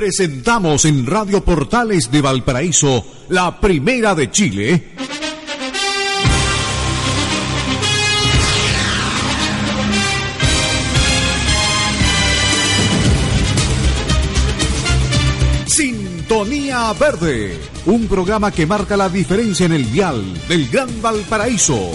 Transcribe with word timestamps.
Presentamos 0.00 0.86
en 0.86 1.04
Radio 1.04 1.44
Portales 1.44 2.10
de 2.10 2.22
Valparaíso, 2.22 3.04
la 3.28 3.60
primera 3.60 4.14
de 4.14 4.30
Chile. 4.30 4.92
Sintonía 15.66 16.90
Verde, 16.94 17.60
un 17.84 18.08
programa 18.08 18.50
que 18.50 18.64
marca 18.64 18.96
la 18.96 19.10
diferencia 19.10 19.66
en 19.66 19.72
el 19.72 19.84
vial 19.84 20.24
del 20.48 20.66
Gran 20.70 21.02
Valparaíso. 21.02 21.90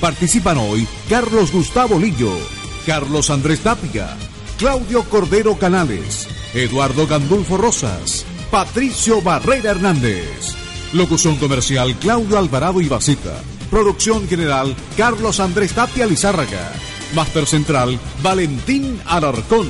Participan 0.00 0.58
hoy 0.58 0.86
Carlos 1.10 1.50
Gustavo 1.50 1.98
Lillo, 1.98 2.38
Carlos 2.86 3.30
Andrés 3.30 3.58
Tapia, 3.58 4.16
Claudio 4.58 5.02
Cordero 5.10 5.58
Canales, 5.58 6.28
Eduardo 6.54 7.06
Gandulfo 7.06 7.58
Rosas, 7.58 8.24
Patricio 8.50 9.20
Barrera 9.20 9.72
Hernández. 9.72 10.54
Locución 10.94 11.36
comercial 11.36 11.94
Claudio 11.96 12.38
Alvarado 12.38 12.80
y 12.80 12.88
Basita. 12.88 13.42
Producción 13.70 14.26
general 14.26 14.74
Carlos 14.96 15.40
Andrés 15.40 15.74
Tapia 15.74 16.06
Lizárraga. 16.06 16.72
Máster 17.14 17.44
central 17.44 18.00
Valentín 18.22 18.98
Alarcón. 19.04 19.68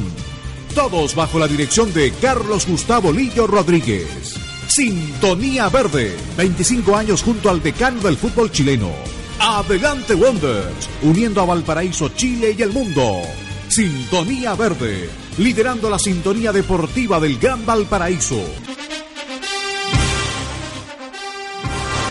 Todos 0.74 1.16
bajo 1.16 1.40
la 1.40 1.48
dirección 1.48 1.92
de 1.92 2.12
Carlos 2.12 2.66
Gustavo 2.68 3.12
Lillo 3.12 3.48
Rodríguez. 3.48 4.36
Sintonía 4.68 5.68
Verde, 5.70 6.14
25 6.36 6.94
años 6.94 7.24
junto 7.24 7.50
al 7.50 7.60
decano 7.60 8.00
del 8.02 8.16
fútbol 8.16 8.52
chileno. 8.52 8.92
Adelante 9.40 10.14
Wonders, 10.14 10.88
uniendo 11.02 11.40
a 11.40 11.46
Valparaíso, 11.46 12.10
Chile 12.10 12.54
y 12.56 12.62
el 12.62 12.70
mundo. 12.70 13.22
Sintonía 13.68 14.54
Verde, 14.54 15.08
liderando 15.38 15.88
la 15.88 15.98
sintonía 15.98 16.52
deportiva 16.52 17.20
del 17.20 17.38
Gran 17.38 17.64
Valparaíso. 17.64 18.42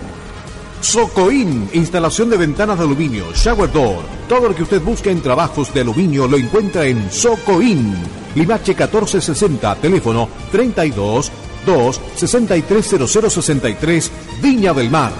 Socoin, 0.80 1.70
instalación 1.72 2.28
de 2.28 2.36
ventanas 2.36 2.78
de 2.78 2.84
aluminio, 2.84 3.32
shower 3.32 3.72
door. 3.72 4.02
Todo 4.28 4.48
lo 4.48 4.54
que 4.54 4.64
usted 4.64 4.82
busca 4.82 5.10
en 5.10 5.22
trabajos 5.22 5.72
de 5.72 5.82
aluminio 5.82 6.26
lo 6.26 6.36
encuentra 6.36 6.84
en 6.84 7.08
Socoin. 7.10 7.94
Limache 8.34 8.72
1460, 8.72 9.76
teléfono 9.76 10.28
32 10.52 10.96
2 10.96 11.32
630063, 11.66 14.10
Viña 14.42 14.72
del 14.72 14.90
Mar. 14.90 15.12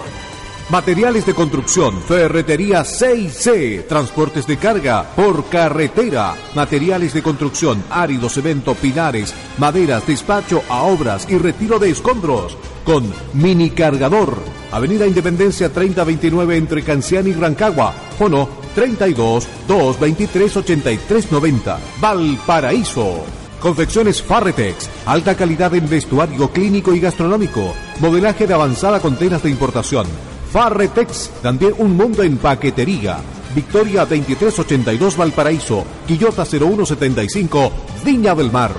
Materiales 0.69 1.25
de 1.25 1.33
construcción, 1.33 1.99
ferretería 2.03 2.81
6C, 2.83 3.87
transportes 3.87 4.45
de 4.45 4.57
carga 4.57 5.03
por 5.15 5.45
carretera, 5.45 6.35
materiales 6.53 7.15
de 7.15 7.23
construcción, 7.23 7.83
árido, 7.89 8.29
cemento, 8.29 8.75
pinares, 8.75 9.33
maderas, 9.57 10.05
despacho 10.05 10.61
a 10.69 10.83
obras 10.83 11.25
y 11.27 11.39
retiro 11.39 11.79
de 11.79 11.89
escombros 11.89 12.55
con 12.83 13.11
mini 13.33 13.71
cargador. 13.71 14.37
Avenida 14.71 15.07
Independencia 15.07 15.71
3029 15.71 16.57
entre 16.57 16.83
Cancián 16.83 17.27
y 17.27 17.33
Rancagua. 17.33 17.93
Fono 18.17 18.49
32 18.75 19.47
223 19.67 20.57
83 20.57 21.31
90. 21.31 21.79
Valparaíso. 21.99 23.23
Confecciones 23.59 24.21
Farretex, 24.21 24.89
alta 25.05 25.35
calidad 25.35 25.75
en 25.75 25.89
vestuario 25.89 26.49
clínico 26.49 26.93
y 26.93 27.01
gastronómico, 27.01 27.73
modelaje 27.99 28.47
de 28.47 28.53
avanzada 28.53 29.01
con 29.01 29.17
telas 29.17 29.43
de 29.43 29.49
importación. 29.49 30.07
Farretex, 30.51 31.29
también 31.41 31.73
un 31.77 31.97
mundo 31.97 32.23
en 32.23 32.37
paquetería. 32.37 33.17
Victoria 33.53 34.01
2382 34.01 35.17
Valparaíso, 35.17 35.83
Quillota 36.07 36.45
0175, 36.45 37.71
Viña 38.05 38.33
del 38.33 38.51
Mar. 38.51 38.71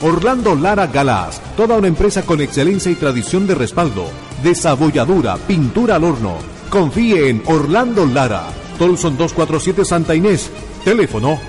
Orlando 0.00 0.54
Lara 0.54 0.86
Galás, 0.86 1.40
toda 1.56 1.76
una 1.76 1.88
empresa 1.88 2.22
con 2.22 2.40
excelencia 2.40 2.92
y 2.92 2.94
tradición 2.94 3.48
de 3.48 3.56
respaldo, 3.56 4.06
desabolladura, 4.44 5.36
pintura 5.38 5.96
al 5.96 6.04
horno. 6.04 6.36
Confíe 6.70 7.28
en 7.28 7.42
Orlando 7.46 8.06
Lara. 8.06 8.46
Tolson 8.78 9.16
247 9.16 9.84
Santa 9.84 10.14
Inés. 10.14 10.50
Teléfono 10.84 11.40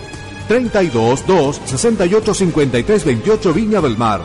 32 0.48 1.28
2 1.28 1.62
68 1.64 2.34
53 2.34 3.06
28 3.06 3.54
Viña 3.54 3.82
del 3.82 3.98
Mar. 3.98 4.22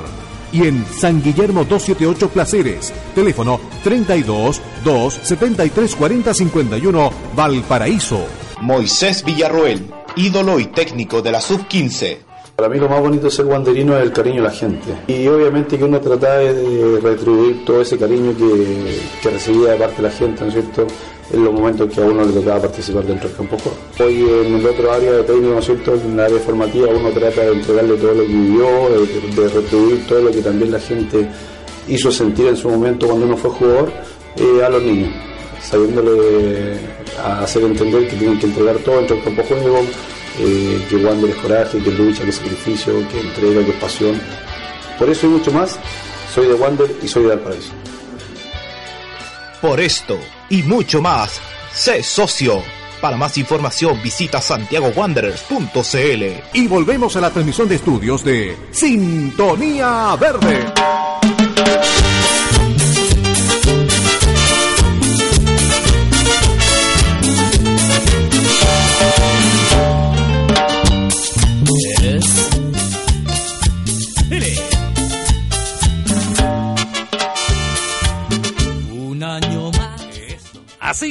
Y 0.53 0.69
en 0.69 0.87
San 0.87 1.23
Guillermo 1.23 1.65
278 1.65 2.31
Placeres. 2.31 2.95
Teléfono 3.15 3.61
32 3.83 4.63
2 4.85 5.21
73 5.23 5.95
40 5.97 6.33
51 6.33 7.11
Valparaíso. 7.37 8.25
Moisés 8.63 9.23
Villarroel, 9.23 9.91
ídolo 10.17 10.59
y 10.59 10.67
técnico 10.67 11.21
de 11.21 11.33
la 11.33 11.43
Sub-15. 11.43 12.24
Para 12.57 12.69
mí 12.69 12.79
lo 12.79 12.89
más 12.89 13.01
bonito 13.01 13.25
de 13.25 13.31
ser 13.33 13.47
guanderino 13.47 13.97
es 13.97 14.05
el 14.05 14.13
cariño 14.13 14.37
de 14.37 14.43
la 14.43 14.51
gente. 14.55 14.95
Y 15.09 15.27
obviamente 15.27 15.77
que 15.77 15.83
uno 15.83 16.01
trata 16.01 16.39
de 16.39 17.01
retribuir 17.01 17.65
todo 17.65 17.81
ese 17.83 17.99
cariño 17.99 18.33
que, 18.37 19.01
que 19.21 19.31
recibía 19.31 19.73
de 19.73 19.77
parte 19.77 19.97
de 19.97 20.03
la 20.03 20.11
gente, 20.11 20.43
¿no 20.43 20.47
es 20.49 20.55
cierto? 20.55 20.87
En 21.33 21.45
los 21.45 21.53
momentos 21.53 21.93
que 21.93 22.01
a 22.01 22.05
uno 22.05 22.25
le 22.25 22.33
tocaba 22.33 22.61
participar 22.63 23.05
dentro 23.05 23.29
del 23.29 23.37
campo 23.37 23.57
Hoy 23.99 24.25
en 24.47 24.55
el 24.55 24.67
otro 24.67 24.93
área 24.93 25.11
de 25.11 25.23
técnico, 25.25 25.55
¿no 25.55 25.59
es 25.59 25.65
cierto? 25.65 25.95
En 25.95 26.17
la 26.17 26.27
área 26.27 26.39
formativa 26.39 26.89
uno 26.91 27.11
trata 27.11 27.41
de 27.41 27.53
entregarle 27.55 27.97
todo 27.97 28.15
lo 28.15 28.23
que 28.23 28.29
vivió, 28.29 28.67
de, 28.91 29.49
retribuir 29.49 30.07
todo 30.07 30.21
lo 30.23 30.31
que 30.31 30.43
también 30.43 30.71
la 30.71 30.81
gente 30.81 31.29
hizo 31.89 32.13
sentir 32.13 32.47
en 32.47 32.57
su 32.57 32.71
momento 32.71 33.09
cuando 33.09 33.27
uno 33.27 33.37
fue 33.37 33.51
jugador 33.51 33.91
eh, 34.37 34.65
a 34.65 34.69
los 34.69 34.83
niños, 34.83 35.11
sabiéndole 35.61 36.79
hacer 37.21 37.65
entender 37.65 38.07
que 38.09 38.17
tienen 38.17 38.39
que 38.39 38.47
entregar 38.47 38.77
todo 38.79 38.99
dentro 38.99 39.17
del 39.17 39.25
campo 39.25 39.43
juego, 39.43 39.81
eh, 40.39 40.87
que 40.89 40.97
Wander 40.97 41.31
es 41.31 41.37
coraje, 41.37 41.79
que 41.79 41.91
lucha, 41.91 42.25
que 42.25 42.31
es 42.31 42.37
sacrificio, 42.37 43.09
que 43.09 43.21
entrega, 43.21 43.65
que 43.65 43.71
es 43.71 43.77
pasión. 43.77 44.21
Por 44.99 45.11
eso 45.11 45.27
y 45.27 45.31
mucho 45.31 45.53
más, 45.53 45.79
soy 46.35 46.47
de 46.47 46.55
Wander 46.55 46.91
y 47.03 47.09
soy 47.09 47.23
de 47.25 47.29
Valparaíso. 47.31 47.73
Por 49.61 49.81
esto 49.81 50.19
y 50.51 50.63
mucho 50.63 51.01
más, 51.01 51.41
sé 51.73 52.03
socio. 52.03 52.63
Para 53.01 53.17
más 53.17 53.37
información 53.37 54.01
visita 54.03 54.41
santiagowanderers.cl. 54.41 56.25
Y 56.55 56.67
volvemos 56.69 57.17
a 57.17 57.21
la 57.21 57.31
transmisión 57.31 57.69
de 57.69 57.75
estudios 57.77 58.25
de 58.25 58.57
Sintonía 58.71 60.17
Verde. 60.19 61.14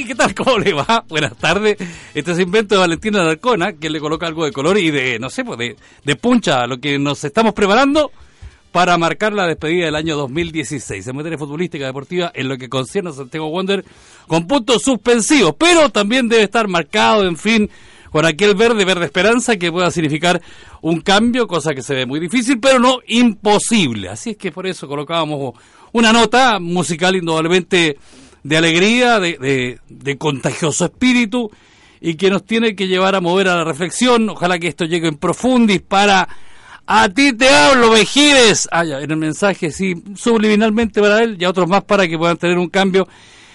¿Qué 0.06 0.14
tal? 0.14 0.34
¿Cómo 0.34 0.58
le 0.58 0.72
va? 0.72 1.04
Buenas 1.08 1.36
tardes. 1.36 1.76
Este 2.14 2.32
es 2.32 2.38
invento 2.38 2.74
de 2.74 2.80
Valentina 2.80 3.22
Alarcona, 3.22 3.72
que 3.74 3.90
le 3.90 4.00
coloca 4.00 4.26
algo 4.26 4.44
de 4.44 4.52
color 4.52 4.78
y 4.78 4.90
de, 4.90 5.18
no 5.18 5.30
sé, 5.30 5.44
pues 5.44 5.58
de, 5.58 5.76
de 6.04 6.16
puncha 6.16 6.62
a 6.62 6.66
lo 6.66 6.78
que 6.78 6.98
nos 6.98 7.24
estamos 7.24 7.54
preparando 7.54 8.10
para 8.72 8.98
marcar 8.98 9.32
la 9.32 9.46
despedida 9.46 9.86
del 9.86 9.94
año 9.94 10.16
2016 10.16 11.06
en 11.06 11.16
materia 11.16 11.38
futbolística 11.38 11.86
deportiva 11.86 12.32
en 12.34 12.48
lo 12.48 12.58
que 12.58 12.68
concierne 12.68 13.10
a 13.10 13.12
Santiago 13.12 13.46
Wander 13.46 13.84
con 14.26 14.48
puntos 14.48 14.82
suspensivos, 14.82 15.54
pero 15.56 15.90
también 15.90 16.28
debe 16.28 16.42
estar 16.42 16.66
marcado, 16.66 17.24
en 17.24 17.36
fin, 17.36 17.70
con 18.10 18.26
aquel 18.26 18.54
verde, 18.56 18.84
verde 18.84 19.04
esperanza 19.04 19.56
que 19.56 19.70
pueda 19.70 19.90
significar 19.90 20.42
un 20.82 21.00
cambio, 21.00 21.46
cosa 21.46 21.74
que 21.74 21.82
se 21.82 21.94
ve 21.94 22.04
muy 22.04 22.18
difícil, 22.18 22.58
pero 22.58 22.80
no 22.80 22.98
imposible. 23.06 24.08
Así 24.08 24.30
es 24.30 24.36
que 24.36 24.50
por 24.50 24.66
eso 24.66 24.88
colocábamos 24.88 25.54
una 25.92 26.12
nota 26.12 26.58
musical 26.58 27.14
indudablemente 27.14 27.96
de 28.44 28.56
alegría, 28.56 29.18
de, 29.18 29.80
de, 29.88 30.18
contagioso 30.18 30.84
espíritu 30.84 31.50
y 32.00 32.14
que 32.14 32.30
nos 32.30 32.44
tiene 32.44 32.76
que 32.76 32.86
llevar 32.86 33.14
a 33.14 33.20
mover 33.20 33.48
a 33.48 33.56
la 33.56 33.64
reflexión. 33.64 34.28
Ojalá 34.28 34.58
que 34.58 34.68
esto 34.68 34.84
llegue 34.84 35.08
en 35.08 35.16
profundis 35.16 35.80
para 35.80 36.28
a 36.86 37.08
ti 37.08 37.32
te 37.32 37.48
hablo, 37.48 37.90
Vejides. 37.90 38.68
Ah, 38.70 38.84
ya, 38.84 39.00
en 39.00 39.10
el 39.10 39.16
mensaje, 39.16 39.72
sí, 39.72 39.94
subliminalmente 40.14 41.00
para 41.00 41.22
él 41.22 41.36
y 41.40 41.44
a 41.44 41.50
otros 41.50 41.66
más 41.66 41.82
para 41.84 42.06
que 42.06 42.18
puedan 42.18 42.36
tener 42.36 42.58
un 42.58 42.68
cambio 42.68 43.08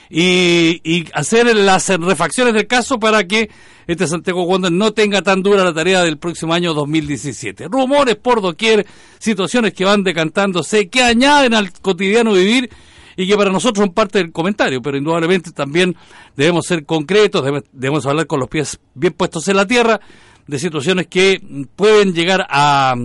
y, 0.09 0.81
y 0.83 1.05
hacer 1.13 1.55
las 1.55 1.87
refacciones 1.89 2.55
del 2.55 2.65
caso 2.65 2.99
para 2.99 3.27
que 3.27 3.51
este 3.85 4.07
Santiago 4.07 4.43
Wander 4.43 4.71
no 4.71 4.91
tenga 4.93 5.21
tan 5.21 5.43
dura 5.43 5.63
la 5.63 5.73
tarea 5.73 6.03
del 6.03 6.17
próximo 6.17 6.55
año 6.55 6.73
2017. 6.73 7.67
Rumores 7.67 8.15
por 8.15 8.41
doquier, 8.41 8.87
situaciones 9.19 9.73
que 9.73 9.85
van 9.85 10.03
decantándose, 10.03 10.89
que 10.89 11.03
añaden 11.03 11.53
al 11.53 11.71
cotidiano 11.73 12.33
vivir 12.33 12.71
y 13.15 13.27
que 13.27 13.35
para 13.35 13.51
nosotros 13.51 13.85
son 13.85 13.93
parte 13.93 14.19
del 14.19 14.31
comentario, 14.31 14.81
pero 14.81 14.97
indudablemente 14.97 15.51
también 15.51 15.95
debemos 16.35 16.65
ser 16.65 16.85
concretos, 16.85 17.43
debemos 17.71 18.05
hablar 18.05 18.27
con 18.27 18.39
los 18.39 18.49
pies 18.49 18.79
bien 18.93 19.13
puestos 19.13 19.47
en 19.47 19.57
la 19.57 19.67
tierra 19.67 19.99
de 20.47 20.59
situaciones 20.59 21.07
que 21.07 21.41
pueden 21.75 22.13
llegar 22.13 22.45
a, 22.49 22.95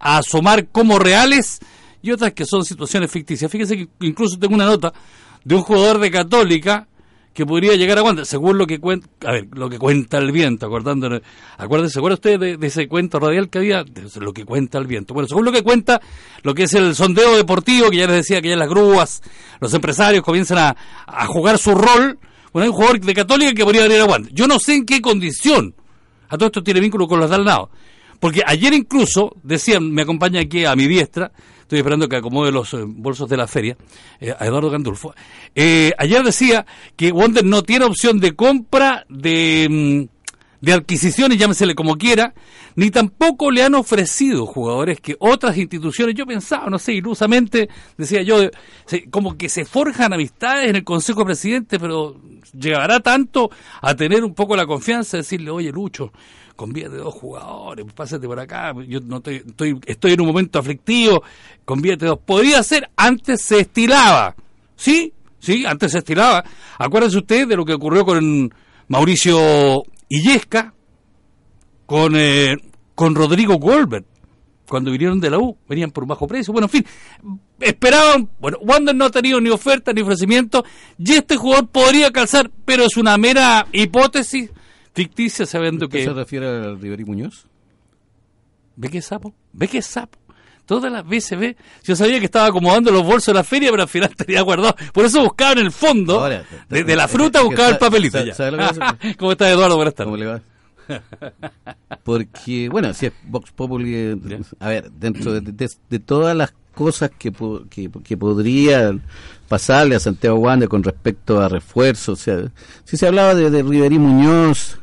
asomar 0.00 0.68
como 0.68 0.98
reales 0.98 1.58
y 2.02 2.12
otras 2.12 2.32
que 2.32 2.44
son 2.44 2.64
situaciones 2.64 3.10
ficticias. 3.10 3.50
Fíjese 3.50 3.76
que 3.76 3.88
incluso 4.00 4.38
tengo 4.38 4.54
una 4.54 4.66
nota 4.66 4.92
de 5.44 5.54
un 5.54 5.62
jugador 5.62 5.98
de 5.98 6.10
Católica 6.10 6.86
que 7.32 7.46
podría 7.46 7.76
llegar 7.76 7.98
a 7.98 8.02
Wander, 8.02 8.26
según 8.26 8.58
lo 8.58 8.66
que 8.66 8.80
cuenta, 8.80 9.08
a 9.24 9.32
ver, 9.32 9.46
lo 9.52 9.70
que 9.70 9.78
cuenta 9.78 10.18
el 10.18 10.32
viento, 10.32 10.66
acordando, 10.66 11.20
acuérdense, 11.56 11.94
¿se 11.94 11.98
acuerda 12.00 12.14
usted 12.14 12.38
de, 12.40 12.66
ese 12.66 12.88
cuento 12.88 13.20
radial 13.20 13.48
que 13.48 13.58
había? 13.58 13.84
De 13.84 14.08
lo 14.20 14.32
que 14.32 14.44
cuenta 14.44 14.78
el 14.78 14.86
viento. 14.86 15.14
Bueno, 15.14 15.28
según 15.28 15.44
lo 15.44 15.52
que 15.52 15.62
cuenta, 15.62 16.00
lo 16.42 16.54
que 16.54 16.64
es 16.64 16.74
el 16.74 16.94
sondeo 16.94 17.36
deportivo, 17.36 17.90
que 17.90 17.98
ya 17.98 18.06
les 18.06 18.16
decía 18.16 18.42
que 18.42 18.48
ya 18.48 18.56
las 18.56 18.68
grúas, 18.68 19.22
los 19.60 19.72
empresarios 19.72 20.24
comienzan 20.24 20.58
a, 21.06 21.26
jugar 21.26 21.58
su 21.58 21.74
rol, 21.74 22.18
bueno, 22.52 22.64
hay 22.64 22.68
un 22.70 22.74
jugador 22.74 23.00
de 23.00 23.14
Católica 23.14 23.52
que 23.52 23.64
podría 23.64 23.82
venir 23.82 24.00
a 24.00 24.06
Wander. 24.06 24.32
Yo 24.32 24.46
no 24.46 24.58
sé 24.58 24.74
en 24.74 24.86
qué 24.86 25.00
condición, 25.00 25.74
a 26.28 26.36
todo 26.36 26.46
esto 26.46 26.62
tiene 26.62 26.80
vínculo 26.80 27.06
con 27.06 27.20
los 27.20 27.30
Dalnao, 27.30 27.70
porque 28.18 28.42
ayer 28.44 28.74
incluso, 28.74 29.36
decían, 29.42 29.92
me 29.92 30.02
acompaña 30.02 30.40
aquí 30.40 30.64
a 30.64 30.74
mi 30.74 30.88
diestra, 30.88 31.30
estoy 31.68 31.80
esperando 31.80 32.08
que 32.08 32.16
acomode 32.16 32.50
los 32.50 32.72
eh, 32.72 32.78
bolsos 32.82 33.28
de 33.28 33.36
la 33.36 33.46
feria, 33.46 33.76
eh, 34.20 34.34
a 34.36 34.46
Eduardo 34.46 34.70
Gandulfo. 34.70 35.14
Eh, 35.54 35.92
ayer 35.98 36.22
decía 36.22 36.64
que 36.96 37.12
Wonder 37.12 37.44
no 37.44 37.62
tiene 37.62 37.84
opción 37.84 38.20
de 38.20 38.34
compra, 38.34 39.04
de, 39.10 39.68
mm, 40.08 40.62
de 40.62 40.72
adquisiciones, 40.72 41.36
llámesele 41.36 41.74
como 41.74 41.98
quiera, 41.98 42.32
ni 42.74 42.90
tampoco 42.90 43.50
le 43.50 43.64
han 43.64 43.74
ofrecido 43.74 44.46
jugadores 44.46 44.98
que 45.02 45.16
otras 45.18 45.58
instituciones, 45.58 46.14
yo 46.14 46.24
pensaba, 46.24 46.70
no 46.70 46.78
sé, 46.78 46.94
ilusamente, 46.94 47.68
decía 47.98 48.22
yo, 48.22 48.48
como 49.10 49.36
que 49.36 49.50
se 49.50 49.66
forjan 49.66 50.14
amistades 50.14 50.70
en 50.70 50.76
el 50.76 50.84
Consejo 50.84 51.20
de 51.20 51.26
Presidente, 51.26 51.78
pero 51.78 52.18
llegará 52.58 53.00
tanto 53.00 53.50
a 53.82 53.94
tener 53.94 54.24
un 54.24 54.32
poco 54.32 54.56
la 54.56 54.64
confianza 54.64 55.18
de 55.18 55.22
decirle, 55.22 55.50
oye 55.50 55.70
Lucho, 55.70 56.14
convierte 56.58 56.96
dos 56.96 57.14
jugadores, 57.14 57.86
pásate 57.94 58.26
por 58.26 58.40
acá, 58.40 58.74
yo 58.88 58.98
no 58.98 59.18
estoy, 59.18 59.36
estoy, 59.46 59.78
estoy 59.86 60.12
en 60.14 60.20
un 60.22 60.26
momento 60.26 60.58
aflictivo, 60.58 61.22
convierte 61.64 62.06
dos. 62.06 62.18
Podría 62.18 62.60
ser, 62.64 62.90
antes 62.96 63.42
se 63.42 63.60
estilaba, 63.60 64.34
¿sí? 64.74 65.12
Sí, 65.38 65.64
antes 65.64 65.92
se 65.92 65.98
estilaba. 65.98 66.42
Acuérdense 66.76 67.16
ustedes 67.16 67.46
de 67.46 67.54
lo 67.54 67.64
que 67.64 67.74
ocurrió 67.74 68.04
con 68.04 68.52
Mauricio 68.88 69.84
Illesca, 70.08 70.74
con, 71.86 72.16
eh, 72.16 72.56
con 72.96 73.14
Rodrigo 73.14 73.54
Goldberg, 73.58 74.04
cuando 74.68 74.90
vinieron 74.90 75.20
de 75.20 75.30
la 75.30 75.38
U, 75.38 75.56
venían 75.68 75.92
por 75.92 76.02
un 76.02 76.08
bajo 76.08 76.26
precio. 76.26 76.52
Bueno, 76.52 76.66
en 76.66 76.70
fin, 76.70 76.86
esperaban, 77.60 78.30
bueno, 78.40 78.58
Wander 78.62 78.96
no 78.96 79.04
ha 79.04 79.10
tenido 79.10 79.40
ni 79.40 79.50
oferta 79.50 79.92
ni 79.92 80.00
ofrecimiento, 80.00 80.64
y 80.98 81.12
este 81.12 81.36
jugador 81.36 81.68
podría 81.68 82.10
calzar, 82.10 82.50
pero 82.64 82.82
es 82.82 82.96
una 82.96 83.16
mera 83.16 83.68
hipótesis 83.70 84.50
ficticia 84.94 85.46
sabiendo 85.46 85.88
que... 85.88 86.04
se 86.04 86.12
refiere 86.12 86.46
al 86.46 86.80
Riverí 86.80 87.04
Muñoz? 87.04 87.46
¿Ve 88.76 88.88
qué 88.88 89.02
sapo? 89.02 89.34
¿Ve 89.52 89.68
qué 89.68 89.82
sapo? 89.82 90.18
Todas 90.64 90.92
las 90.92 91.08
veces 91.08 91.38
ve. 91.38 91.56
Yo 91.82 91.96
sabía 91.96 92.18
que 92.18 92.26
estaba 92.26 92.46
acomodando 92.46 92.90
los 92.90 93.02
bolsos 93.02 93.28
de 93.28 93.34
la 93.34 93.42
feria, 93.42 93.70
pero 93.70 93.84
al 93.84 93.88
final 93.88 94.14
tenía 94.16 94.42
guardado. 94.42 94.76
Por 94.92 95.06
eso 95.06 95.22
buscaba 95.22 95.52
en 95.52 95.60
el 95.60 95.72
fondo 95.72 96.28
de, 96.68 96.96
la 96.96 97.08
fruta, 97.08 97.40
buscaba 97.42 97.70
el 97.70 97.78
papelito. 97.78 98.18
¿Cómo 99.18 99.32
está 99.32 99.50
Eduardo? 99.50 99.76
Buenas 99.76 99.94
tardes. 99.94 100.08
¿Cómo 100.08 100.16
le 100.18 100.26
va? 100.26 100.42
Porque, 102.04 102.68
bueno, 102.68 102.92
si 102.94 103.06
es 103.06 103.12
Vox 103.24 103.50
Populi, 103.52 103.94
eh, 103.94 104.16
a 104.60 104.68
ver, 104.68 104.90
dentro 104.92 105.40
de, 105.40 105.98
todas 106.00 106.36
las 106.36 106.52
cosas 106.78 107.10
que, 107.18 107.32
que, 107.68 107.90
que, 107.90 108.16
podrían 108.16 109.02
pasarle 109.48 109.96
a 109.96 109.98
Santiago 109.98 110.38
Wander 110.38 110.68
con 110.68 110.84
respecto 110.84 111.40
a 111.40 111.48
refuerzos, 111.48 112.20
o 112.20 112.22
sea, 112.22 112.52
si 112.84 112.96
se 112.96 113.08
hablaba 113.08 113.34
de, 113.34 113.50
de 113.50 113.64
Riverí 113.64 113.98
Muñoz, 113.98 114.78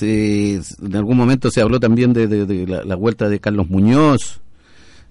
en 0.00 0.96
algún 0.96 1.16
momento 1.16 1.48
se 1.48 1.60
habló 1.60 1.78
también 1.78 2.12
de, 2.12 2.26
la, 2.66 2.96
vuelta 2.96 3.28
de 3.28 3.38
Carlos 3.38 3.70
Muñoz, 3.70 4.40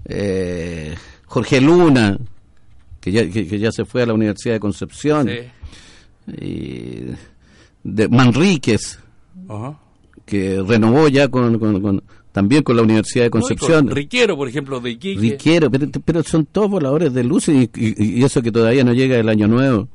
eh, 0.03 0.95
Jorge 1.27 1.61
Luna, 1.61 2.17
que 2.99 3.13
ya, 3.13 3.29
que, 3.29 3.57
ya 3.57 3.71
se 3.71 3.85
fue 3.85 4.03
a 4.03 4.05
la 4.05 4.13
Universidad 4.13 4.55
de 4.55 4.59
Concepción, 4.59 5.29
y 6.27 7.03
de 7.85 8.09
Manríquez, 8.09 8.99
que 10.25 10.61
renovó 10.61 11.07
ya 11.07 11.29
con, 11.29 12.03
también 12.35 12.63
con 12.63 12.75
la 12.75 12.81
Universidad 12.81 13.23
de 13.23 13.29
Concepción. 13.29 13.89
Riquero, 13.89 14.35
por 14.35 14.49
ejemplo, 14.49 14.81
de 14.81 14.89
Iquique. 14.89 15.21
Riquero, 15.21 15.71
pero, 15.71 16.21
son 16.21 16.45
todos 16.45 16.69
voladores 16.69 17.13
de 17.13 17.23
luces 17.23 17.69
y, 17.73 18.21
eso 18.25 18.41
que 18.41 18.51
todavía 18.51 18.83
no 18.83 18.91
llega 18.91 19.15
el 19.15 19.29
año 19.29 19.47
nuevo. 19.47 19.87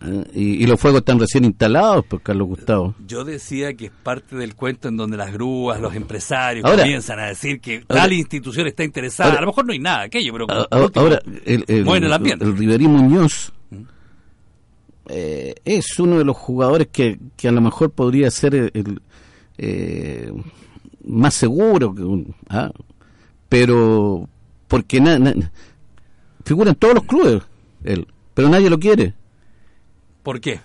Ah, 0.00 0.24
y, 0.34 0.66
los 0.66 0.80
fuegos 0.80 1.02
están 1.02 1.20
recién 1.20 1.44
instalados 1.44 2.04
por 2.06 2.22
Carlos 2.22 2.48
Gustavo. 2.48 2.96
Yo 3.06 3.22
decía 3.22 3.72
que 3.74 3.84
es 3.84 3.92
parte 3.92 4.34
del 4.34 4.56
cuento 4.56 4.88
en 4.88 4.96
donde 4.96 5.16
las 5.16 5.32
grúas, 5.32 5.80
los 5.80 5.94
empresarios 5.94 6.68
comienzan 6.68 7.20
a 7.20 7.26
decir 7.26 7.60
que 7.60 7.84
tal 7.86 8.12
institución 8.12 8.66
está 8.66 8.82
interesada. 8.82 9.34
a 9.34 9.42
lo 9.42 9.46
mejor 9.46 9.64
no 9.64 9.72
hay 9.74 9.78
nada 9.78 10.02
aquello, 10.02 10.32
pero 10.32 10.46
ahora, 10.50 11.20
el, 11.44 11.64
el, 11.68 11.86
el, 11.86 12.56
Riverí 12.58 12.88
Muñoz 12.88 13.52
¿Mm? 13.70 13.82
eh, 15.06 15.54
es 15.64 16.00
uno 16.00 16.18
de 16.18 16.24
los 16.24 16.36
jugadores 16.36 16.88
que, 16.90 17.20
que 17.36 17.46
a 17.46 17.52
lo 17.52 17.60
mejor 17.60 17.92
podría 17.92 18.28
ser 18.32 18.56
el, 18.56 19.00
eh, 19.56 20.32
más 21.04 21.34
seguro 21.34 21.94
¿ah? 22.48 22.70
pero 23.48 24.28
porque 24.68 25.00
na, 25.00 25.18
figura 26.44 26.70
en 26.70 26.76
todos 26.76 26.94
los 26.94 27.04
clubes 27.04 27.42
él, 27.84 28.06
pero 28.34 28.48
nadie 28.48 28.70
lo 28.70 28.78
quiere 28.78 29.14
¿Por 30.22 30.40
qué? 30.40 30.60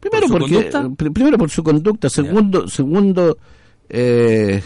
Primero 0.00 0.26
¿Por 0.28 0.40
porque 0.40 1.10
primero 1.12 1.38
por 1.38 1.50
su 1.50 1.62
conducta, 1.62 2.08
segundo 2.08 2.68
segundo 2.68 3.38
eh, 3.88 4.62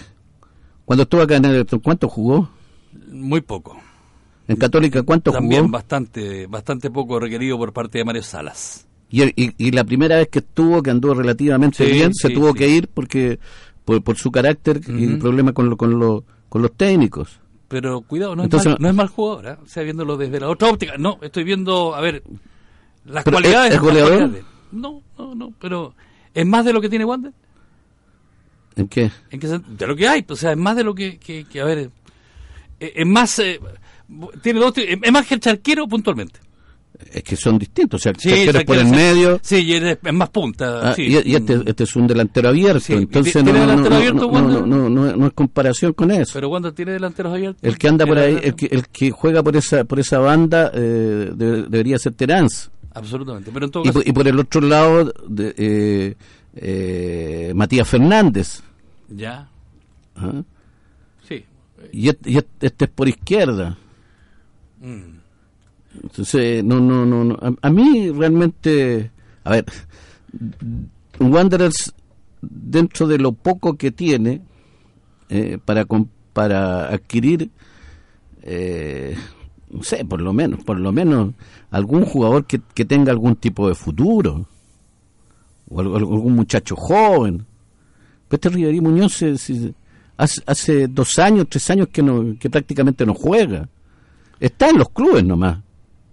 cuando 0.84 1.02
estuvo 1.02 1.22
acá 1.22 1.36
en 1.36 1.44
el 1.44 1.66
¿cuánto 1.82 2.08
jugó? 2.08 2.48
Muy 3.10 3.40
poco. 3.40 3.78
En 4.46 4.56
Católica 4.56 5.02
cuánto 5.02 5.30
También 5.30 5.70
bastante 5.70 6.46
bastante 6.46 6.90
poco 6.90 7.20
requerido 7.20 7.58
por 7.58 7.72
parte 7.72 7.98
de 7.98 8.04
Mario 8.04 8.22
Salas. 8.22 8.86
Y, 9.10 9.22
y, 9.36 9.70
la 9.70 9.84
primera 9.84 10.16
vez 10.16 10.28
que 10.28 10.40
estuvo, 10.40 10.82
que 10.82 10.90
anduvo 10.90 11.14
relativamente 11.14 11.86
bien, 11.86 12.12
se 12.12 12.28
tuvo 12.28 12.52
que 12.52 12.68
ir 12.68 12.88
porque 12.88 13.38
por, 13.88 14.02
por 14.02 14.18
su 14.18 14.30
carácter 14.30 14.82
y 14.86 15.04
el 15.04 15.18
problema 15.18 15.54
con, 15.54 15.70
lo, 15.70 15.78
con, 15.78 15.98
lo, 15.98 16.22
con 16.50 16.60
los 16.60 16.72
técnicos. 16.76 17.40
Pero 17.68 18.02
cuidado, 18.02 18.36
no, 18.36 18.44
es, 18.44 18.52
mal, 18.52 18.76
no 18.78 18.88
es 18.90 18.94
mal 18.94 19.08
jugador, 19.08 19.46
¿eh? 19.46 19.56
o 19.64 19.66
sea, 19.66 19.82
viéndolo 19.82 20.18
desde 20.18 20.38
la 20.38 20.50
otra 20.50 20.68
óptica. 20.68 20.98
No, 20.98 21.18
estoy 21.22 21.44
viendo, 21.44 21.94
a 21.94 22.02
ver, 22.02 22.22
las 23.06 23.24
cualidades. 23.24 23.72
¿Es 23.72 23.80
goleador? 23.80 24.44
No, 24.72 25.00
no, 25.16 25.34
no, 25.34 25.54
pero 25.58 25.94
¿es 26.34 26.44
más 26.44 26.66
de 26.66 26.74
lo 26.74 26.82
que 26.82 26.90
tiene 26.90 27.06
Wander? 27.06 27.32
¿En 28.76 28.88
qué? 28.88 29.10
¿En 29.30 29.40
qué 29.40 29.46
de 29.46 29.86
lo 29.86 29.96
que 29.96 30.06
hay, 30.06 30.22
o 30.28 30.36
sea, 30.36 30.50
es 30.50 30.58
más 30.58 30.76
de 30.76 30.84
lo 30.84 30.94
que, 30.94 31.18
que, 31.18 31.46
a 31.58 31.64
ver, 31.64 31.90
es, 32.78 33.06
más, 33.06 33.38
eh, 33.38 33.58
tiene 34.42 34.60
dos, 34.60 34.74
es 34.76 35.12
más 35.12 35.26
que 35.26 35.32
el 35.32 35.40
charquero 35.40 35.88
puntualmente 35.88 36.40
es 37.12 37.22
que 37.22 37.36
son 37.36 37.58
distintos, 37.58 38.00
o 38.00 38.02
sea, 38.02 38.12
sí, 38.18 38.30
es 38.30 38.64
por 38.64 38.76
el 38.76 38.86
medio. 38.86 39.38
Sí, 39.42 39.72
es, 39.72 39.98
más 40.12 40.28
punta. 40.30 40.90
Ah, 40.90 40.94
y, 40.96 41.34
este, 41.34 41.62
este, 41.64 41.84
es 41.84 41.96
un 41.96 42.06
delantero 42.06 42.48
abierto, 42.48 42.92
entonces 42.92 43.44
no, 43.44 43.52
no, 43.76 44.66
no, 44.66 44.88
no, 44.88 45.26
es 45.26 45.32
comparación 45.32 45.92
con 45.92 46.10
eso. 46.10 46.32
Pero 46.34 46.48
cuando 46.48 46.72
tiene 46.72 46.92
delanteros 46.92 47.32
abiertos. 47.32 47.62
El 47.62 47.78
que 47.78 47.88
anda 47.88 48.06
por 48.06 48.18
ahí, 48.18 48.38
el 48.42 48.54
que, 48.54 48.66
el 48.66 48.88
que 48.88 49.10
juega 49.10 49.42
por 49.42 49.56
esa 49.56 49.84
por 49.84 50.00
esa 50.00 50.18
banda 50.18 50.70
eh, 50.74 51.30
debería 51.34 51.98
ser 51.98 52.14
Terán. 52.14 52.48
Absolutamente, 52.94 53.50
pero 53.52 53.66
en 53.66 53.70
todo 53.70 53.84
y, 53.84 53.92
por, 53.92 54.08
y, 54.08 54.12
por 54.12 54.26
el 54.26 54.38
otro 54.38 54.60
lado, 54.60 55.12
de, 55.28 55.54
eh, 55.56 56.14
eh, 56.56 57.52
Matías 57.54 57.88
Fernández. 57.88 58.60
Ya. 59.08 59.48
Sí. 61.28 61.44
Y 61.92 62.08
este, 62.08 62.44
este, 62.60 62.84
es 62.86 62.90
por 62.90 63.08
izquierda. 63.08 63.76
Mm. 64.80 65.17
Entonces, 66.02 66.64
no, 66.64 66.80
no, 66.80 67.04
no, 67.04 67.36
A, 67.60 67.70
mí 67.70 68.10
realmente, 68.10 69.10
a 69.44 69.50
ver, 69.50 69.64
Wanderers, 71.18 71.94
dentro 72.40 73.06
de 73.06 73.18
lo 73.18 73.32
poco 73.32 73.76
que 73.76 73.90
tiene 73.90 74.42
eh, 75.28 75.58
para, 75.64 75.86
para 76.32 76.88
adquirir, 76.88 77.50
eh, 78.42 79.16
no 79.70 79.82
sé, 79.82 80.04
por 80.04 80.20
lo 80.20 80.32
menos, 80.32 80.64
por 80.64 80.78
lo 80.78 80.92
menos 80.92 81.34
algún 81.70 82.04
jugador 82.04 82.46
que, 82.46 82.60
que 82.74 82.84
tenga 82.84 83.12
algún 83.12 83.36
tipo 83.36 83.68
de 83.68 83.74
futuro, 83.74 84.46
o 85.70 85.80
algún 85.80 86.34
muchacho 86.34 86.76
joven. 86.76 87.44
Este 88.30 88.48
Riverí 88.48 88.80
Muñoz 88.80 89.22
hace, 90.16 90.42
hace, 90.46 90.88
dos 90.88 91.18
años, 91.18 91.46
tres 91.48 91.70
años 91.70 91.88
que, 91.88 92.02
no, 92.02 92.36
que 92.38 92.50
prácticamente 92.50 93.06
no 93.06 93.14
juega. 93.14 93.68
Está 94.40 94.70
en 94.70 94.78
los 94.78 94.90
clubes 94.90 95.24
nomás. 95.24 95.58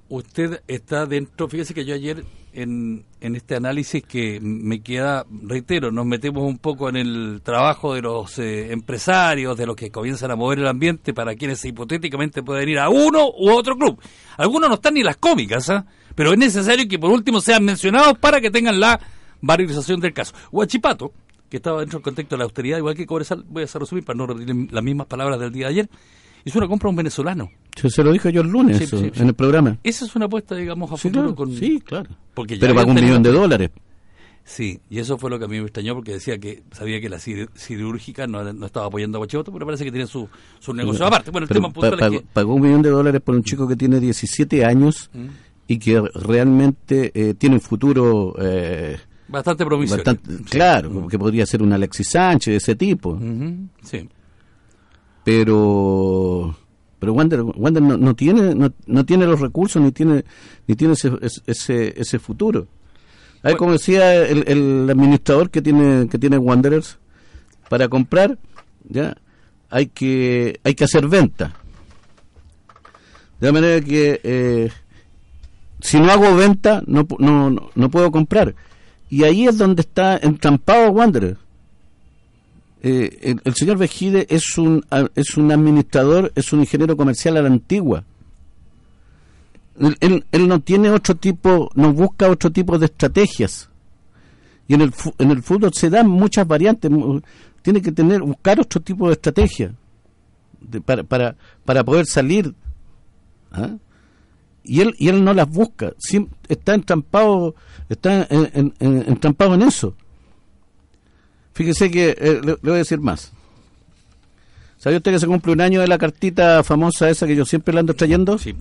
Usted 0.07 0.61
está 0.67 1.05
dentro, 1.05 1.47
fíjese 1.47 1.73
que 1.73 1.83
yo 1.83 1.95
ayer 1.95 2.23
en, 2.53 3.03
en 3.21 3.35
este 3.35 3.55
análisis 3.55 4.03
que 4.03 4.39
me 4.39 4.81
queda, 4.81 5.25
reitero, 5.29 5.91
nos 5.91 6.05
metemos 6.05 6.43
un 6.43 6.57
poco 6.57 6.89
en 6.89 6.95
el 6.95 7.41
trabajo 7.43 7.93
de 7.95 8.01
los 8.01 8.39
eh, 8.39 8.71
empresarios, 8.71 9.57
de 9.57 9.65
los 9.65 9.75
que 9.75 9.91
comienzan 9.91 10.31
a 10.31 10.35
mover 10.35 10.59
el 10.59 10.67
ambiente 10.67 11.13
para 11.13 11.35
quienes 11.35 11.63
hipotéticamente 11.65 12.43
pueden 12.43 12.69
ir 12.69 12.79
a 12.79 12.89
uno 12.89 13.29
u 13.29 13.49
otro 13.49 13.75
club. 13.75 13.99
Algunos 14.37 14.69
no 14.69 14.75
están 14.75 14.93
ni 14.93 15.03
las 15.03 15.17
cómicas, 15.17 15.69
¿ah? 15.69 15.85
pero 16.13 16.31
es 16.31 16.37
necesario 16.37 16.87
que 16.87 16.99
por 16.99 17.11
último 17.11 17.41
sean 17.41 17.65
mencionados 17.65 18.17
para 18.19 18.39
que 18.39 18.51
tengan 18.51 18.79
la 18.79 18.99
valorización 19.41 19.99
del 19.99 20.13
caso. 20.13 20.33
Huachipato, 20.51 21.11
que 21.49 21.57
estaba 21.57 21.81
dentro 21.81 21.99
del 21.99 22.03
contexto 22.03 22.35
de 22.35 22.39
la 22.39 22.45
austeridad, 22.45 22.77
igual 22.77 22.95
que 22.95 23.05
Cobresal, 23.05 23.43
voy 23.47 23.63
a 23.63 23.79
resumir 23.79 24.05
para 24.05 24.17
no 24.17 24.27
repetir 24.27 24.71
las 24.71 24.83
mismas 24.83 25.07
palabras 25.07 25.39
del 25.39 25.51
día 25.51 25.65
de 25.65 25.71
ayer, 25.71 25.89
hizo 26.45 26.59
una 26.59 26.67
compra 26.67 26.87
a 26.87 26.91
un 26.91 26.95
venezolano. 26.95 27.51
Se, 27.75 28.03
lo 28.03 28.13
dije 28.13 28.31
yo 28.31 28.41
el 28.41 28.47
lunes 28.47 28.93
en 28.93 29.27
el 29.27 29.33
programa. 29.33 29.77
Esa 29.83 30.05
es 30.05 30.15
una 30.15 30.25
apuesta, 30.25 30.55
digamos, 30.55 30.91
a 30.91 30.97
futuro. 30.97 31.35
con, 31.35 31.53
sí, 31.53 31.81
claro. 31.81 32.09
Porque 32.33 32.55
Pero 32.57 32.73
pagó 32.73 32.91
un 32.91 32.95
millón 32.95 33.23
de 33.23 33.31
dólares. 33.31 33.71
Sí, 34.47 34.79
y 34.91 34.99
eso 34.99 35.17
fue 35.17 35.31
lo 35.31 35.39
que 35.39 35.45
a 35.45 35.47
mí 35.47 35.57
me 35.57 35.63
extrañó 35.63 35.95
porque 35.95 36.13
decía 36.13 36.37
que 36.37 36.61
sabía 36.71 37.01
que 37.01 37.09
la 37.09 37.17
cirúrgica 37.17 38.27
no, 38.27 38.53
no 38.53 38.67
estaba 38.67 38.85
apoyando 38.85 39.17
a 39.17 39.19
Guachipato, 39.19 39.51
pero 39.51 39.65
parece 39.65 39.83
que 39.83 39.91
tiene 39.91 40.05
su, 40.05 40.29
su 40.59 40.71
negocio 40.71 41.03
aparte. 41.03 41.31
Bueno, 41.31 41.47
el 41.49 41.49
tema 41.49 41.73
pagó, 41.73 42.21
pagó, 42.31 42.53
un 42.53 42.61
millón 42.61 42.83
de 42.83 42.91
dólares 42.91 43.21
por 43.21 43.33
un 43.33 43.43
chico 43.43 43.67
que 43.67 43.75
tiene 43.75 43.99
17 43.99 44.63
años 44.63 45.09
¿Mm? 45.13 45.25
y 45.67 45.79
que 45.79 45.99
realmente 46.13 47.11
eh, 47.15 47.33
tiene 47.33 47.55
un 47.55 47.61
futuro... 47.61 48.35
Eh, 48.39 48.99
bastante 49.27 49.65
promisorio. 49.65 50.03
Claro, 50.47 51.07
que 51.07 51.17
podría 51.17 51.47
ser 51.47 51.63
un 51.63 51.73
Alexis 51.73 52.09
Sánchez 52.11 52.51
de 52.51 52.57
ese 52.57 52.75
tipo. 52.75 53.19
Sí. 53.81 54.07
Pero 55.25 56.55
pero 56.99 57.13
Wander, 57.13 57.41
Wander 57.41 57.83
no, 57.83 58.15
tiene 58.15 58.55
no, 58.55 59.05
tiene 59.05 59.25
los 59.25 59.41
recursos 59.41 59.81
ni 59.81 59.91
tiene 59.91 60.23
ni 60.65 60.75
tiene 60.75 60.93
ese 60.93 61.11
ese, 61.45 61.99
ese 61.99 62.19
futuro. 62.19 62.67
como 63.57 63.73
decía 63.73 64.15
el, 64.25 64.87
administrador 64.89 65.49
que 65.49 65.61
tiene 65.61 66.07
que 66.07 66.19
tiene 66.19 66.37
Wanderers 66.37 66.99
para 67.69 67.89
comprar, 67.89 68.37
ya 68.87 69.17
hay 69.69 69.87
que 69.87 70.59
hay 70.63 70.75
que 70.75 70.83
hacer 70.83 71.07
venta. 71.07 71.55
De 73.41 73.51
manera 73.51 73.81
que 73.81 74.21
eh, 74.23 74.71
si 75.81 75.99
no 75.99 76.11
hago 76.11 76.35
venta 76.35 76.83
no, 76.85 77.07
no, 77.17 77.71
no 77.73 77.89
puedo 77.89 78.11
comprar. 78.11 78.55
Y 79.09 79.23
ahí 79.23 79.47
es 79.47 79.57
donde 79.57 79.81
está 79.81 80.17
entrampado 80.17 80.91
Wanderer 80.91 81.37
eh, 82.87 83.35
el, 83.43 83.55
señor 83.55 83.79
Vejide 83.79 84.27
es 84.29 84.59
un, 84.59 84.85
es 85.15 85.37
un 85.37 85.51
administrador, 85.51 86.31
es 86.35 86.53
un 86.53 86.59
ingeniero 86.59 86.95
comercial 86.95 87.35
a 87.35 87.41
la 87.41 87.47
antigua. 87.47 88.03
Él, 89.79 90.23
él, 90.31 90.47
no 90.47 90.59
tiene 90.59 90.91
otro 90.91 91.15
tipo, 91.15 91.71
no 91.73 91.93
busca 91.93 92.29
otro 92.29 92.51
tipo 92.51 92.77
de 92.77 92.85
estrategias. 92.85 93.71
Y 94.67 94.75
en 94.75 94.81
el, 94.81 94.93
en 95.17 95.31
el 95.31 95.41
fútbol 95.41 95.73
se 95.73 95.89
dan 95.89 96.07
muchas 96.07 96.47
variantes. 96.47 96.91
Tiene 97.63 97.81
que 97.81 97.91
tener, 97.91 98.21
buscar 98.21 98.59
otro 98.59 98.79
tipo 98.79 99.07
de 99.07 99.13
estrategia 99.13 99.73
para, 100.85 101.01
para, 101.03 101.35
para 101.65 101.83
poder 101.83 102.05
salir. 102.05 102.53
¿ah? 103.51 103.77
Y 104.63 104.81
él, 104.81 104.93
y 104.99 105.07
él 105.07 105.23
no 105.23 105.33
las 105.33 105.49
busca. 105.49 105.93
está 106.47 106.75
entrampado, 106.75 107.55
está 107.89 108.27
entrampado 108.29 109.55
en 109.55 109.63
eso. 109.63 109.95
Fíjese 111.55 111.89
que 111.89 112.09
eh, 112.19 112.41
le, 112.43 112.55
voy 112.61 112.73
a 112.73 112.75
decir 112.75 112.99
más. 112.99 113.31
¿Sabe 114.77 114.97
usted 114.97 115.13
que 115.13 115.19
se 115.19 115.25
cumple 115.25 115.53
un 115.53 115.61
año 115.61 115.79
de 115.79 115.87
la 115.87 115.97
cartita 115.97 116.61
famosa 116.65 117.09
esa 117.09 117.25
que 117.25 117.35
yo 117.35 117.45
siempre 117.45 117.73
la 117.73 117.79
ando 117.79 117.93
trayendo? 117.93 118.37
Sí. 118.37 118.53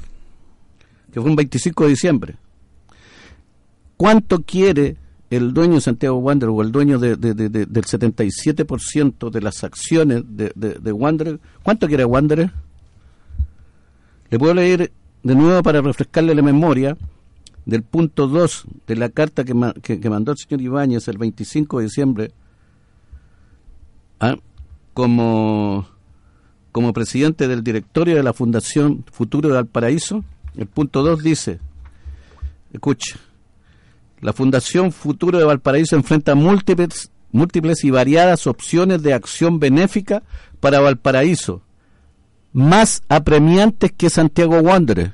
Que 1.12 1.20
fue 1.20 1.28
un 1.28 1.34
25 1.34 1.84
de 1.84 1.90
diciembre. 1.90 2.36
¿Cuánto 3.96 4.42
quiere 4.42 4.96
el 5.28 5.52
dueño 5.52 5.74
de 5.74 5.80
Santiago 5.80 6.18
Wander 6.18 6.50
o 6.50 6.62
el 6.62 6.70
dueño 6.70 7.00
de, 7.00 7.16
del 7.16 7.84
77% 7.84 9.28
de 9.28 9.40
las 9.40 9.64
acciones 9.64 10.22
de, 10.28 10.52
de, 10.54 10.92
Wander? 10.92 11.40
¿Cuánto 11.64 11.88
quiere 11.88 12.04
Wander? 12.04 12.52
Le 14.30 14.38
puedo 14.38 14.54
leer 14.54 14.92
de 15.24 15.34
nuevo 15.34 15.64
para 15.64 15.80
refrescarle 15.80 16.32
la 16.32 16.42
memoria 16.42 16.96
del 17.66 17.82
punto 17.82 18.28
2 18.28 18.66
de 18.86 18.96
la 18.96 19.08
carta 19.08 19.42
que, 19.42 19.52
que 19.82 20.10
mandó 20.10 20.30
el 20.30 20.38
señor 20.38 20.62
Ibáñez 20.62 21.08
el 21.08 21.18
25 21.18 21.78
de 21.78 21.84
diciembre 21.84 22.32
¿ah? 24.20 24.36
como, 24.92 25.86
como 26.72 26.92
presidente 26.92 27.48
del 27.48 27.62
directorio 27.62 28.16
de 28.16 28.22
la 28.22 28.32
Fundación 28.32 29.04
Futuro 29.10 29.48
de 29.48 29.54
Valparaíso, 29.56 30.24
el 30.56 30.66
punto 30.66 31.02
2 31.02 31.22
dice, 31.22 31.60
escucha, 32.72 33.18
la 34.20 34.32
Fundación 34.32 34.92
Futuro 34.92 35.38
de 35.38 35.44
Valparaíso 35.44 35.96
enfrenta 35.96 36.34
múltiples, 36.34 37.10
múltiples 37.32 37.84
y 37.84 37.90
variadas 37.90 38.46
opciones 38.46 39.02
de 39.02 39.12
acción 39.12 39.58
benéfica 39.58 40.22
para 40.60 40.80
Valparaíso, 40.80 41.62
más 42.52 43.02
apremiantes 43.08 43.92
que 43.92 44.08
Santiago 44.08 44.58
Wanderer. 44.60 45.12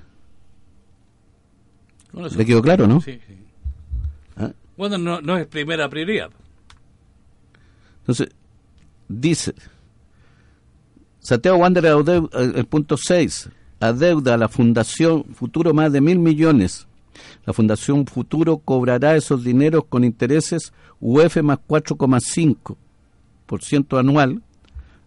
¿Le 2.13 2.45
quedó 2.45 2.61
claro, 2.61 2.87
no? 2.87 3.01
Sí, 3.01 3.21
¿Ah? 4.37 4.51
Bueno, 4.77 4.99
no, 4.99 5.21
no 5.21 5.37
es 5.39 5.47
primera 5.47 5.89
prioridad. 5.89 6.31
Entonces, 8.01 8.29
dice, 9.11 9.55
Santiago 11.19 11.59
Wander, 11.59 11.85
el 11.85 12.67
punto 12.67 12.97
6, 12.97 13.51
adeuda 13.81 14.35
a 14.35 14.39
la 14.39 14.49
Fundación 14.49 15.25
Futuro 15.35 15.75
más 15.75 15.93
de 15.93 16.01
mil 16.01 16.21
millones. 16.21 16.87
La 17.45 17.53
Fundación 17.53 18.07
Futuro 18.07 18.57
cobrará 18.59 19.17
esos 19.17 19.43
dineros 19.45 19.85
con 19.89 20.05
intereses 20.05 20.73
UF 21.01 21.43
más 21.43 21.59
4,5% 21.69 23.99
anual, 23.99 24.43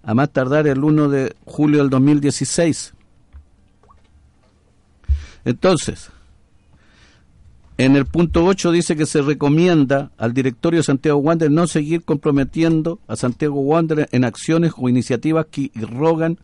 a 0.04 0.14
más 0.14 0.30
tardar 0.32 0.68
el 0.68 0.84
1 0.84 1.10
de 1.10 1.36
julio 1.46 1.80
del 1.80 1.90
2016. 1.90 2.94
Entonces, 5.46 6.12
en 7.78 7.96
el 7.96 8.06
punto 8.06 8.46
8 8.46 8.72
dice 8.72 8.96
que 8.96 9.08
se 9.08 9.22
recomienda 9.22 10.12
al 10.18 10.34
directorio 10.34 10.80
de 10.80 10.84
Santiago 10.84 11.18
Wander 11.18 11.50
no 11.50 11.66
seguir 11.66 12.04
comprometiendo 12.04 13.00
a 13.08 13.16
Santiago 13.16 13.62
Wander 13.62 14.08
en 14.12 14.26
acciones 14.26 14.74
o 14.78 14.90
iniciativas 14.90 15.48
que 15.50 15.72
irrogan 15.74 16.38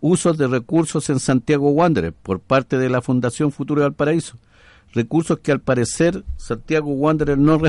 usos 0.00 0.36
de 0.36 0.48
recursos 0.48 1.08
en 1.08 1.20
Santiago 1.20 1.70
Wander 1.70 2.12
por 2.12 2.40
parte 2.40 2.78
de 2.78 2.90
la 2.90 3.00
Fundación 3.00 3.52
Futuro 3.52 3.82
del 3.82 3.92
Paraíso. 3.92 4.36
Recursos 4.92 5.38
que 5.38 5.52
al 5.52 5.60
parecer 5.60 6.24
Santiago 6.36 6.90
Wander 6.90 7.38
no, 7.38 7.60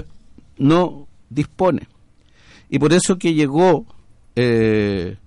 no 0.57 1.07
dispone. 1.29 1.87
Y 2.69 2.79
por 2.79 2.93
eso 2.93 3.19
que 3.19 3.35
llegó 3.35 3.85
eh, 4.35 5.17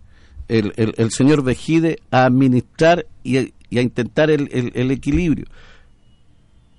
el, 0.49 1.11
señor 1.13 1.45
Vejide 1.45 2.01
a 2.11 2.25
administrar 2.25 3.07
y 3.23 3.39
a, 3.39 3.81
intentar 3.81 4.31
el, 4.31 4.73
el 4.75 4.91
equilibrio. 4.91 5.47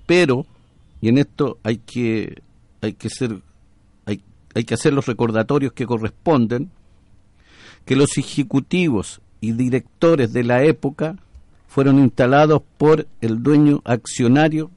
Pero 0.04 0.46
y 1.00 1.08
en 1.08 1.18
esto 1.18 1.58
hay 1.62 1.78
que 1.78 2.42
hay 2.80 2.92
que 2.94 3.10
ser 3.10 3.40
hay, 4.06 4.22
hay 4.54 4.64
que 4.64 4.74
hacer 4.74 4.92
los 4.92 5.06
recordatorios 5.06 5.72
que 5.72 5.86
corresponden 5.86 6.70
que 7.84 7.96
los 7.96 8.18
ejecutivos 8.18 9.20
y 9.40 9.52
directores 9.52 10.32
de 10.32 10.44
la 10.44 10.62
época 10.64 11.16
fueron 11.68 11.98
instalados 11.98 12.62
por 12.76 13.06
el 13.20 13.42
dueño 13.42 13.80
accionario 13.84 14.70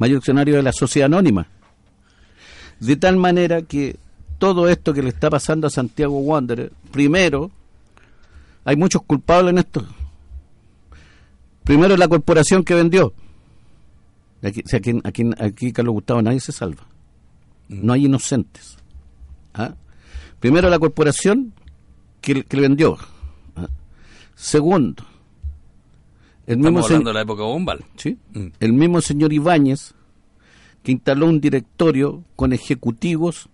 mayor 0.00 0.18
accionario 0.18 0.56
de 0.56 0.62
la 0.62 0.72
sociedad 0.72 1.06
anónima. 1.06 1.46
De 2.80 2.96
tal 2.96 3.18
manera 3.18 3.60
que 3.60 3.96
todo 4.38 4.66
esto 4.68 4.94
que 4.94 5.02
le 5.02 5.10
está 5.10 5.28
pasando 5.28 5.66
a 5.66 5.70
Santiago 5.70 6.18
Wanderer 6.20 6.72
primero 6.90 7.50
hay 8.64 8.76
muchos 8.76 9.02
culpables 9.02 9.52
en 9.52 9.58
esto. 9.58 9.86
Primero 11.64 11.96
la 11.98 12.08
corporación 12.08 12.64
que 12.64 12.74
vendió 12.74 13.12
Aquí, 14.42 14.62
aquí, 15.02 15.30
aquí, 15.38 15.72
Carlos 15.72 15.92
Gustavo, 15.92 16.22
nadie 16.22 16.40
se 16.40 16.52
salva. 16.52 16.86
No 17.68 17.92
hay 17.92 18.06
inocentes. 18.06 18.78
¿ah? 19.54 19.74
Primero, 20.40 20.70
la 20.70 20.78
corporación 20.78 21.52
que, 22.20 22.34
le 22.48 22.60
vendió. 22.60 22.96
¿ah? 23.56 23.68
Segundo, 24.34 25.04
el 26.46 26.58
mismo 26.58 26.80
hablando 26.80 27.10
de 27.10 27.14
la 27.14 27.20
época 27.22 27.42
Bombal. 27.42 27.84
¿sí? 27.96 28.18
Mm. 28.32 28.46
El 28.58 28.72
mismo 28.72 29.00
señor 29.00 29.32
Ibáñez, 29.32 29.94
que 30.82 30.92
instaló 30.92 31.26
un 31.26 31.40
directorio 31.40 32.24
con 32.34 32.52
ejecutivos 32.52 33.48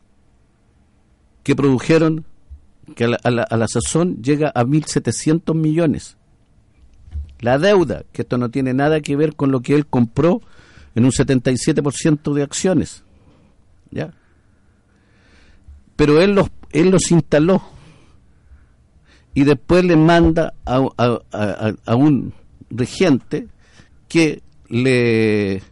que 1.43 1.57
produjeron, 1.57 2.25
que 2.95 3.05
a 3.05 3.09
la, 3.09 3.43
a 3.43 3.57
la, 3.57 3.69
sazón 3.69 4.23
llega 4.23 4.53
a 4.55 4.65
1.700 4.65 5.55
millones. 5.55 6.17
la 7.41 7.59
deuda, 7.59 8.05
que 8.13 8.23
esto 8.23 8.39
no 8.39 8.51
tiene 8.51 8.73
nada 8.73 9.01
que 9.01 9.17
ver 9.17 9.35
con 9.35 9.51
lo 9.51 9.61
que 9.61 9.75
él 9.75 9.87
compró 9.87 10.41
en 10.97 11.05
un 11.05 11.13
77% 11.13 12.33
de 12.35 12.43
acciones. 12.43 13.05
¿Ya? 13.93 14.13
Pero 15.95 16.21
él 16.21 16.33
los, 16.35 16.49
él 16.73 16.91
los 16.91 17.11
instaló 17.13 17.63
y 19.35 19.45
después 19.45 19.85
le 19.85 19.97
manda 19.97 20.55
a, 20.65 20.79
a- 20.97 21.21
a- 21.33 21.75
a 21.87 21.95
un 21.95 22.33
regente 22.71 23.47
que 24.09 24.43
le 24.69 25.63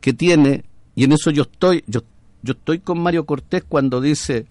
que 0.00 0.12
tiene 0.12 0.64
y 0.96 1.04
en 1.04 1.12
eso 1.12 1.30
yo 1.30 1.42
estoy 1.42 1.84
yo 1.86 2.00
yo 2.42 2.52
estoy 2.54 2.80
con 2.80 2.98
Mario 3.00 3.24
Cortés 3.26 3.62
cuando 3.68 4.00
dice 4.00 4.46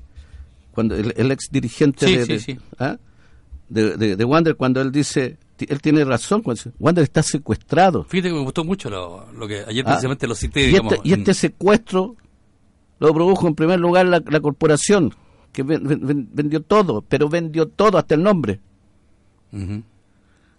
cuando 0.71 0.95
el, 0.95 1.13
el 1.17 1.31
ex 1.31 1.49
dirigente 1.51 2.07
Sí, 2.07 2.15
de, 2.17 2.25
sí, 2.25 2.31
de- 2.33 2.39
sí. 2.39 2.59
¿ah? 2.79 2.97
de, 3.67 3.97
de- 3.97 4.15
de 4.15 4.25
Wander 4.25 4.55
cuando 4.55 4.79
él 4.81 4.91
dice 4.91 5.37
él 5.67 5.81
tiene 5.81 6.03
razón 6.05 6.41
Wander 6.79 7.03
está 7.03 7.21
secuestrado 7.23 8.03
Fíjate 8.05 8.29
que 8.29 8.35
me 8.35 8.41
gustó 8.43 8.63
mucho 8.63 8.89
lo, 8.89 9.31
lo 9.33 9.47
que 9.47 9.63
ayer 9.67 9.83
Ah, 9.85 9.89
precisamente 9.91 10.27
lo 10.27 10.35
cité, 10.35 10.69
y 10.69 10.75
este, 10.75 10.99
y 11.03 11.13
este 11.13 11.33
secuestro 11.33 12.15
lo 12.99 13.13
produjo 13.13 13.47
en 13.47 13.55
primer 13.55 13.79
lugar 13.79 14.05
la, 14.05 14.21
la 14.25 14.39
corporación 14.39 15.13
que 15.51 15.63
ven- 15.63 15.83
ven- 15.87 16.05
ven- 16.05 16.29
vendió 16.33 16.61
todo 16.61 17.01
pero 17.01 17.27
vendió 17.29 17.67
todo 17.67 17.97
hasta 17.97 18.15
el 18.15 18.23
nombre. 18.23 18.59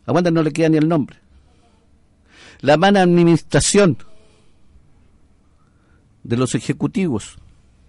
A 0.07 0.13
Wander 0.13 0.33
no 0.33 0.43
le 0.43 0.53
queda 0.53 0.69
ni 0.69 0.77
el 0.79 0.89
nombre. 0.89 1.17
La 2.61 2.77
mala 2.77 3.03
administración 3.03 3.97
de 6.23 6.37
los 6.37 6.55
ejecutivos. 6.55 7.39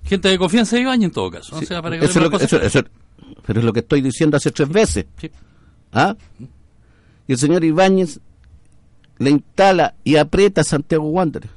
Gente 0.03 0.29
de 0.29 0.37
confianza 0.37 0.75
de 0.75 0.83
Ibañez 0.83 1.05
en 1.05 1.11
todo 1.11 1.29
caso. 1.29 1.57
Sí, 1.59 1.65
O 1.65 1.67
sea, 1.67 1.81
para 1.81 1.99
que 1.99 2.05
eso 2.05 2.19
es 2.19 2.23
lo 2.23 2.29
que- 2.29 2.37
cosas 2.37 2.53
eso- 2.53 2.61
eso- 2.79 2.87
pero 3.45 3.59
es 3.59 3.65
lo 3.65 3.73
que 3.73 3.81
estoy 3.81 4.01
diciendo 4.01 4.37
hace 4.37 4.51
tres 4.51 4.69
veces. 4.69 5.05
Sí. 5.19 5.29
¿Ah? 5.91 6.15
Y 7.27 7.33
el 7.33 7.37
señor 7.37 7.63
Ibáñez 7.63 8.19
le 9.19 9.29
instala 9.29 9.95
y 10.03 10.15
aprieta 10.17 10.61
a 10.61 10.63
Santiago 10.63 11.05
Wander. 11.09 11.47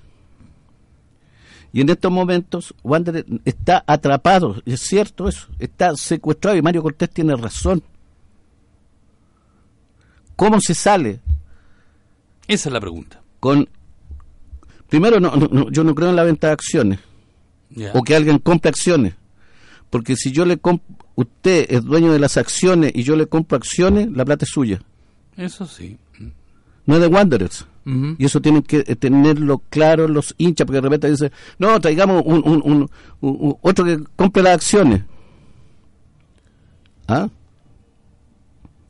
Y 1.73 1.81
en 1.81 1.89
estos 1.89 2.13
momentos 2.13 2.75
Wander 2.85 3.27
está 3.45 3.83
atrapado, 3.87 4.63
es 4.65 4.81
cierto 4.81 5.29
eso, 5.29 5.49
está 5.59 5.97
secuestrado 5.97 6.57
y 6.57 6.63
Mario 6.63 6.83
Cortés 6.83 7.11
tiene 7.11 7.35
razón. 7.35 7.83
¿Cómo 10.37 10.61
se 10.61 10.75
sale? 10.75 11.21
Esa 12.49 12.69
es 12.69 12.73
la 12.73 12.81
pregunta. 12.81 13.21
con 13.41 13.69
primero 14.89 15.19
no, 15.21 15.35
no- 15.35 15.71
yo 15.71 15.83
no 15.85 15.95
creo 15.95 16.11
en 16.11 16.17
la 16.17 16.23
venta 16.25 16.47
de 16.49 16.53
acciones 16.53 17.01
o 17.95 18.03
que 18.03 18.15
alguien 18.15 18.39
compre 18.39 18.69
acciones 18.69 19.15
porque 19.91 20.15
si 20.15 20.31
yo 20.31 20.45
le 20.45 20.59
comp 20.59 20.83
usted 21.17 21.67
es 21.69 21.83
dueño 21.85 22.13
de 22.13 22.19
las 22.21 22.37
acciones 22.37 22.93
y 22.95 23.03
yo 23.03 23.17
le 23.17 23.27
compro 23.27 23.57
acciones 23.57 24.09
la 24.13 24.25
plata 24.25 24.45
es 24.45 24.51
suya 24.51 24.81
Eso 25.37 25.67
sí. 25.67 25.99
no 26.87 26.95
es 26.97 27.01
de 27.01 27.07
Wanderers. 27.07 27.67
Y 28.19 28.25
eso 28.25 28.41
tienen 28.41 28.63
que 28.63 28.83
eh, 28.87 28.97
tenerlo 28.97 29.63
claro 29.69 30.09
los 30.09 30.35
hinchas 30.39 30.65
porque 30.67 30.77
de 30.81 30.89
repente 30.89 31.11
dicen 31.11 31.31
no 31.59 31.79
traigamos 31.83 32.23
un, 32.25 32.37
un- 32.43 32.63
un- 32.65 32.91
un- 33.21 33.39
un- 33.41 33.57
otro 33.61 33.85
que 33.85 33.99
compre 34.17 34.43
las 34.43 34.55
acciones 34.55 35.03
¿Ah? 37.07 37.29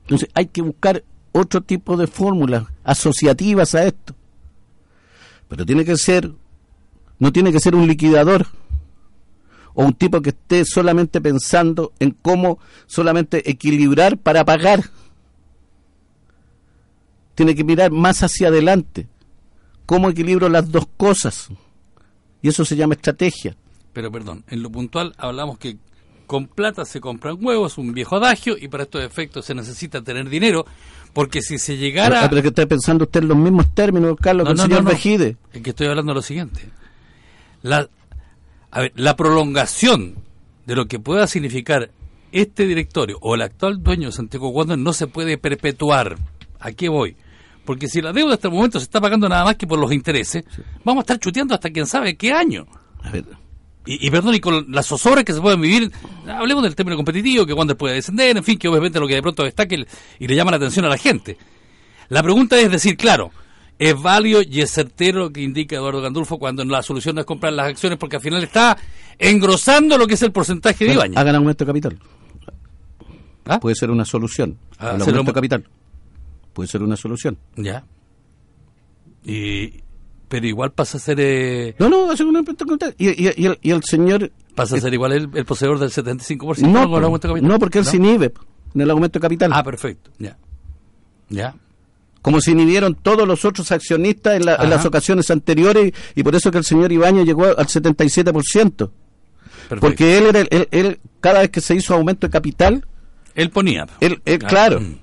entonces 0.03 0.29
hay 0.35 0.47
que 0.47 0.63
buscar 0.63 1.03
otro 1.33 1.61
tipo 1.61 1.97
de 1.97 2.07
fórmulas 2.07 2.65
asociativas 2.85 3.75
a 3.75 3.85
esto. 3.87 4.15
Pero 5.49 5.67
tiene 5.67 5.85
que 5.85 5.97
ser 5.97 6.31
no 7.19 7.33
tiene 7.33 7.51
que 7.51 7.59
ser 7.59 7.75
un 7.75 7.89
liquidador 7.89 8.47
o 9.75 9.85
un 9.85 9.95
tipo 9.95 10.21
que 10.23 10.31
esté 10.31 10.65
solamente 10.65 11.21
pensando 11.21 11.93
en 11.99 12.13
cómo 12.13 12.61
solamente 12.87 13.51
equilibrar 13.51 14.19
para 14.19 14.45
pagar 14.45 14.85
tiene 17.35 17.55
que 17.55 17.65
mirar 17.65 17.91
más 17.91 18.23
hacia 18.23 18.49
adelante 18.49 19.09
cómo 19.87 20.09
equilibro 20.09 20.49
las 20.49 20.71
dos 20.71 20.87
cosas 20.97 21.49
y 22.43 22.49
eso 22.49 22.65
se 22.65 22.77
llama 22.77 22.95
estrategia 22.95 23.57
Pero 23.93 24.11
perdón, 24.11 24.45
en 24.49 24.63
lo 24.63 24.71
puntual 24.71 25.15
hablamos 25.19 25.59
que 25.59 25.79
con 26.27 26.47
plata 26.47 26.85
se 26.85 27.01
compran 27.01 27.37
huevos, 27.41 27.79
un 27.79 27.93
viejo 27.93 28.17
adagio, 28.17 28.57
y 28.59 28.69
para 28.69 28.85
estos 28.85 29.05
efectos 29.05 29.45
se 29.45 29.55
necesita 29.55 30.03
tener 30.03 30.29
dinero, 30.29 30.65
porque 31.13 31.43
si 31.43 31.59
se 31.59 31.77
llegara... 31.77 32.25
Ah, 32.25 32.31
pero 32.31 32.43
que 32.43 32.49
está 32.49 32.67
pensando 32.67 33.05
usted 33.05 33.23
en 33.23 33.29
los 33.29 33.37
mismos 33.37 33.75
términos 33.75 34.17
Carlos 34.21 34.47
que 34.47 34.53
el 34.53 34.59
señor 34.59 34.85
Vejide 34.85 35.37
Es 35.53 35.63
que 35.63 35.71
estoy 35.71 35.87
hablando 35.87 36.13
de 36.13 36.17
lo 36.17 36.23
siguiente. 36.23 36.69
La, 37.63 37.89
a 38.71 38.81
ver, 38.81 38.93
la 38.97 39.17
prolongación 39.17 40.17
de 40.67 40.75
lo 40.75 40.87
que 40.87 40.99
pueda 40.99 41.27
significar 41.27 41.91
este 42.33 42.67
directorio 42.67 43.19
o 43.21 43.35
el 43.35 43.43
actual 43.43 43.83
dueño 43.83 44.09
de 44.09 44.13
Santiago 44.13 44.49
Wander 44.49 44.79
no 44.79 44.93
se 44.93 45.07
puede 45.07 45.39
perpetuar. 45.39 46.17
¿A 46.59 46.73
qué 46.73 46.89
voy? 46.89 47.17
Porque 47.65 47.89
si 47.89 48.01
la 48.03 48.13
deuda 48.13 48.35
hasta 48.35 48.49
el 48.49 48.55
momento 48.55 48.79
se 48.79 48.85
está 48.85 49.01
pagando 49.01 49.29
nada 49.29 49.45
más 49.45 49.57
que 49.57 49.67
por 49.67 49.79
los 49.79 49.93
intereses, 49.93 50.45
vamos 50.85 51.01
a 51.01 51.05
estar 51.05 51.19
chuteando 51.19 51.55
hasta 51.55 51.71
quién 51.71 51.87
sabe 51.87 52.17
qué 52.17 52.33
año. 52.33 52.67
A 53.03 53.11
ver, 53.11 53.25
Y, 53.87 54.07
y 54.07 54.11
perdón, 54.11 54.35
y 54.35 54.41
con 54.41 54.67
las 54.71 54.87
zozobras 54.87 55.25
que 55.25 55.33
se 55.33 55.41
pueden 55.41 55.61
vivir, 55.61 55.91
hablemos 56.27 56.63
del 56.63 56.75
término 56.75 56.97
competitivo, 56.97 57.45
que 57.47 57.53
Wander 57.53 57.77
puede 57.77 57.95
descender, 57.95 58.37
en 58.37 58.45
fin, 58.45 58.59
que 58.59 58.69
obviamente 58.69 58.99
lo 59.01 59.07
que 59.07 59.15
de 59.15 59.23
pronto 59.23 59.43
destaque 59.45 59.75
el- 59.77 59.87
y 60.19 60.27
le 60.27 60.35
llama 60.37 60.51
la 60.53 60.57
atención 60.59 60.85
a 60.85 60.89
la 60.89 60.97
gente. 60.99 61.37
La 62.09 62.23
pregunta 62.23 62.59
es 62.59 62.71
decir, 62.71 62.97
claro, 62.97 63.31
es 63.79 64.01
válido 64.01 64.41
y 64.43 64.61
es 64.61 64.71
certero 64.71 65.21
lo 65.21 65.31
que 65.33 65.43
indica 65.43 65.77
Eduardo 65.77 66.01
Gandulfo 66.01 66.39
cuando 66.39 66.65
la 66.65 66.83
solución 66.83 67.15
no 67.17 67.21
es 67.23 67.27
comprar 67.27 67.53
las 67.53 67.67
acciones 67.67 67.99
porque 67.99 68.17
al 68.17 68.23
final 68.23 68.43
está 68.43 68.77
engrosando 69.19 69.99
lo 69.99 70.07
que 70.07 70.15
es 70.15 70.23
el 70.23 70.33
porcentaje 70.33 70.85
de 70.85 70.93
Ibañez. 70.95 71.17
hagan 71.19 71.35
aumento 71.37 71.65
de 71.65 71.69
capital 71.69 71.99
¿Ah? 73.47 73.61
puede 73.61 73.75
ser 73.77 73.91
una 73.91 74.05
solución 74.05 74.57
Ah, 74.79 74.93
el 74.97 75.03
aumento 75.03 75.25
de 75.25 75.33
capital 75.33 75.65
puede 76.55 76.69
ser 76.69 76.83
una 76.83 76.97
solución 76.97 77.37
Ya. 77.57 77.85
Y, 79.25 79.83
pero 80.29 80.47
igual 80.47 80.73
pasa 80.73 80.99
a 80.99 81.01
ser 81.01 81.19
eh, 81.21 81.75
no 81.79 81.89
no 81.89 82.11
hacer 82.11 82.27
un 82.27 82.37
aumento 82.37 82.65
de 82.65 82.71
capital 82.71 82.95
y, 82.99 83.09
y- 83.29 83.33
y 83.37 83.47
el, 83.47 83.59
y 83.63 83.71
el 83.71 83.83
señor 83.85 84.31
pasa 84.55 84.77
a 84.77 84.81
ser 84.81 84.93
igual 84.95 85.13
el, 85.13 85.31
el 85.35 85.45
poseedor 85.45 85.79
del 85.79 85.91
75% 85.91 86.61
no, 86.69 86.89
con 86.89 86.99
el 86.99 87.05
aumento 87.05 87.29
de 87.29 87.35
capital. 87.35 87.49
no 87.51 87.59
porque 87.59 87.79
él 87.79 87.85
se 87.85 87.97
inhibe 87.97 88.33
en 88.75 88.81
el 88.81 88.91
aumento 88.91 89.19
de 89.19 89.23
capital 89.23 89.51
Ah, 89.55 89.63
perfecto. 89.63 90.11
Ya. 90.19 90.37
Ya. 91.31 91.55
como 92.21 92.41
se 92.41 92.51
inhibieron 92.53 92.95
todos 92.95 93.27
los 93.27 93.45
otros 93.45 93.71
accionistas 93.73 94.35
en, 94.37 94.45
la- 94.47 94.57
en 94.57 94.69
las 94.71 94.85
ocasiones 94.85 95.31
anteriores 95.31 95.93
y 96.15 96.23
por 96.23 96.35
eso 96.35 96.51
que 96.51 96.59
el 96.59 96.65
señor 96.65 96.93
Ibañez 96.93 97.25
llegó 97.27 97.45
al 97.47 97.57
77%. 97.67 98.91
Perfecto. 99.69 99.81
Porque 99.81 100.19
él 100.19 100.27
era 100.27 100.41
el- 100.41 100.49
él, 100.51 100.69
él- 100.71 101.01
cada 101.21 101.41
vez 101.41 101.51
que 101.51 101.61
se 101.63 101.75
hizo 101.75 101.95
aumento 101.95 102.27
de 102.27 102.31
capital, 102.31 102.85
Él 103.35 103.51
ponía. 103.51 103.87
él, 104.01 104.21
él, 104.27 104.39
claro. 104.39 104.81
Mm. 104.81 104.97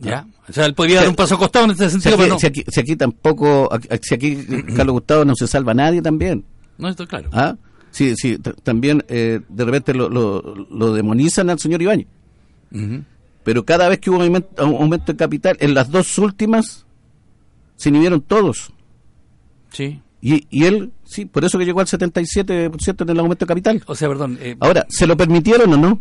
Ya. 0.00 0.26
O 0.48 0.52
sea, 0.52 0.66
él 0.66 0.74
podía 0.74 1.00
dar 1.00 1.08
un 1.08 1.16
paso 1.16 1.34
acostado 1.34 1.64
en 1.64 1.72
este 1.72 1.86
Si 1.86 1.90
sentido, 2.00 2.14
aquí, 2.14 2.22
pero 2.22 2.34
no. 2.34 2.38
si 2.40 2.46
aquí- 2.46 2.64
si 2.68 2.80
aquí 2.80 2.96
tampoco, 2.96 3.68
si 4.02 4.14
aquí 4.14 4.36
Carlos 4.76 4.92
Gustavo 4.94 5.24
no 5.24 5.34
se 5.34 5.46
salva 5.46 5.72
a 5.72 5.74
nadie 5.74 6.00
también. 6.02 6.44
No, 6.78 6.88
esto 6.88 7.02
es 7.02 7.08
claro. 7.08 7.28
¿Ah? 7.32 7.56
Sí, 7.90 8.14
sí, 8.16 8.38
también 8.62 9.02
eh, 9.08 9.40
de 9.48 9.64
repente 9.64 9.94
lo, 9.94 10.08
lo, 10.08 10.54
lo 10.70 10.92
demonizan 10.92 11.50
al 11.50 11.58
señor 11.58 11.82
Ibañez. 11.82 12.06
Ujú. 12.72 13.02
Pero 13.42 13.64
cada 13.64 13.88
vez 13.88 13.98
que 13.98 14.10
hubo 14.10 14.18
un 14.18 14.44
aumento 14.58 15.12
de 15.12 15.16
capital, 15.16 15.56
en 15.60 15.74
las 15.74 15.90
dos 15.90 16.16
últimas 16.18 16.84
se 17.76 17.88
inhibieron 17.88 18.20
todos. 18.20 18.72
Sí. 19.72 20.00
Y, 20.20 20.46
y 20.50 20.64
él, 20.64 20.92
sí, 21.04 21.24
por 21.24 21.44
eso 21.44 21.58
que 21.58 21.64
llegó 21.64 21.80
al 21.80 21.86
77% 21.86 23.02
en 23.02 23.08
el 23.08 23.18
aumento 23.18 23.44
de 23.44 23.48
capital. 23.48 23.82
O 23.86 23.94
sea, 23.94 24.08
perdón. 24.08 24.38
eh, 24.40 24.56
Ahora, 24.60 24.84
¿se 24.88 25.06
lo 25.06 25.16
permitieron 25.16 25.72
o 25.72 25.76
no? 25.76 26.00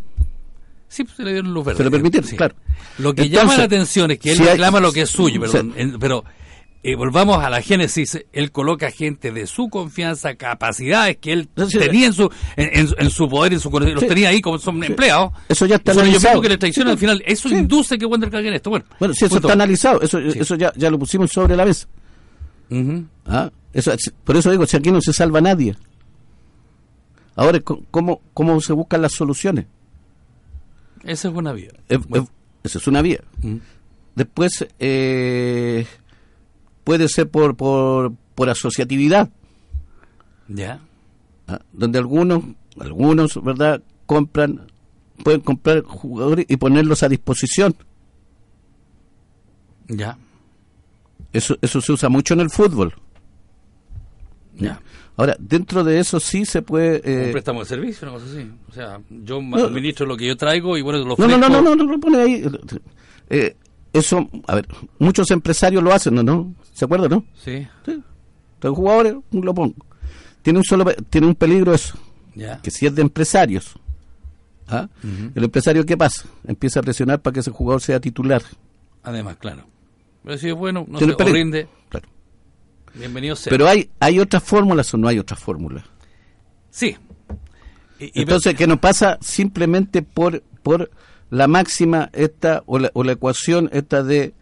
Sí, 0.87 1.03
pues, 1.03 1.15
se 1.17 1.23
le 1.23 1.33
dieron 1.33 1.53
luz 1.53 1.65
verde. 1.65 1.77
Se 1.77 1.83
lo 1.83 1.91
permitieron, 1.91 2.29
Sí. 2.29 2.35
claro. 2.35 2.55
Lo 2.97 3.13
que 3.13 3.23
Entonces, 3.23 3.31
llama 3.31 3.57
la 3.57 3.63
atención 3.65 4.11
es 4.11 4.19
que 4.19 4.31
él 4.31 4.37
si 4.37 4.43
hay- 4.43 4.49
reclama 4.49 4.79
lo 4.79 4.91
que 4.91 5.01
es 5.01 5.09
suyo, 5.09 5.39
perdón. 5.41 5.73
En- 5.75 5.99
pero 5.99 6.23
eh, 6.83 6.95
volvamos 6.95 7.43
a 7.43 7.49
la 7.49 7.61
génesis. 7.61 8.17
Él 8.31 8.51
coloca 8.51 8.89
gente 8.91 9.31
de 9.31 9.45
su 9.47 9.67
confianza, 9.69 10.35
capacidades 10.35 11.17
que 11.17 11.33
él 11.33 11.49
Sí, 11.69 11.77
tenía 11.79 12.05
en 12.07 12.13
su, 12.13 12.31
en, 12.55 12.69
en- 12.79 12.95
en 12.97 13.09
su 13.09 13.27
poder, 13.27 13.53
en 13.53 13.59
su 13.59 13.69
conocimiento. 13.69 14.01
Los 14.01 14.07
tenía 14.09 14.29
ahí 14.29 14.39
como 14.41 14.57
son 14.59 14.81
empleados. 14.83 15.31
Eso 15.49 15.65
ya 15.65 15.75
está 15.75 15.91
analizado. 15.91 16.35
mismos 16.35 16.41
que 16.43 16.49
le 16.49 16.57
traicionan 16.57 16.91
al 16.93 16.97
final. 16.97 17.21
Eso 17.25 17.49
induce 17.49 17.97
que 17.97 18.05
Wander 18.05 18.29
caiga 18.29 18.47
en 18.49 18.53
esto. 18.55 18.69
Bueno, 18.69 18.85
Bueno, 18.99 19.13
sí, 19.13 19.25
eso 19.25 19.35
punto. 19.35 19.47
está 19.49 19.53
analizado, 19.53 20.01
eso, 20.01 20.19
eso 20.19 20.55
ya, 20.55 20.71
ya 20.77 20.89
lo 20.89 20.97
pusimos 20.99 21.29
sobre 21.31 21.55
la 21.57 21.65
mesa. 21.65 21.87
¿Ah? 23.25 23.49
Eso, 23.73 23.91
por 24.23 24.37
eso 24.37 24.49
digo, 24.51 24.65
si 24.65 24.77
aquí 24.77 24.91
no 24.91 25.01
se 25.01 25.11
salva 25.13 25.41
nadie. 25.41 25.75
Ahora, 27.35 27.59
¿cómo, 27.91 28.21
cómo 28.33 28.59
se 28.61 28.73
buscan 28.73 29.01
las 29.01 29.13
soluciones? 29.13 29.65
Esa 31.07 31.27
es 31.29 31.33
buena 31.33 31.53
vía. 31.53 31.71
Eh, 31.89 31.97
Bueno. 32.07 32.25
eh, 32.25 32.29
esa 32.63 32.77
es 32.77 32.87
una 32.87 33.01
vía. 33.01 33.21
Ujú. 33.41 33.59
Después, 34.15 34.67
eh, 34.79 35.85
puede 36.83 37.07
ser 37.07 37.29
por, 37.29 37.55
por, 37.55 38.13
por 38.35 38.49
asociatividad, 38.49 39.29
Ya. 40.47 40.79
¿ah? 41.47 41.59
donde 41.73 41.99
algunos, 41.99 42.43
algunos, 42.79 43.41
¿verdad?, 43.43 43.81
compran, 44.05 44.67
pueden 45.23 45.41
comprar 45.41 45.81
jugadores 45.83 46.45
y 46.49 46.57
ponerlos 46.57 47.03
a 47.03 47.09
disposición. 47.09 47.75
Ya. 49.87 50.17
Eso, 51.33 51.57
eso 51.61 51.81
se 51.81 51.91
usa 51.91 52.09
mucho 52.09 52.33
en 52.33 52.39
el 52.41 52.49
fútbol. 52.49 52.93
Ya. 54.55 54.81
Ahora, 55.17 55.35
dentro 55.39 55.83
de 55.83 55.99
eso 55.99 56.19
sí 56.19 56.45
se 56.45 56.61
puede... 56.61 57.01
un 57.03 57.29
eh, 57.29 57.29
préstamo 57.31 57.61
de 57.61 57.65
servicio, 57.65 58.07
una 58.07 58.17
cosa 58.19 58.31
así. 58.31 58.49
O 58.69 58.71
sea, 58.71 59.01
yo 59.09 59.41
No. 59.41 59.57
administro 59.65 60.05
lo 60.05 60.15
que 60.15 60.27
yo 60.27 60.37
traigo 60.37 60.77
y 60.77 60.81
bueno, 60.81 60.99
lo 60.99 61.15
no, 61.17 61.27
no, 61.27 61.37
no, 61.37 61.47
ofrezco. 61.47 61.49
no, 61.63 61.75
no, 61.75 61.83
no 61.83 61.91
lo 61.91 61.99
pone 61.99 62.17
ahí. 62.21 62.45
Eh, 63.29 63.55
eso, 63.93 64.29
a 64.47 64.55
ver, 64.55 64.67
muchos 64.99 65.31
empresarios 65.31 65.83
lo 65.83 65.91
hacen, 65.91 66.13
¿no? 66.15 66.21
¿no? 66.23 66.53
¿Se 66.71 66.85
acuerdan, 66.85 67.09
no? 67.09 67.25
Sí. 67.43 67.67
Sí. 67.85 68.01
Los 68.61 68.75
jugadores 68.75 69.15
lo 69.31 69.53
pongo. 69.53 69.73
Tiene 70.43 70.59
un 70.59 70.65
solo 70.65 70.85
tiene 71.09 71.27
un 71.27 71.35
peligro 71.35 71.73
eso, 71.73 71.97
Ya. 72.35 72.61
que 72.61 72.69
si 72.71 72.85
es 72.85 72.93
de 72.95 73.01
empresarios, 73.01 73.73
¿ah? 74.67 74.87
el 75.35 75.43
empresario 75.43 75.85
qué 75.85 75.97
pasa? 75.97 76.25
Empieza 76.47 76.79
a 76.79 76.83
presionar 76.83 77.21
para 77.21 77.33
que 77.33 77.39
ese 77.41 77.51
jugador 77.51 77.81
sea 77.81 77.99
titular. 77.99 78.41
Además, 79.03 79.37
claro. 79.37 79.65
Pero 80.23 80.37
si 80.37 80.47
es 80.49 80.55
bueno, 80.55 80.85
no 80.87 80.99
peligro. 80.99 81.25
rinde, 81.33 81.67
Claro. 81.89 82.07
Bienvenido 82.97 83.35
sea. 83.35 83.49
Pero 83.51 83.67
hay 83.67 83.89
hay 83.99 84.19
otras 84.19 84.43
fórmulas 84.43 84.93
o 84.93 84.97
no 84.97 85.07
hay 85.07 85.19
otras 85.19 85.39
fórmulas. 85.39 85.83
sí. 86.69 86.95
Y- 87.99 88.05
y- 88.05 88.11
Entonces, 88.21 88.53
¿qué 88.55 88.67
nos 88.67 88.79
pasa 88.79 89.17
simplemente 89.21 90.01
por 90.03 90.43
por 90.63 90.91
la 91.31 91.47
máxima 91.47 92.09
esta 92.13 92.61
o 92.67 92.77
la, 92.79 92.91
o 92.93 93.03
la 93.03 93.13
ecuación 93.13 93.69
esta 93.73 94.03
de, 94.03 94.33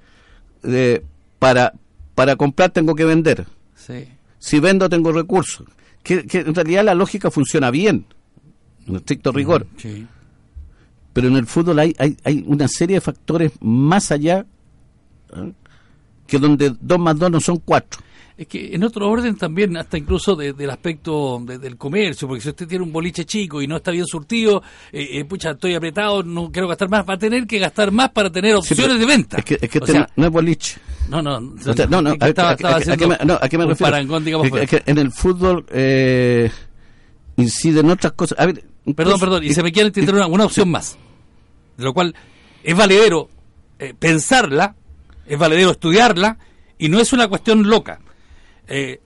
de 0.62 1.04
para 1.39 1.74
para 2.15 2.36
comprar 2.36 2.72
tengo 2.72 2.96
que 2.96 3.06
vender. 3.06 3.46
sí. 3.76 4.08
Si 4.39 4.60
vendo 4.60 4.88
tengo 4.89 5.12
recursos. 5.12 5.65
Que, 6.04 6.28
que 6.28 6.39
en 6.41 6.54
realidad 6.54 6.84
la 6.86 6.94
lógica 6.94 7.32
funciona 7.32 7.72
bien, 7.72 8.06
en 8.88 8.96
estricto 8.98 9.32
rigor. 9.32 9.65
Sí. 9.78 10.06
Pero 11.13 11.30
en 11.30 11.36
el 11.38 11.48
fútbol 11.48 11.80
hay, 11.80 11.96
hay, 11.98 12.15
hay 12.24 12.44
una 12.46 12.68
serie 12.68 12.98
de 12.98 13.02
factores 13.02 13.54
más 13.62 14.12
allá 14.12 14.46
¿eh? 15.36 15.52
Que 16.28 16.40
donde 16.40 16.74
dos 16.80 17.00
más 17.00 17.18
dos 17.18 17.32
no 17.32 17.40
son 17.40 17.58
cuatro. 17.64 18.02
Es 18.38 18.48
que 18.48 18.76
en 18.76 18.84
otro 18.84 19.08
orden 19.10 19.38
también, 19.38 19.78
hasta 19.78 19.98
incluso 19.98 20.36
de- 20.36 20.52
del 20.52 20.70
aspecto 20.70 21.42
de- 21.46 21.58
del 21.58 21.78
comercio, 21.78 22.28
porque 22.28 22.42
si 22.42 22.50
usted 22.50 22.68
tiene 22.68 22.84
un 22.84 22.92
boliche 22.92 23.24
chico 23.24 23.62
y 23.62 23.68
no 23.68 23.78
está 23.78 23.92
bien 23.92 24.06
surtido, 24.06 24.62
eh, 24.92 25.08
eh, 25.20 25.24
pucha, 25.26 25.52
estoy 25.52 25.74
apretado, 25.74 26.22
no 26.22 26.52
quiero 26.52 26.68
gastar 26.68 26.90
más, 26.90 27.08
va 27.08 27.14
a 27.14 27.18
tener 27.18 27.48
que 27.48 27.60
gastar 27.60 27.92
más 27.94 28.10
para 28.10 28.30
tener 28.30 28.54
opciones 28.56 29.00
de 29.00 29.06
venta. 29.06 29.38
Es 29.38 29.46
que, 29.46 29.54
es 29.62 29.70
que 29.70 29.78
este 29.78 29.92
sea, 29.94 30.10
no, 30.18 30.26
es 30.26 30.32
boliche. 30.34 30.78
no, 31.08 31.22
no, 31.22 31.38
O 31.38 31.74
sea, 31.74 31.86
no, 31.88 32.02
no, 32.02 32.12
es 32.12 32.20
que 32.20 32.26
a, 32.26 32.28
estaba, 32.28 32.50
a- 32.50 32.54
estaba 32.56 32.74
a- 32.74 32.76
a 32.76 32.80
haciendo 32.80 32.98
qué 32.98 33.08
me, 33.20 33.26
no, 33.26 33.40
¿a 33.42 33.48
qué 33.48 33.58
me 33.58 33.64
un 33.64 33.70
refiero? 33.70 33.92
parangón, 33.92 34.26
digamos, 34.26 34.48
Es 34.60 34.70
que- 34.70 34.84
en 34.86 34.98
el 34.98 35.12
fútbol 35.14 35.66
eh, 35.70 36.52
incide 37.38 37.80
en 37.80 37.90
otras 37.90 38.12
cosas. 38.14 38.38
A 38.40 38.48
ver, 38.48 38.56
Perdón, 38.56 38.74
incluso- 38.88 39.20
perdón, 39.20 39.44
y 39.46 39.54
se 39.54 39.64
me 39.64 39.72
quiere 39.72 39.88
entender 39.88 40.14
una, 40.14 40.28
una 40.28 40.44
opción 40.46 40.70
más. 40.70 40.98
De 41.78 41.86
lo 41.86 41.94
cual 41.94 42.14
es 42.64 42.76
valedero 42.76 43.30
eh, 43.80 43.94
pensarla, 43.98 44.76
es 45.28 45.38
valedero 45.38 45.72
estudiarla, 45.72 46.38
y 46.78 46.90
no 46.90 47.00
es 47.00 47.14
una 47.14 47.28
cuestión 47.28 47.68
loca. 47.68 48.00
Eh, 48.68 49.00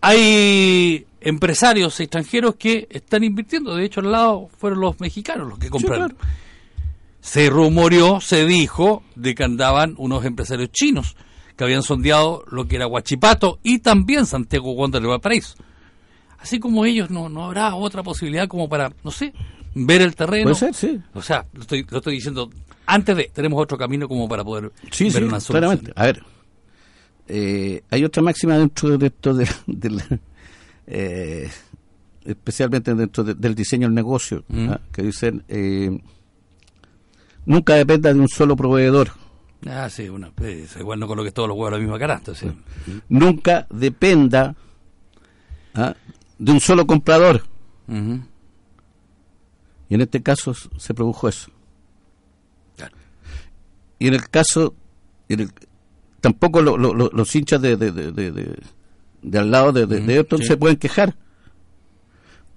hay 0.00 1.06
empresarios 1.20 1.98
extranjeros 2.00 2.56
que 2.56 2.88
están 2.90 3.22
invirtiendo, 3.24 3.76
de 3.76 3.84
hecho 3.84 4.00
al 4.00 4.10
lado 4.10 4.48
fueron 4.58 4.80
los 4.80 4.98
mexicanos 5.00 5.48
los 5.48 5.58
que 5.58 5.70
compraron. 5.70 6.10
claro. 6.10 6.26
Se 7.20 7.48
rumoreó, 7.48 8.20
se 8.20 8.44
dijo 8.46 9.04
de 9.14 9.36
que 9.36 9.44
andaban 9.44 9.94
unos 9.96 10.24
empresarios 10.24 10.72
chinos 10.72 11.14
que 11.56 11.62
habían 11.62 11.84
sondeado 11.84 12.44
lo 12.50 12.66
que 12.66 12.74
era 12.76 12.88
Huachipato 12.88 13.60
y 13.62 13.78
también 13.78 14.26
Santiago 14.26 14.72
Wander 14.72 15.00
de 15.00 15.06
Valparaíso. 15.06 15.54
Así 16.40 16.58
como 16.58 16.84
ellos, 16.84 17.10
no, 17.10 17.28
no 17.28 17.44
habrá 17.44 17.76
otra 17.76 18.02
posibilidad 18.02 18.48
como 18.48 18.68
para, 18.68 18.92
no 19.04 19.12
sé, 19.12 19.32
ver 19.74 20.02
el 20.02 20.16
terreno. 20.16 20.50
Puede 20.50 20.56
ser, 20.56 20.74
sí. 20.74 21.00
O 21.14 21.22
sea, 21.22 21.46
lo 21.52 21.60
estoy, 21.60 21.86
lo 21.88 21.98
estoy 21.98 22.14
diciendo, 22.14 22.50
antes 22.94 23.16
de, 23.16 23.30
tenemos 23.32 23.60
otro 23.62 23.76
camino 23.78 24.08
como 24.08 24.28
para 24.28 24.44
poder 24.44 24.72
Sí, 24.90 25.04
ver 25.04 25.12
sí, 25.12 25.18
una 25.22 25.40
solución. 25.40 25.44
claramente. 25.78 25.92
A 25.96 26.04
ver, 26.06 26.22
eh, 27.28 27.82
hay 27.90 28.04
otra 28.04 28.22
máxima 28.22 28.58
dentro 28.58 28.96
de 28.98 29.06
esto, 29.06 29.34
de, 29.34 29.48
de 29.66 29.90
la- 29.90 30.20
eh, 30.86 31.50
especialmente 32.24 32.94
dentro 32.94 33.24
de- 33.24 33.34
del 33.34 33.54
diseño 33.54 33.86
del 33.88 33.94
negocio, 33.94 34.44
Mm. 34.48 34.68
¿ah? 34.70 34.80
que 34.92 35.02
dicen, 35.02 35.44
eh, 35.48 35.98
nunca 37.46 37.74
dependa 37.74 38.12
de 38.12 38.20
un 38.20 38.28
solo 38.28 38.54
proveedor, 38.56 39.10
Ah, 39.64 39.88
sí, 39.88 40.08
bueno, 40.08 40.32
pues, 40.34 40.74
igual 40.76 40.98
no 40.98 41.06
coloques 41.06 41.32
todos 41.32 41.48
los 41.48 41.56
huevos 41.56 41.68
a 41.72 41.76
la 41.76 41.82
misma 41.82 41.96
canasta. 41.98 42.34
sí. 42.34 42.48
nunca 43.08 43.66
dependa 43.70 44.56
¿ah? 45.74 45.94
de 46.38 46.52
un 46.52 46.58
solo 46.60 46.84
comprador. 46.86 47.44
Y 49.88 49.94
en 49.94 50.00
este 50.00 50.22
caso 50.22 50.52
se 50.54 50.94
produjo 50.94 51.28
eso. 51.28 51.50
Y 54.02 54.08
en 54.08 54.14
el 54.14 54.28
caso, 54.28 54.74
en 55.28 55.40
el- 55.40 55.52
tampoco 56.20 56.60
lo- 56.60 56.76
lo- 56.76 56.92
lo- 56.92 57.10
los 57.12 57.36
hinchas 57.36 57.62
de, 57.62 57.76
de, 57.76 59.38
al 59.38 59.50
lado 59.50 59.70
de, 59.72 59.86
de, 59.86 59.98
Everton 59.98 60.40
sí. 60.40 60.46
se 60.46 60.56
pueden 60.56 60.76
quejar. 60.76 61.14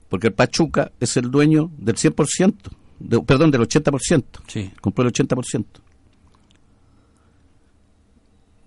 Porque 0.09 0.27
el 0.27 0.33
Pachuca 0.33 0.91
es 0.99 1.17
el 1.17 1.29
dueño 1.29 1.69
del 1.77 1.95
100%, 1.97 2.55
de- 2.99 3.21
perdón, 3.21 3.51
del 3.51 3.61
80%. 3.61 4.23
Sí. 4.47 4.71
Compró 4.81 5.03
el 5.05 5.13
80%. 5.13 5.65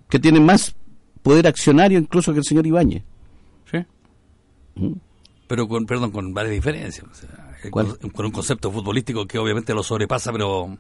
Que 0.09 0.19
tiene 0.19 0.41
más 0.41 0.75
poder 1.23 1.47
accionario 1.47 1.99
incluso 1.99 2.33
que 2.33 2.39
el 2.39 2.45
señor 2.45 2.67
Ibáñez. 2.67 3.03
Sí. 3.71 3.79
Pero 5.49 5.69
con, 5.69 5.85
perdón, 5.85 6.11
con 6.13 6.33
varias 6.33 6.55
diferencias. 6.55 7.07
o 7.11 7.15
sea, 7.15 7.55
con 7.71 7.99
un 8.27 8.31
concepto 8.31 8.71
futbolístico 8.71 9.27
que 9.27 9.39
obviamente 9.39 9.75
lo 9.75 9.83
sobrepasa, 9.83 10.31
pero 10.33 10.79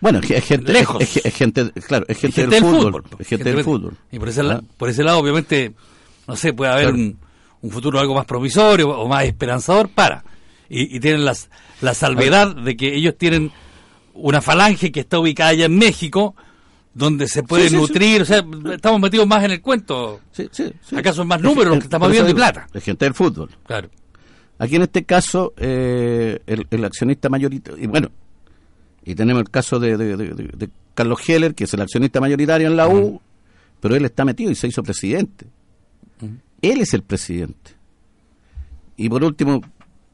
Bueno, 0.00 0.20
es, 0.20 0.44
gente, 0.44 0.72
Lejos. 0.72 1.00
Es, 1.02 1.16
es- 1.16 1.26
es 1.26 1.34
gente, 1.34 1.70
claro, 1.86 2.04
es 2.08 2.18
gente, 2.18 2.40
gente 2.42 2.54
del, 2.56 2.62
del 2.64 2.70
fútbol, 2.72 2.92
fútbol. 3.02 3.16
es 3.20 3.26
gente 3.28 3.52
del 3.52 3.64
fútbol. 3.64 3.96
Y 4.12 4.18
por 4.18 4.28
ese, 4.28 4.42
la- 4.42 4.54
Ah. 4.54 4.62
por 4.76 4.88
ese 4.88 5.02
lado, 5.02 5.18
obviamente, 5.18 5.72
no 6.26 6.36
sé, 6.36 6.52
puede 6.52 6.70
haber 6.72 6.86
Claro. 6.88 6.98
un, 6.98 7.18
un 7.62 7.70
futuro 7.70 7.98
algo 7.98 8.14
más 8.14 8.24
provisorio 8.26 8.88
o 8.90 9.08
más 9.08 9.24
esperanzador 9.24 9.88
para. 9.88 10.22
Y, 10.68 10.96
y 10.96 11.00
tienen 11.00 11.24
las, 11.24 11.48
la 11.80 11.94
salvedad 11.94 12.54
de 12.54 12.76
que 12.76 12.94
ellos 12.94 13.16
tienen 13.18 13.50
una 14.14 14.40
falange 14.42 14.92
que 14.92 15.00
está 15.00 15.18
ubicada 15.18 15.50
allá 15.50 15.64
en 15.66 15.76
México, 15.78 16.34
donde 16.94 17.26
se 17.28 17.42
puede 17.42 17.64
Sí, 17.64 17.68
sí, 17.70 17.74
sí. 17.76 17.80
nutrir, 17.80 18.22
o 18.22 18.24
sea, 18.24 18.44
estamos 18.74 19.00
metidos 19.00 19.26
más 19.26 19.44
en 19.44 19.52
el 19.52 19.60
cuento. 19.60 20.20
Sí, 20.32 20.48
sí, 20.52 20.64
sí. 20.82 20.96
¿Acaso 20.96 21.22
es 21.22 21.28
más 21.28 21.40
números 21.40 21.70
los 21.74 21.78
que 21.78 21.84
estamos 21.84 22.10
viendo 22.10 22.30
y 22.30 22.34
plata? 22.34 22.66
Es 22.74 22.82
gente 22.84 23.04
del 23.04 23.14
fútbol. 23.14 23.50
Claro. 23.66 23.88
Aquí 24.58 24.74
en 24.76 24.82
este 24.82 25.04
caso, 25.04 25.54
eh, 25.56 26.40
el, 26.46 26.66
el 26.70 26.84
accionista 26.84 27.28
mayoritario, 27.28 27.82
y 27.82 27.86
bueno, 27.86 28.10
y 29.10 29.14
tenemos 29.14 29.40
el 29.40 29.50
caso 29.50 29.78
de, 29.80 29.96
de- 29.96 30.16
de- 30.16 30.28
de- 30.34 30.50
de 30.56 30.70
Carlos 30.94 31.20
Heller, 31.28 31.54
que 31.54 31.64
es 31.64 31.74
el 31.74 31.80
accionista 31.80 32.20
mayoritario 32.20 32.66
en 32.68 32.76
la 32.76 32.88
U, 32.88 33.20
pero 33.80 33.94
él 33.96 34.04
está 34.04 34.24
metido 34.24 34.50
y 34.50 34.54
se 34.54 34.68
hizo 34.68 34.82
presidente. 34.82 35.46
Él 36.60 36.80
es 36.80 36.92
el 36.94 37.02
presidente. 37.02 37.72
Y 38.96 39.08
por 39.08 39.22
último, 39.24 39.60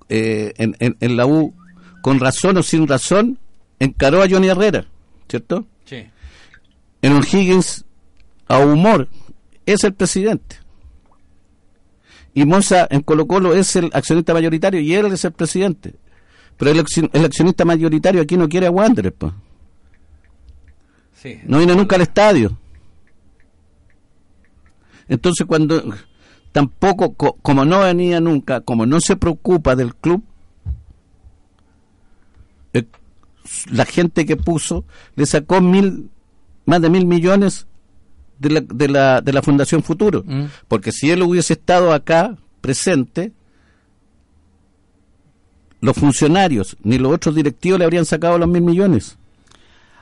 eh, 0.09 0.53
en, 0.59 0.77
en- 0.79 0.97
en 1.01 1.17
la 1.17 1.27
U, 1.27 1.55
con 2.03 2.21
razón 2.21 2.57
o 2.59 2.63
sin 2.63 2.87
razón, 2.87 3.39
encaró 3.81 4.23
a 4.23 4.29
Johnny 4.29 4.49
Herrera, 4.49 4.87
¿cierto? 5.29 5.67
Sí. 5.87 6.05
En 7.03 7.13
O'Higgins, 7.15 7.85
a 8.47 8.59
humor, 8.59 9.09
es 9.67 9.83
el 9.85 9.95
presidente. 9.95 10.57
Y 12.35 12.45
Moza 12.45 12.87
en 12.91 13.01
Colo 13.03 13.27
Colo 13.27 13.55
es 13.55 13.75
el 13.77 13.91
accionista 13.93 14.35
mayoritario 14.35 14.81
y 14.81 14.95
él 14.95 15.07
es 15.07 15.25
el 15.25 15.33
presidente. 15.33 15.95
Pero 16.57 16.71
el, 16.71 16.79
acci- 16.85 17.11
el 17.13 17.25
accionista 17.25 17.65
mayoritario 17.65 18.23
aquí 18.23 18.37
no 18.37 18.49
quiere 18.49 18.67
a 18.67 18.71
Wanderers, 18.71 19.15
pues. 19.19 19.33
Sí. 21.21 21.39
No 21.47 21.59
viene 21.59 21.75
nunca 21.75 21.97
al 21.97 22.03
estadio. 22.03 22.57
Entonces 25.09 25.47
cuando 25.47 25.83
tampoco, 26.53 27.15
co- 27.15 27.37
como 27.43 27.65
no 27.65 27.81
venía 27.81 28.21
nunca, 28.21 28.61
como 28.61 28.87
no 28.87 29.01
se 29.01 29.17
preocupa 29.17 29.75
del 29.77 29.95
club, 29.95 30.23
eh, 32.73 32.85
la 33.71 33.85
gente 33.85 34.25
que 34.25 34.37
puso 34.37 34.85
le 35.17 35.27
sacó 35.27 35.61
mil, 35.61 36.11
más 36.67 36.81
de 36.81 36.91
mil 36.91 37.07
millones 37.07 37.67
de 38.39 38.51
la, 38.51 38.61
de 38.61 38.89
la, 38.89 39.21
de 39.21 39.33
la 39.33 39.43
Fundación 39.43 39.83
Futuro. 39.83 40.23
Mm. 40.27 40.45
Porque 40.69 40.93
si 40.93 41.11
él 41.11 41.23
hubiese 41.23 41.53
estado 41.55 41.93
acá 41.93 42.37
presente, 42.61 43.33
los 45.85 45.97
funcionarios 45.97 46.77
ni 46.83 46.97
los 46.97 47.13
otros 47.13 47.35
directivos 47.35 47.79
le 47.79 47.85
habrían 47.85 48.07
sacado 48.07 48.39
los 48.39 48.49
mil 48.49 48.63
millones. 48.63 49.19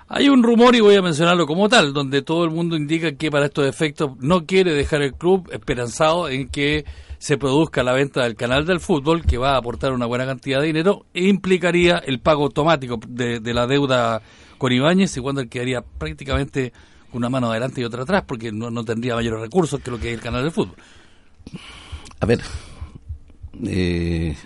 Hay 0.07 0.29
un 0.29 0.42
rumor, 0.42 0.77
y 0.77 0.81
voy 0.81 0.95
a 0.95 1.03
mencionarlo 1.03 1.47
como 1.47 1.68
tal, 1.68 1.92
donde 1.92 2.23
todo 2.23 2.45
el 2.45 2.51
mundo 2.51 2.77
indica 2.77 3.12
que 3.16 3.31
para 3.31 3.47
estos 3.47 3.66
efectos 3.66 4.12
no 4.21 4.47
quiere 4.47 4.75
dejar 4.75 5.03
el 5.03 5.14
club 5.14 5.49
esperanzado 5.53 6.29
en 6.29 6.49
que 6.49 6.85
se 7.18 7.37
produzca 7.37 7.83
la 7.83 7.95
venta 7.95 8.23
del 8.23 8.37
canal 8.37 8.64
del 8.64 8.79
fútbol, 8.79 9.25
que 9.25 9.38
va 9.38 9.55
a 9.55 9.57
aportar 9.57 9.92
una 9.92 10.07
buena 10.07 10.27
cantidad 10.27 10.61
de 10.61 10.66
dinero, 10.66 11.07
e 11.14 11.27
implicaría 11.27 11.99
el 11.99 12.21
pago 12.21 12.45
automático 12.45 13.01
de, 13.09 13.40
de 13.40 13.55
la 13.55 13.66
deuda 13.66 14.23
con 14.59 14.71
Ibáñez, 14.71 15.16
y 15.16 15.21
Wander 15.21 15.49
quedaría 15.49 15.83
prácticamente 15.83 16.73
una 17.12 17.29
mano 17.29 17.51
adelante 17.51 17.81
y 17.81 17.85
otra 17.85 18.03
atrás, 18.03 18.23
porque 18.27 18.53
no, 18.53 18.71
no 18.71 18.85
tendría 18.85 19.16
mayores 19.16 19.40
recursos 19.40 19.81
que 19.81 19.90
lo 19.90 19.99
que 19.99 20.09
es 20.09 20.14
el 20.14 20.21
canal 20.21 20.42
del 20.42 20.53
fútbol. 20.53 20.77
A 22.21 22.27
ver, 22.27 22.40
eh, 23.64 24.37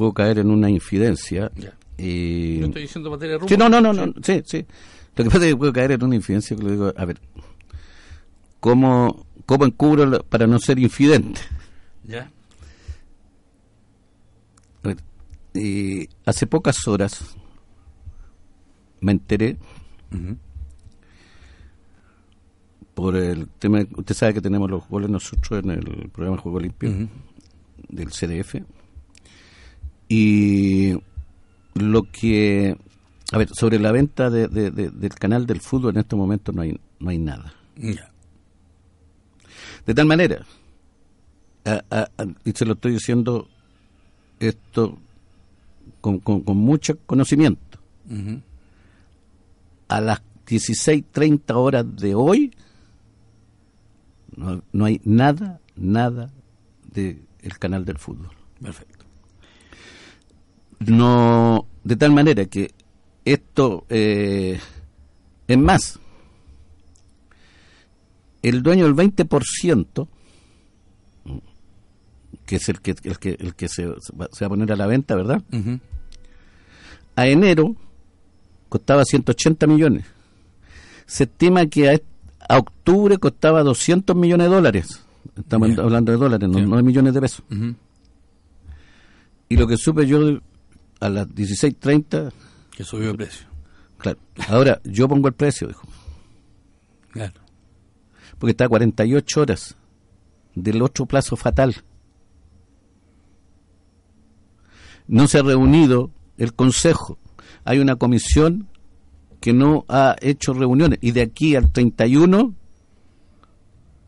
puedo 0.00 0.14
caer 0.14 0.38
en 0.38 0.50
una 0.50 0.70
infidencia. 0.70 1.52
Y- 1.98 2.58
Yo 2.60 2.66
estoy 2.68 2.82
diciendo 2.82 3.10
materia. 3.10 3.38
Sí, 3.46 3.54
no, 3.58 3.68
no, 3.68 3.82
no, 3.82 3.92
no, 3.92 4.06
sí, 4.22 4.40
sí. 4.46 4.64
Lo 5.14 5.24
que 5.24 5.30
pasa 5.30 5.44
es 5.44 5.52
que 5.52 5.56
puedo 5.58 5.72
caer 5.74 5.92
en 5.92 6.02
una 6.04 6.14
infidencia 6.16 6.56
que 6.56 6.62
le 6.62 6.70
digo, 6.70 6.90
a 6.96 7.04
ver, 7.04 7.20
¿cómo, 8.60 9.26
cómo 9.44 9.66
encubro 9.66 10.22
para 10.24 10.46
no 10.46 10.58
ser 10.58 10.78
infidente? 10.78 11.40
Ya. 12.04 12.30
A 14.82 14.88
ver, 14.88 14.96
eh, 15.52 16.06
hace 16.24 16.46
pocas 16.46 16.88
horas 16.88 17.36
me 19.02 19.12
enteré 19.12 19.58
por 22.94 23.16
el 23.16 23.48
tema, 23.48 23.80
usted 23.96 24.14
sabe 24.14 24.32
que 24.34 24.40
tenemos 24.40 24.70
los 24.70 24.88
goles 24.88 25.10
nosotros 25.10 25.62
en 25.62 25.70
el 25.70 26.08
programa 26.10 26.38
Juego 26.38 26.60
Limpio 26.60 26.90
del 27.88 28.08
CDF. 28.10 28.56
Y 30.12 30.94
lo 31.74 32.02
que, 32.02 32.76
a 33.32 33.38
ver, 33.38 33.48
sobre 33.54 33.78
la 33.78 33.92
venta 33.92 34.28
de, 34.28 34.48
de- 34.48 34.72
de- 34.72 34.90
del 34.90 35.14
canal 35.14 35.46
del 35.46 35.60
fútbol 35.60 35.94
en 35.94 36.00
estos 36.00 36.18
momentos 36.18 36.52
no 36.52 36.62
hay, 36.62 36.80
no 36.98 37.10
hay 37.10 37.18
nada. 37.18 37.54
De 39.86 39.94
tal 39.94 40.06
manera, 40.06 40.44
a- 41.64 41.84
a- 41.90 42.10
a- 42.18 42.26
y 42.44 42.50
se 42.52 42.66
lo 42.66 42.72
estoy 42.72 42.92
diciendo 42.92 43.48
esto 44.40 44.98
con, 46.00 46.18
con, 46.18 46.40
con 46.40 46.56
mucho 46.56 46.98
conocimiento, 47.06 47.78
a 49.86 50.00
las 50.00 50.22
16.30 50.46 51.54
horas 51.54 51.84
de 51.96 52.16
hoy 52.16 52.52
no, 54.36 54.60
no 54.72 54.84
hay 54.86 55.00
nada, 55.04 55.60
nada 55.76 56.32
del 56.92 57.22
canal 57.60 57.84
del 57.84 57.98
fútbol. 57.98 58.30
Perfecto. 58.60 58.99
No, 60.86 61.66
de 61.84 61.96
tal 61.96 62.12
manera 62.12 62.46
que 62.46 62.70
esto 63.24 63.84
eh, 63.90 64.58
es 65.46 65.58
más, 65.58 65.98
el 68.42 68.62
dueño 68.62 68.86
del 68.86 68.94
20%, 68.94 70.08
que 72.46 72.56
es 72.56 72.68
el 72.68 72.80
que, 72.80 72.94
el 73.04 73.18
que, 73.18 73.36
el 73.38 73.54
que 73.54 73.68
se, 73.68 73.86
se 74.02 74.14
va 74.16 74.46
a 74.46 74.48
poner 74.48 74.72
a 74.72 74.76
la 74.76 74.86
venta, 74.86 75.14
¿verdad? 75.14 75.42
A 77.16 77.26
enero 77.26 77.76
costaba 78.68 79.04
180 79.04 79.66
millones. 79.66 80.06
Se 81.06 81.24
estima 81.24 81.66
que 81.66 81.90
a, 81.90 82.00
a 82.48 82.58
octubre 82.58 83.18
costaba 83.18 83.62
200 83.62 84.16
millones 84.16 84.48
de 84.48 84.54
dólares. 84.54 85.04
Estamos 85.36 85.68
Bien. 85.68 85.80
hablando 85.80 86.12
de 86.12 86.18
dólares, 86.18 86.48
no, 86.48 86.58
no 86.60 86.76
de 86.76 86.82
millones 86.82 87.12
de 87.12 87.20
pesos. 87.20 87.44
Y 89.48 89.56
lo 89.56 89.66
que 89.66 89.76
supe 89.76 90.06
yo 90.06 90.40
a 91.00 91.08
las 91.08 91.28
16.30, 91.28 92.32
Que 92.70 92.84
subió 92.84 93.08
de 93.08 93.14
precio. 93.14 93.46
claro, 93.98 94.18
ahora 94.48 94.80
yo 94.84 95.08
pongo 95.08 95.28
el 95.28 95.34
precio, 95.34 95.66
dijo, 95.68 95.86
Claro. 97.12 97.40
porque 98.38 98.50
está 98.52 98.66
a 98.66 98.68
48 98.68 99.40
horas 99.40 99.76
del 100.54 100.82
otro 100.82 101.06
plazo 101.06 101.36
fatal. 101.36 101.74
No 105.06 105.26
se 105.26 105.38
ha 105.38 105.42
reunido 105.42 106.10
el 106.38 106.54
Consejo. 106.54 107.18
Hay 107.64 107.78
una 107.80 107.96
comisión 107.96 108.68
que 109.40 109.52
no 109.52 109.84
ha 109.88 110.16
hecho 110.20 110.52
reuniones. 110.52 110.98
Y 111.02 111.10
de 111.12 111.22
aquí 111.22 111.56
al 111.56 111.72
31, 111.72 112.54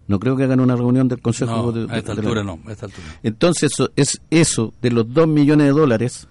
no 0.06 0.20
creo 0.20 0.36
que 0.36 0.44
hagan 0.44 0.60
una 0.60 0.76
reunión 0.76 1.08
del 1.08 1.20
Consejo. 1.20 1.50
No, 1.56 1.72
de- 1.72 1.86
de- 1.86 1.92
a 1.92 1.98
esta 1.98 2.14
de 2.14 2.22
la- 2.22 2.28
altura 2.28 2.44
no, 2.44 2.60
a 2.66 2.72
esta 2.72 2.86
altura. 2.86 3.06
Entonces, 3.22 3.72
eso, 3.72 3.90
es 3.96 4.20
eso 4.30 4.74
de 4.80 4.90
los 4.90 5.12
2 5.12 5.26
millones 5.26 5.66
de 5.66 5.72
dólares. 5.72 6.28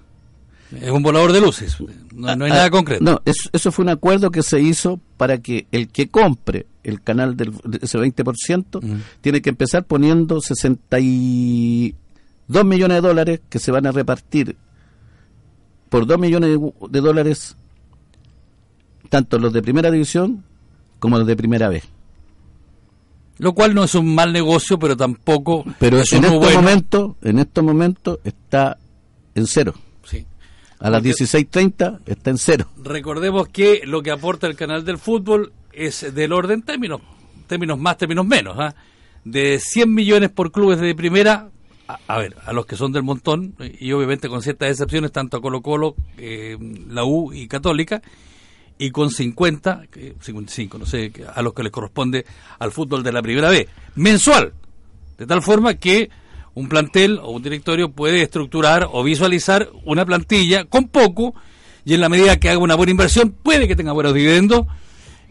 Es 0.80 0.92
un 0.92 1.02
volador 1.04 1.34
de 1.34 1.42
luces. 1.42 1.76
No, 2.14 2.36
no 2.36 2.46
hay 2.46 2.52
Ah, 2.52 2.56
nada 2.56 2.70
concreto. 2.70 3.04
No, 3.04 3.22
eso, 3.26 3.50
eso 3.52 3.72
fue 3.72 3.84
un 3.84 3.90
acuerdo 3.90 4.32
que 4.32 4.44
se 4.44 4.62
hizo 4.62 5.00
para 5.18 5.40
que 5.40 5.68
el 5.72 5.90
que 5.90 6.10
compre 6.10 6.68
el 6.84 7.02
canal 7.02 7.36
del 7.36 7.52
de 7.64 7.80
ese 7.82 7.98
20% 8.00 8.78
Ujú. 8.78 8.88
tiene 9.22 9.42
que 9.42 9.50
empezar 9.50 9.84
poniendo 9.84 10.40
62 10.40 12.66
millones 12.66 13.02
de 13.02 13.08
dólares 13.08 13.42
que 13.50 13.60
se 13.60 13.72
van 13.72 13.86
a 13.86 13.92
repartir 13.92 14.56
por 15.90 16.06
2 16.06 16.20
millones 16.20 16.50
de, 16.58 16.72
de 16.90 17.02
dólares 17.02 17.56
tanto 19.10 19.38
los 19.40 19.52
de 19.54 19.62
primera 19.62 19.92
división 19.92 20.44
como 21.00 21.18
los 21.18 21.28
de 21.28 21.36
primera 21.36 21.68
vez. 21.70 21.84
Lo 23.40 23.54
cual 23.54 23.74
no 23.74 23.84
es 23.84 23.96
un 23.96 24.14
mal 24.14 24.32
negocio, 24.32 24.78
pero 24.80 24.96
tampoco 24.96 25.66
Pero 25.80 26.00
es 26.00 26.14
en 26.14 26.24
estos 26.24 26.40
bueno. 26.40 26.62
momentos, 26.62 27.12
en 27.24 27.40
estos 27.40 27.64
momentos 27.64 28.20
está 28.24 28.78
en 29.36 29.48
cero. 29.48 29.74
A 30.82 30.90
las 30.90 31.02
Porque- 31.02 31.10
16:30 31.14 32.00
está 32.06 32.30
en 32.32 32.38
cero. 32.38 32.66
Recordemos 32.84 33.48
que 33.48 33.82
lo 33.86 34.02
que 34.02 34.12
aporta 34.12 34.48
el 34.48 34.56
canal 34.56 34.84
del 34.84 34.98
fútbol 34.98 35.54
es 35.72 36.14
del 36.14 36.34
orden 36.34 36.64
términos, 36.64 37.02
términos 37.48 37.80
más, 37.80 37.98
términos 37.98 38.26
menos, 38.26 38.56
¿ah? 38.60 38.74
de 39.24 39.60
100 39.60 39.94
millones 39.94 40.32
por 40.32 40.52
clubes 40.52 40.80
de 40.80 40.96
primera, 40.96 41.50
a, 41.88 42.00
a 42.08 42.18
ver, 42.18 42.36
a 42.46 42.52
los 42.54 42.66
que 42.66 42.76
son 42.76 42.92
del 42.92 43.04
montón, 43.04 43.54
y 43.80 43.92
obviamente 43.92 44.28
con 44.28 44.42
ciertas 44.42 44.72
excepciones, 44.72 45.12
tanto 45.12 45.38
a 45.38 45.42
Colo 45.42 45.62
Colo, 45.62 45.96
eh, 46.18 46.58
la 46.90 47.06
U 47.06 47.32
y 47.32 47.48
Católica, 47.48 48.02
y 48.80 48.90
con 48.90 49.12
50, 49.12 49.84
que- 49.92 50.16
55, 50.20 50.80
no 50.80 50.88
sé, 50.88 51.12
a 51.36 51.42
los 51.44 51.54
que 51.54 51.62
les 51.64 51.72
corresponde 51.72 52.26
al 52.58 52.72
fútbol 52.72 53.04
de 53.04 53.12
la 53.12 53.22
primera 53.22 53.50
B, 53.52 53.68
mensual, 53.96 54.54
de 55.20 55.28
tal 55.28 55.44
forma 55.44 55.76
que 55.76 56.10
un 56.54 56.68
plantel 56.68 57.20
o 57.22 57.32
un 57.32 57.42
directorio 57.42 57.92
puede 57.92 58.22
estructurar 58.22 58.88
o 58.92 59.04
visualizar 59.04 59.70
una 59.86 60.06
plantilla 60.06 60.66
con 60.66 60.88
poco 60.90 61.34
y 61.86 61.94
en 61.94 62.02
la 62.02 62.10
medida 62.10 62.38
que 62.40 62.50
haga 62.50 62.60
una 62.60 62.76
buena 62.76 62.92
inversión 62.92 63.32
puede 63.44 63.68
que 63.68 63.76
tenga 63.76 63.92
buenos 63.94 64.14
dividendos 64.14 64.66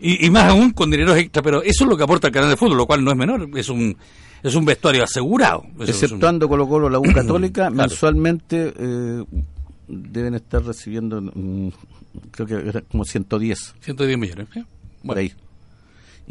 y, 0.01 0.25
y 0.27 0.31
más 0.31 0.45
aún 0.49 0.71
con 0.71 0.91
dineros 0.91 1.17
extra, 1.19 1.43
pero 1.43 1.63
eso 1.63 1.85
es 1.85 1.91
lo 1.91 1.97
que 1.97 2.05
aporta 2.05 2.29
el 2.29 2.33
canal 2.33 2.49
de 2.51 2.57
fútbol, 2.57 2.79
lo 2.79 2.87
cual 2.87 3.05
no 3.05 3.11
es 3.11 3.17
menor, 3.17 3.49
es 3.55 3.69
un 3.69 3.97
es 4.43 4.55
un 4.55 4.65
vestuario 4.65 5.05
asegurado. 5.05 5.63
Es 5.81 5.81
un- 5.81 5.89
Exceptuando 5.91 6.49
Colo 6.49 6.67
Colo, 6.67 6.89
la 6.89 6.99
U 6.99 7.03
Católica, 7.15 7.67
Claro. 7.69 7.75
mensualmente 7.75 8.73
eh, 8.75 9.25
deben 9.87 10.35
estar 10.35 10.65
recibiendo, 10.65 11.21
mm, 11.21 11.69
creo 12.31 12.47
que 12.47 12.55
era 12.71 12.81
como 12.81 13.05
110 13.05 13.75
110 13.81 14.17
millones. 14.19 14.49
¿eh? 14.57 14.65
por 14.65 14.67
Bueno, 15.03 15.21
ahí. 15.21 15.33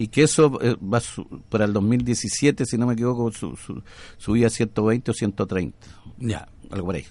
Y 0.02 0.08
que 0.08 0.24
eso 0.24 0.58
eh, 0.62 0.78
va 0.82 1.00
su- 1.02 1.26
para 1.50 1.66
el 1.66 1.74
2017, 1.74 2.66
si 2.66 2.78
no 2.78 2.88
me 2.88 2.94
equivoco, 2.94 3.32
su, 3.34 3.56
su- 3.58 3.82
subía 4.18 4.48
a 4.48 4.50
120 4.50 5.12
o 5.12 5.14
130, 5.14 5.78
ya. 6.20 6.48
algo 6.72 6.86
por 6.86 6.96
ahí. 6.96 7.06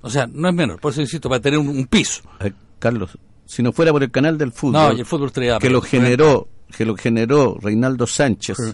O 0.00 0.08
sea, 0.08 0.26
no 0.26 0.48
es 0.48 0.54
menor, 0.54 0.80
por 0.80 0.92
eso 0.92 1.00
insisto, 1.02 1.28
para 1.28 1.42
tener 1.42 1.58
un, 1.58 1.68
un 1.68 1.86
piso. 1.86 2.22
Ver, 2.40 2.54
Carlos, 2.78 3.18
si 3.44 3.62
no 3.62 3.70
fuera 3.72 3.92
por 3.92 4.02
el 4.02 4.10
canal 4.10 4.38
del 4.38 4.50
fútbol, 4.50 4.72
No, 4.72 4.92
y 4.94 5.00
el 5.00 5.06
fútbol 5.06 5.26
estrellado. 5.28 5.60
que 5.60 5.68
lo 5.68 5.82
generó 5.82 6.48
que 6.76 6.86
lo 6.86 6.96
generó 6.96 7.58
Reinaldo 7.60 8.06
Sánchez 8.06 8.56
Sí. 8.56 8.72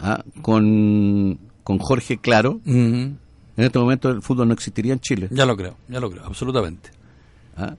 ah, 0.00 0.22
con, 0.42 1.38
con 1.64 1.78
Jorge 1.78 2.18
Claro, 2.18 2.60
en 2.66 3.18
este 3.56 3.78
momento 3.78 4.10
el 4.10 4.20
fútbol 4.20 4.48
no 4.48 4.52
existiría 4.54 4.92
en 4.92 5.00
Chile. 5.00 5.28
Ya 5.30 5.46
lo 5.46 5.56
creo, 5.56 5.76
ya 5.88 6.00
lo 6.00 6.10
creo, 6.10 6.24
absolutamente. 6.26 6.90
¿ah? 7.56 7.74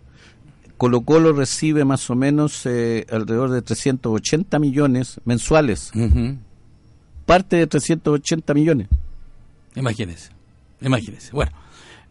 Colo 0.81 1.01
Colo 1.01 1.31
recibe 1.31 1.85
más 1.85 2.09
o 2.09 2.15
menos 2.15 2.65
eh, 2.65 3.05
alrededor 3.11 3.51
de 3.51 3.61
380 3.61 4.57
millones 4.57 5.21
mensuales, 5.25 5.91
Ujú. 5.93 6.37
parte 7.27 7.55
de 7.57 7.67
380 7.67 8.53
millones. 8.55 8.87
Imagínese, 9.75 10.31
imagínese. 10.81 11.31
Bueno, 11.33 11.51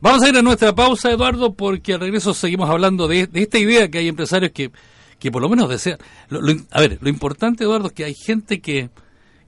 vamos 0.01 0.23
a 0.23 0.29
ir 0.29 0.37
a 0.37 0.43
nuestra 0.43 0.73
pausa, 0.73 1.11
Eduardo, 1.11 1.53
porque 1.53 1.95
al 1.95 2.01
regreso 2.01 2.33
seguimos 2.33 2.71
hablando 2.71 3.09
de, 3.09 3.27
de 3.27 3.43
esta 3.43 3.59
idea 3.59 3.89
que 3.89 3.99
hay 3.99 4.07
empresarios 4.07 4.53
que, 4.53 4.71
que 5.19 5.33
por 5.33 5.43
lo 5.43 5.49
menos 5.49 5.69
desean. 5.69 5.99
Lo- 6.29 6.41
lo- 6.41 6.55
a 6.71 6.81
ver, 6.81 6.99
lo 7.01 7.09
importante, 7.09 7.65
Eduardo, 7.65 7.89
es 7.89 7.93
que 7.93 8.05
hay 8.05 8.15
gente 8.15 8.61
que, 8.61 8.89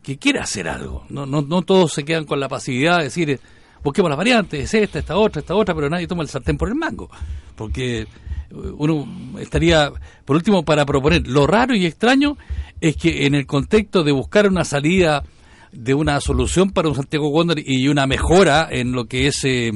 que 0.02 0.18
quiere 0.18 0.40
hacer 0.40 0.66
algo. 0.68 1.06
No, 1.10 1.26
no, 1.26 1.42
no 1.42 1.62
todos 1.62 1.92
se 1.92 2.04
quedan 2.04 2.24
con 2.24 2.40
la 2.40 2.48
pasividad 2.48 2.98
de 2.98 3.04
decir, 3.04 3.30
eh, 3.30 3.38
busquemos 3.84 4.08
las 4.10 4.18
variantes, 4.18 4.64
es 4.64 4.74
esta, 4.82 4.98
esta 4.98 5.16
otra, 5.16 5.40
esta 5.40 5.54
otra, 5.54 5.76
pero 5.76 5.88
nadie 5.88 6.08
toma 6.08 6.22
el 6.24 6.28
sartén 6.28 6.56
por 6.58 6.68
el 6.68 6.74
mango. 6.74 7.08
Porque 7.54 8.08
uno 8.52 9.06
estaría, 9.40 9.90
por 10.24 10.36
último, 10.36 10.64
para 10.64 10.84
proponer. 10.86 11.26
Lo 11.26 11.46
raro 11.46 11.74
y 11.74 11.86
extraño 11.86 12.36
es 12.80 12.96
que 12.96 13.26
en 13.26 13.34
el 13.34 13.46
contexto 13.46 14.02
de 14.04 14.12
buscar 14.12 14.46
una 14.48 14.64
salida 14.64 15.22
de 15.72 15.94
una 15.94 16.20
solución 16.20 16.70
para 16.70 16.88
un 16.88 16.94
Santiago 16.94 17.28
Wander 17.28 17.58
y 17.64 17.88
una 17.88 18.06
mejora 18.06 18.68
en 18.70 18.92
lo 18.92 19.06
que 19.06 19.26
es 19.28 19.42
eh, 19.44 19.72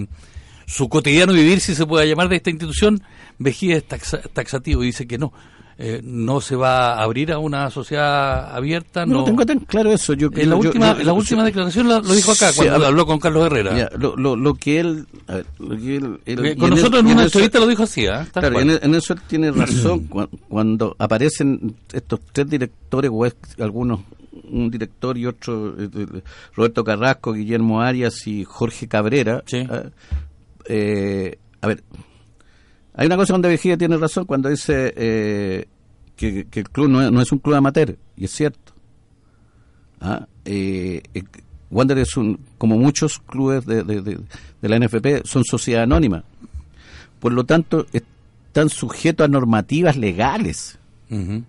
su 0.67 0.89
cotidiano 0.89 1.33
vivir, 1.33 1.61
si 1.61 1.75
se 1.75 1.87
puede 1.87 2.07
llamar, 2.09 2.29
de 2.29 2.37
esta 2.37 2.51
institución, 2.51 3.03
Vejía 3.39 3.77
es 3.77 3.87
taxa- 3.89 4.23
taxativo 4.33 4.83
y 4.83 4.87
dice 4.87 5.07
que 5.07 5.19
no. 5.19 5.33
Eh, 5.79 6.01
no 6.03 6.41
se 6.41 6.57
va 6.57 6.95
a 6.95 7.03
abrir 7.03 7.33
a 7.33 7.39
una 7.39 7.69
sociedad 7.71 8.55
abierta. 8.57 9.05
No, 9.05 9.19
No, 9.19 9.25
tengo 9.25 9.45
tan 9.45 9.59
claro 9.61 9.93
eso. 9.93 10.15
Yo, 10.15 10.29
en 10.33 10.49
la 10.51 10.57
yo- 10.57 10.61
última, 10.69 10.95
yo- 10.95 11.01
en 11.01 11.07
la 11.07 11.13
última 11.13 11.45
declaración 11.45 11.87
lo, 11.89 12.01
lo 12.01 12.15
dijo 12.15 12.33
acá, 12.33 12.51
Sí, 12.51 12.57
cuando 12.57 12.79
ver. 12.79 12.89
habló 12.89 13.07
con 13.07 13.19
Carlos 13.19 13.47
Herrera. 13.47 13.77
Ya, 13.77 13.91
lo, 13.99 14.17
lo, 14.17 14.37
lo 14.37 14.55
que 14.55 14.81
él... 14.81 15.07
ver, 15.29 15.45
lo 15.59 15.77
que 15.77 15.97
él- 15.97 16.21
y 16.25 16.35
con 16.57 16.65
en 16.65 16.71
nosotros 16.71 17.01
en 17.01 17.09
y 17.09 17.13
una 17.13 17.21
eso- 17.21 17.25
entrevista 17.27 17.59
lo 17.61 17.67
dijo 17.67 17.83
así, 17.83 18.07
¿ah? 18.07 18.27
Claro, 18.33 18.59
en, 18.61 18.71
en 18.71 18.95
eso 18.95 19.13
él 19.13 19.21
tiene 19.27 19.51
razón 19.53 20.07
cua- 20.09 20.29
cuando 20.49 20.97
aparecen 20.99 21.77
estos 21.93 22.21
tres 22.33 22.49
directores 22.49 23.11
o 23.13 23.27
es 23.27 23.37
algunos 23.59 24.01
un 24.51 24.71
director 24.71 25.19
y 25.19 25.27
otro 25.27 25.75
eh, 25.79 25.89
eh, 25.95 26.07
Roberto 26.55 26.85
Carrasco, 26.85 27.33
Guillermo 27.33 27.81
Arias 27.83 28.27
y 28.29 28.45
Jorge 28.45 28.87
Cabrera. 28.87 29.43
Sí. 29.47 29.67
ah, 29.69 29.83
eh, 30.69 31.39
a 31.61 31.67
ver, 31.67 31.83
hay 32.97 33.07
una 33.07 33.17
cosa 33.17 33.35
donde 33.35 33.49
Vigía 33.51 33.77
tiene 33.77 33.97
razón 33.97 34.25
cuando 34.25 34.49
dice 34.49 34.93
eh, 34.97 35.67
que, 36.17 36.47
que 36.47 36.61
el 36.61 36.71
club 36.71 36.89
no 36.89 37.03
es, 37.03 37.13
no 37.13 37.21
es 37.21 37.31
un 37.31 37.39
club 37.39 37.55
amateur 37.57 37.97
y 38.17 38.25
es 38.25 38.31
cierto. 38.33 38.73
Ah, 40.01 40.27
eh, 40.45 41.03
eh, 41.15 41.23
Wander 41.71 41.99
es 41.99 42.17
un, 42.17 42.39
como 42.59 42.79
muchos 42.79 43.19
clubes 43.19 43.67
de, 43.67 43.83
de- 43.83 44.01
de- 44.03 44.19
de 44.63 44.69
la 44.69 44.79
NFP, 44.79 45.25
son 45.27 45.45
sociedad 45.45 45.83
anónima. 45.83 46.25
Por 47.21 47.33
lo 47.33 47.45
tanto, 47.45 47.87
están 47.93 48.69
sujetos 48.69 49.25
a 49.25 49.29
normativas 49.29 49.97
legales. 49.97 50.79
Ujú. 51.11 51.43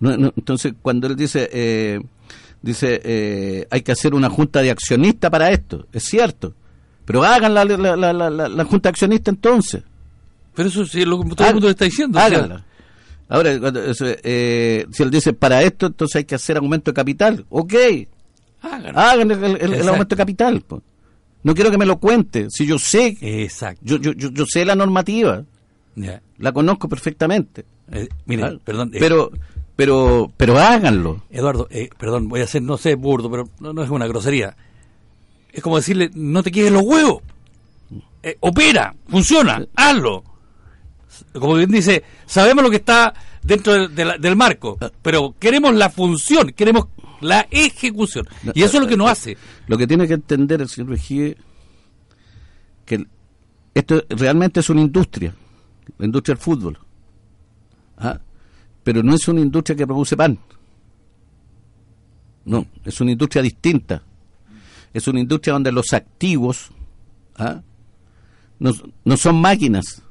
No, 0.00 0.16
no, 0.16 0.32
entonces, 0.36 0.74
cuando 0.82 1.06
él 1.06 1.16
dice, 1.16 1.48
eh, 1.52 2.00
dice, 2.60 3.66
hay 3.70 3.82
que 3.82 3.92
hacer 3.92 4.14
una 4.14 4.28
junta 4.28 4.60
de 4.62 4.70
accionistas 4.70 5.30
para 5.30 5.50
esto, 5.52 5.86
es 5.92 6.04
cierto, 6.04 6.54
pero 7.04 7.22
hagan 7.24 7.54
la, 7.54 7.64
la, 7.64 7.96
la, 7.96 8.12
la, 8.12 8.30
la 8.30 8.64
junta 8.64 8.88
de 8.88 8.90
accionistas 8.90 9.34
entonces. 9.34 9.82
Pero 10.54 10.68
eso 10.68 10.84
sí 10.86 11.00
es 11.02 11.06
lo 11.06 11.20
que 11.22 11.30
todo 11.34 11.48
el 11.48 11.54
mundo 11.54 11.68
le 11.68 11.72
está 11.72 11.84
diciendo. 11.84 12.18
o 12.18 12.20
sea, 12.20 12.26
Háganla. 12.38 12.64
Ahora, 13.28 13.58
cuando, 13.58 13.80
eh, 13.84 14.86
si 14.92 15.02
él 15.02 15.10
dice 15.10 15.32
para 15.32 15.62
esto, 15.62 15.86
entonces 15.86 16.16
hay 16.16 16.24
que 16.24 16.34
hacer 16.34 16.58
aumento 16.58 16.90
de 16.90 16.94
capital. 16.94 17.46
Ok, 17.48 17.74
háganlo. 18.60 18.98
hagan 18.98 19.30
el, 19.30 19.44
el- 19.44 19.56
el 19.56 19.62
Exacto. 19.72 19.88
aumento 19.90 20.14
de 20.14 20.20
capital. 20.20 20.60
po. 20.60 20.82
No 21.42 21.54
quiero 21.54 21.70
que 21.70 21.78
me 21.78 21.86
lo 21.86 21.98
cuente. 21.98 22.46
Si 22.50 22.66
yo 22.66 22.78
sé, 22.78 23.16
Exacto. 23.20 23.80
yo, 23.82 23.96
yo, 23.96 24.12
yo, 24.12 24.30
yo 24.30 24.44
sé 24.46 24.64
la 24.64 24.74
normativa, 24.76 25.44
la 26.38 26.52
conozco 26.52 26.88
perfectamente. 26.88 27.64
Eh, 27.90 28.08
mire, 28.26 28.44
Ah, 28.44 28.52
perdón. 28.64 28.90
eh, 28.94 28.98
pero, 29.00 29.30
pero, 29.76 30.30
pero 30.36 30.58
háganlo. 30.58 31.24
Eduardo, 31.30 31.66
eh, 31.70 31.88
perdón, 31.98 32.28
voy 32.28 32.42
a 32.42 32.44
hacer, 32.44 32.62
no 32.62 32.76
sé, 32.76 32.94
burdo, 32.96 33.30
pero 33.30 33.48
no, 33.60 33.72
no 33.72 33.82
es 33.82 33.90
una 33.90 34.06
grosería. 34.06 34.54
Es 35.52 35.62
como 35.62 35.76
decirle, 35.76 36.10
no 36.14 36.42
te 36.42 36.52
quedes 36.52 36.70
los 36.72 36.82
huevos. 36.82 37.22
Opera, 38.40 38.94
funciona, 39.08 39.66
hazlo. 39.74 40.22
Como 41.32 41.54
bien 41.54 41.70
dice, 41.70 42.04
sabemos 42.26 42.64
lo 42.64 42.70
que 42.70 42.76
está 42.76 43.14
dentro 43.42 43.88
del, 43.88 44.36
marco, 44.36 44.78
pero 45.02 45.34
queremos 45.38 45.74
la 45.74 45.90
función, 45.90 46.52
queremos 46.52 46.86
la 47.20 47.46
ejecución. 47.50 48.26
Y 48.54 48.62
eso 48.62 48.76
es 48.76 48.82
lo 48.82 48.88
que 48.88 48.96
nos 48.96 49.10
hace. 49.10 49.36
Lo 49.66 49.76
que 49.76 49.86
tiene 49.86 50.06
que 50.06 50.14
entender 50.14 50.60
el 50.60 50.68
señor 50.68 50.90
Vejigue 50.90 51.36
que 52.84 53.06
esto 53.74 54.04
realmente 54.10 54.60
es 54.60 54.68
una 54.70 54.80
industria, 54.80 55.34
la 55.98 56.06
industria 56.06 56.34
del 56.34 56.42
fútbol. 56.42 56.78
¿Ah? 57.96 58.20
Pero 58.82 59.02
no 59.02 59.14
es 59.14 59.26
una 59.28 59.40
industria 59.40 59.76
que 59.76 59.86
produce 59.86 60.16
pan. 60.16 60.38
No, 62.44 62.66
es 62.84 63.00
una 63.00 63.12
industria 63.12 63.42
distinta. 63.42 64.02
Es 64.92 65.06
una 65.06 65.20
industria 65.20 65.54
donde 65.54 65.72
los 65.72 65.92
activos 65.92 66.70
¿ah? 67.36 67.62
no, 68.58 68.72
no 69.04 69.16
son 69.16 69.40
máquinas. 69.40 70.02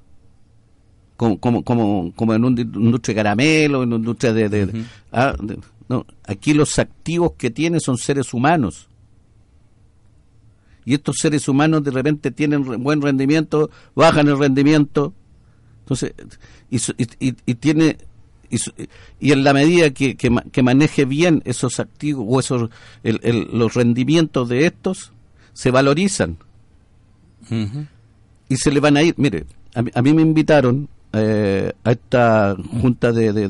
Como, 1.21 1.39
como, 1.39 1.63
como, 1.63 2.11
como 2.15 2.33
en 2.33 2.43
una 2.43 2.61
industria 2.61 3.13
de 3.13 3.19
caramelo, 3.19 3.83
en 3.83 3.89
una 3.89 3.97
industria 3.97 4.33
de... 4.33 4.49
de- 4.49 4.85
ah, 5.11 5.35
de- 5.39 5.59
no, 5.87 6.03
aquí 6.25 6.55
los 6.55 6.79
activos 6.79 7.33
que 7.37 7.51
tiene 7.51 7.79
son 7.79 7.99
seres 7.99 8.33
humanos. 8.33 8.87
Y 10.83 10.95
estos 10.95 11.17
seres 11.19 11.47
humanos 11.47 11.83
de 11.83 11.91
repente 11.91 12.31
tienen 12.31 12.65
re- 12.65 12.77
buen 12.77 13.03
rendimiento, 13.03 13.69
bajan 13.93 14.29
el 14.29 14.39
rendimiento. 14.39 15.13
Entonces, 15.81 16.13
y, 16.71 16.79
y, 17.45 17.53
tiene... 17.53 17.97
Y, 19.19 19.31
en 19.31 19.43
la 19.43 19.53
medida 19.53 19.91
que, 19.91 20.15
que, 20.15 20.31
ma- 20.31 20.43
que 20.51 20.63
maneje 20.63 21.05
bien 21.05 21.43
esos 21.45 21.79
activos 21.79 22.25
o 22.27 22.39
esos 22.39 22.69
el- 23.03 23.19
el- 23.21 23.47
los 23.53 23.75
rendimientos 23.75 24.49
de 24.49 24.65
estos, 24.65 25.11
se 25.53 25.69
valorizan 25.69 26.37
y 28.49 28.55
se 28.55 28.71
le 28.71 28.79
van 28.79 28.97
a 28.97 29.03
ir. 29.03 29.13
Mire, 29.17 29.45
a, 29.75 29.83
a 29.93 30.01
mí 30.01 30.13
me 30.15 30.23
invitaron 30.23 30.89
eh, 31.13 31.71
a 31.83 31.91
esta 31.91 32.55
junta 32.81 33.11
de, 33.11 33.33
de- 33.33 33.47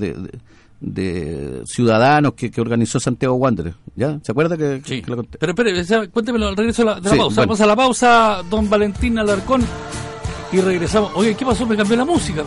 de- 0.80 1.62
ciudadanos 1.66 2.34
que, 2.34 2.50
que 2.50 2.60
organizó 2.62 3.00
Santiago 3.00 3.36
Wanderers. 3.36 3.76
¿Ya? 3.96 4.20
¿Se 4.24 4.32
acuerda 4.32 4.58
que, 4.58 4.82
Sí. 4.86 5.02
que 5.02 5.16
conté? 5.16 5.38
Pero 5.38 5.52
espere, 5.52 6.10
cuéntemelo 6.10 6.48
al 6.48 6.58
regreso 6.58 6.82
de 6.82 6.86
la, 6.88 6.96
de 6.96 7.02
la 7.02 7.10
Sí, 7.12 7.18
pausa. 7.18 7.36
bueno. 7.36 7.48
Vamos 7.50 7.62
a 7.62 7.66
la 7.68 7.76
pausa, 7.76 8.42
don 8.50 8.70
Valentín 8.70 9.20
Alarcón, 9.20 9.62
y 10.52 10.60
regresamos. 10.60 11.12
Oye, 11.16 11.36
¿qué 11.36 11.46
pasó? 11.46 11.66
Me 11.66 11.76
cambió 11.78 11.98
la 11.98 12.06
música. 12.06 12.44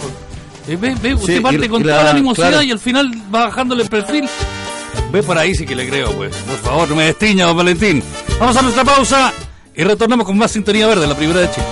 Eh, 0.67 0.77
ve, 0.77 0.95
ve, 1.03 1.15
usted 1.15 1.37
Sí, 1.37 1.41
parte 1.43 1.67
y- 1.67 1.69
con 1.69 1.81
y 1.83 1.85
toda 1.85 1.97
la- 1.99 2.05
la 2.05 2.11
animosidad 2.11 2.49
claro. 2.49 2.63
y 2.65 2.71
al 2.73 2.79
final 2.79 3.11
va 3.35 3.47
bajándole 3.47 3.83
el 3.85 3.89
perfil. 3.89 4.25
Ve 5.13 5.23
por 5.23 5.39
ahí 5.39 5.55
sí 5.55 5.65
que 5.65 5.77
le 5.77 5.89
creo, 5.89 6.11
pues. 6.13 6.35
Por 6.37 6.57
favor, 6.57 6.89
no 6.89 6.97
me 6.97 7.05
destiña, 7.05 7.47
don 7.47 7.57
Valentín. 7.57 8.03
Vamos 8.41 8.57
a 8.57 8.63
nuestra 8.63 8.83
pausa 8.85 9.33
y 9.77 9.85
retornamos 9.85 10.27
con 10.27 10.37
más 10.37 10.51
Sintonía 10.51 10.87
Verde, 10.89 11.07
la 11.07 11.15
primera 11.17 11.41
de 11.41 11.51
Chile. 11.51 11.67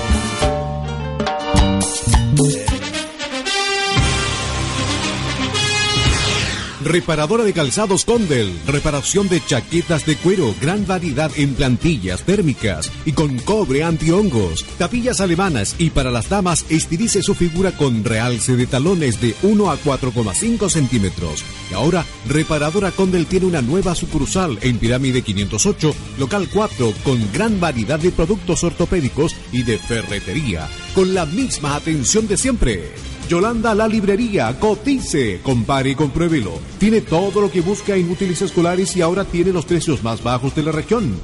Reparadora 6.85 7.45
de 7.45 7.53
calzados 7.53 8.05
Condel, 8.05 8.53
reparación 8.67 9.29
de 9.29 9.45
chaquetas 9.45 10.05
de 10.05 10.17
cuero, 10.17 10.53
gran 10.61 10.85
variedad 10.85 11.31
en 11.37 11.55
plantillas 11.55 12.23
térmicas 12.23 12.91
y 13.05 13.13
con 13.13 13.39
cobre 13.39 13.85
antihongos, 13.85 14.65
tapillas 14.79 15.21
alemanas 15.21 15.77
y 15.79 15.91
para 15.91 16.11
las 16.11 16.29
damas 16.29 16.65
estilice 16.71 17.23
su 17.23 17.35
figura 17.35 17.71
con 17.73 18.05
realce 18.05 18.57
de 18.57 18.67
talones 18.67 19.21
de 19.21 19.35
1 19.43 19.71
a 19.71 19.79
4,5 19.79 20.69
centímetros. 20.69 21.45
Y 21.71 21.75
ahora, 21.75 22.05
Reparadora 22.27 22.91
Condel 22.91 23.27
tiene 23.27 23.47
una 23.47 23.63
nueva 23.63 23.95
sucursal 23.95 24.59
en 24.61 24.79
Pirámide 24.79 25.23
508, 25.23 25.95
local 26.19 26.49
4, 26.53 26.95
con 27.05 27.33
gran 27.33 27.61
variedad 27.61 28.01
de 28.01 28.11
productos 28.11 28.65
ortopédicos 28.65 29.37
y 29.53 29.63
de 29.63 29.79
ferretería, 29.79 30.69
con 30.95 31.15
la 31.15 31.27
misma 31.27 31.77
atención 31.77 32.27
de 32.27 32.37
siempre. 32.37 33.12
Yolanda 33.29 33.75
la 33.75 33.89
librería, 33.89 34.59
cotice, 34.59 35.41
compare 35.43 35.91
y 35.91 35.95
compruébelo. 35.95 36.59
Tiene 36.79 37.01
todo 37.01 37.41
lo 37.41 37.51
que 37.51 37.61
busca 37.61 37.97
en 37.97 38.11
útiles 38.11 38.43
escolares 38.43 38.95
y 38.97 39.01
ahora 39.01 39.25
tiene 39.25 39.53
los 39.53 39.65
precios 39.65 40.03
más 40.03 40.23
bajos 40.23 40.55
de 40.55 40.63
la 40.63 40.73
región. 40.73 41.15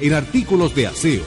En 0.00 0.12
artículos 0.12 0.74
de 0.74 0.86
aseo. 0.86 1.22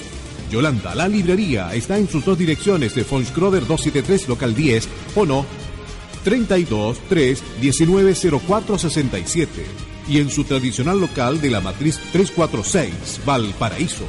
Yolanda 0.51 0.95
la 0.95 1.07
librería 1.07 1.73
está 1.73 1.97
en 1.97 2.07
sus 2.07 2.23
dos 2.23 2.37
direcciones 2.37 2.95
de 2.95 3.03
Fonskroder 3.03 3.65
273 3.65 4.29
local 4.29 4.55
10 4.55 4.87
o 5.15 5.25
no 5.25 5.45
32 6.23 6.99
3 7.09 7.43
19 7.59 8.15
04 8.47 8.77
67 8.77 9.65
y 10.07 10.19
en 10.19 10.29
su 10.29 10.45
tradicional 10.45 10.99
local 10.99 11.41
de 11.41 11.49
la 11.49 11.59
matriz 11.59 11.99
346 12.13 13.21
Valparaíso. 13.25 14.05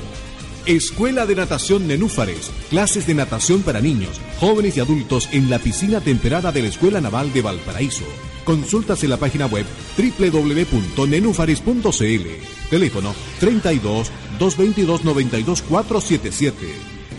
Escuela 0.69 1.25
de 1.25 1.35
Natación 1.35 1.89
Nenúfares. 1.89 2.51
Clases 2.69 3.07
de 3.07 3.15
natación 3.15 3.63
para 3.63 3.81
niños, 3.81 4.21
jóvenes 4.39 4.77
y 4.77 4.81
adultos 4.81 5.27
en 5.33 5.49
la 5.49 5.59
piscina 5.59 6.03
temperada 6.03 6.53
de 6.53 6.61
la 6.61 6.69
Escuela 6.69 7.01
Naval 7.01 7.33
de 7.33 7.41
Valparaíso. 7.41 8.05
Consultas 8.45 9.03
en 9.03 9.09
la 9.09 9.17
página 9.17 9.47
web 9.47 9.65
www.nenúfares.cl. 9.97 12.69
Teléfono 12.69 13.15
32 13.41 14.13
222 14.39 15.05
92 15.05 15.63
477. 15.63 16.67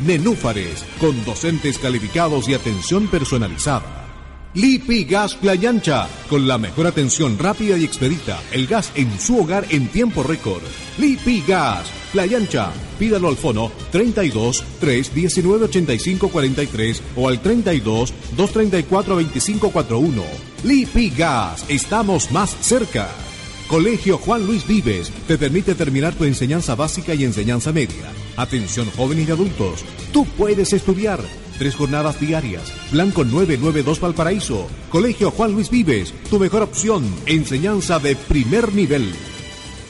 Nenúfares, 0.05 0.85
con 0.99 1.25
docentes 1.25 1.79
calificados 1.79 2.47
y 2.47 2.53
atención 2.53 3.07
personalizada. 3.07 4.08
Lipi 4.55 5.03
Gas 5.03 5.35
Playa 5.35 5.69
Ancha, 5.69 6.07
con 6.27 6.47
la 6.47 6.57
mejor 6.57 6.87
atención 6.87 7.37
rápida 7.37 7.77
y 7.77 7.83
expedita. 7.83 8.41
El 8.51 8.65
gas 8.65 8.91
en 8.95 9.19
su 9.19 9.37
hogar 9.37 9.67
en 9.69 9.87
tiempo 9.89 10.23
récord. 10.23 10.63
Lipi 10.97 11.43
Gas 11.47 11.87
Playa 12.11 12.37
Ancha. 12.37 12.71
Pídalo 12.97 13.29
al 13.29 13.37
fono 13.37 13.71
32 13.91 14.63
3 14.79 15.13
19 15.13 15.65
85 15.65 16.29
43 16.29 17.03
o 17.15 17.27
al 17.27 17.39
32 17.43 18.11
234 18.35 19.15
25 19.17 19.69
41. 19.69 20.23
Lipi 20.63 21.11
Gas, 21.11 21.65
estamos 21.69 22.31
más 22.31 22.49
cerca. 22.59 23.07
Colegio 23.67 24.17
Juan 24.17 24.47
Luis 24.47 24.65
Vives 24.65 25.11
te 25.27 25.37
permite 25.37 25.75
terminar 25.75 26.15
tu 26.15 26.23
enseñanza 26.23 26.73
básica 26.73 27.13
y 27.13 27.23
enseñanza 27.23 27.71
media. 27.71 28.11
Atención 28.35 28.89
jóvenes 28.97 29.29
y 29.29 29.31
adultos, 29.31 29.85
tú 30.11 30.25
puedes 30.25 30.73
estudiar. 30.73 31.19
Tres 31.59 31.75
jornadas 31.75 32.17
diarias. 32.21 32.73
Blanco 32.89 33.25
992 33.25 33.99
Valparaíso. 33.99 34.65
Colegio 34.89 35.29
Juan 35.29 35.51
Luis 35.51 35.69
Vives, 35.69 36.13
tu 36.29 36.39
mejor 36.39 36.63
opción. 36.63 37.03
Enseñanza 37.25 37.99
de 37.99 38.15
primer 38.15 38.73
nivel. 38.73 39.11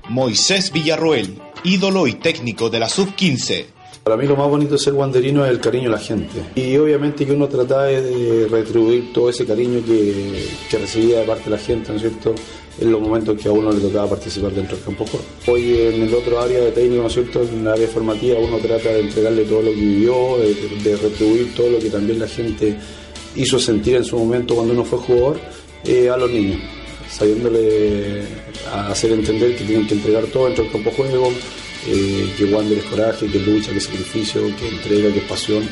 Moisés 0.09 0.71
Villarroel, 0.71 1.39
ídolo 1.63 2.07
y 2.07 2.13
técnico 2.13 2.71
de 2.71 2.79
la 2.79 2.89
Sub-15. 2.89 3.67
Para 4.03 4.17
mí 4.17 4.25
lo 4.25 4.35
más 4.35 4.49
bonito 4.49 4.73
de 4.73 4.79
ser 4.79 4.93
guanderino 4.93 5.45
es 5.45 5.51
el 5.51 5.59
cariño 5.59 5.85
de 5.85 5.95
la 5.95 5.99
gente. 5.99 6.41
Y 6.55 6.75
obviamente 6.77 7.23
que 7.23 7.33
uno 7.33 7.47
trata 7.47 7.83
de 7.83 8.47
retribuir 8.49 9.13
todo 9.13 9.29
ese 9.29 9.45
cariño 9.45 9.79
que, 9.85 10.47
que 10.69 10.77
recibía 10.79 11.19
de 11.19 11.25
parte 11.25 11.45
de 11.45 11.49
la 11.51 11.57
gente, 11.59 11.89
¿no 11.89 11.95
es 11.97 12.01
cierto? 12.01 12.33
En 12.79 12.91
los 12.91 12.99
momentos 12.99 13.39
que 13.39 13.47
a 13.47 13.51
uno 13.51 13.71
le 13.71 13.79
tocaba 13.79 14.09
participar 14.09 14.53
dentro 14.53 14.75
del 14.75 14.85
campo 14.85 15.05
Hoy 15.45 15.77
en 15.77 16.01
el 16.01 16.13
otro 16.15 16.39
área 16.39 16.61
de 16.61 16.71
técnico, 16.71 17.03
¿no 17.03 17.07
es 17.09 17.13
cierto? 17.13 17.43
En 17.43 17.63
la 17.63 17.73
área 17.73 17.87
formativa 17.87 18.39
uno 18.39 18.57
trata 18.57 18.89
de 18.89 19.01
entregarle 19.01 19.43
todo 19.43 19.61
lo 19.61 19.69
que 19.69 19.75
vivió, 19.75 20.37
de, 20.37 20.89
de 20.89 20.95
retribuir 20.97 21.53
todo 21.53 21.69
lo 21.69 21.79
que 21.79 21.89
también 21.91 22.17
la 22.17 22.27
gente 22.27 22.75
hizo 23.35 23.59
sentir 23.59 23.97
en 23.97 24.03
su 24.03 24.17
momento 24.17 24.55
cuando 24.55 24.73
uno 24.73 24.83
fue 24.83 24.97
jugador 24.99 25.39
eh, 25.83 26.09
a 26.09 26.17
los 26.17 26.29
niños, 26.29 26.59
sabiéndole 27.09 28.23
hacer 28.89 29.11
entender 29.11 29.55
que 29.55 29.63
tienen 29.63 29.87
que 29.87 29.93
entregar 29.93 30.25
todo 30.25 30.45
dentro 30.45 30.63
del 30.63 30.73
campo 30.73 30.91
juego, 30.91 31.31
eh, 31.87 32.33
que 32.37 32.45
Wander 32.45 32.77
es 32.77 32.85
coraje, 32.85 33.27
que 33.27 33.39
lucha, 33.39 33.71
que 33.71 33.77
es 33.77 33.85
sacrificio, 33.85 34.55
que 34.57 34.67
entrega, 34.67 35.11
que 35.11 35.19
es 35.19 35.25
pasión. 35.25 35.67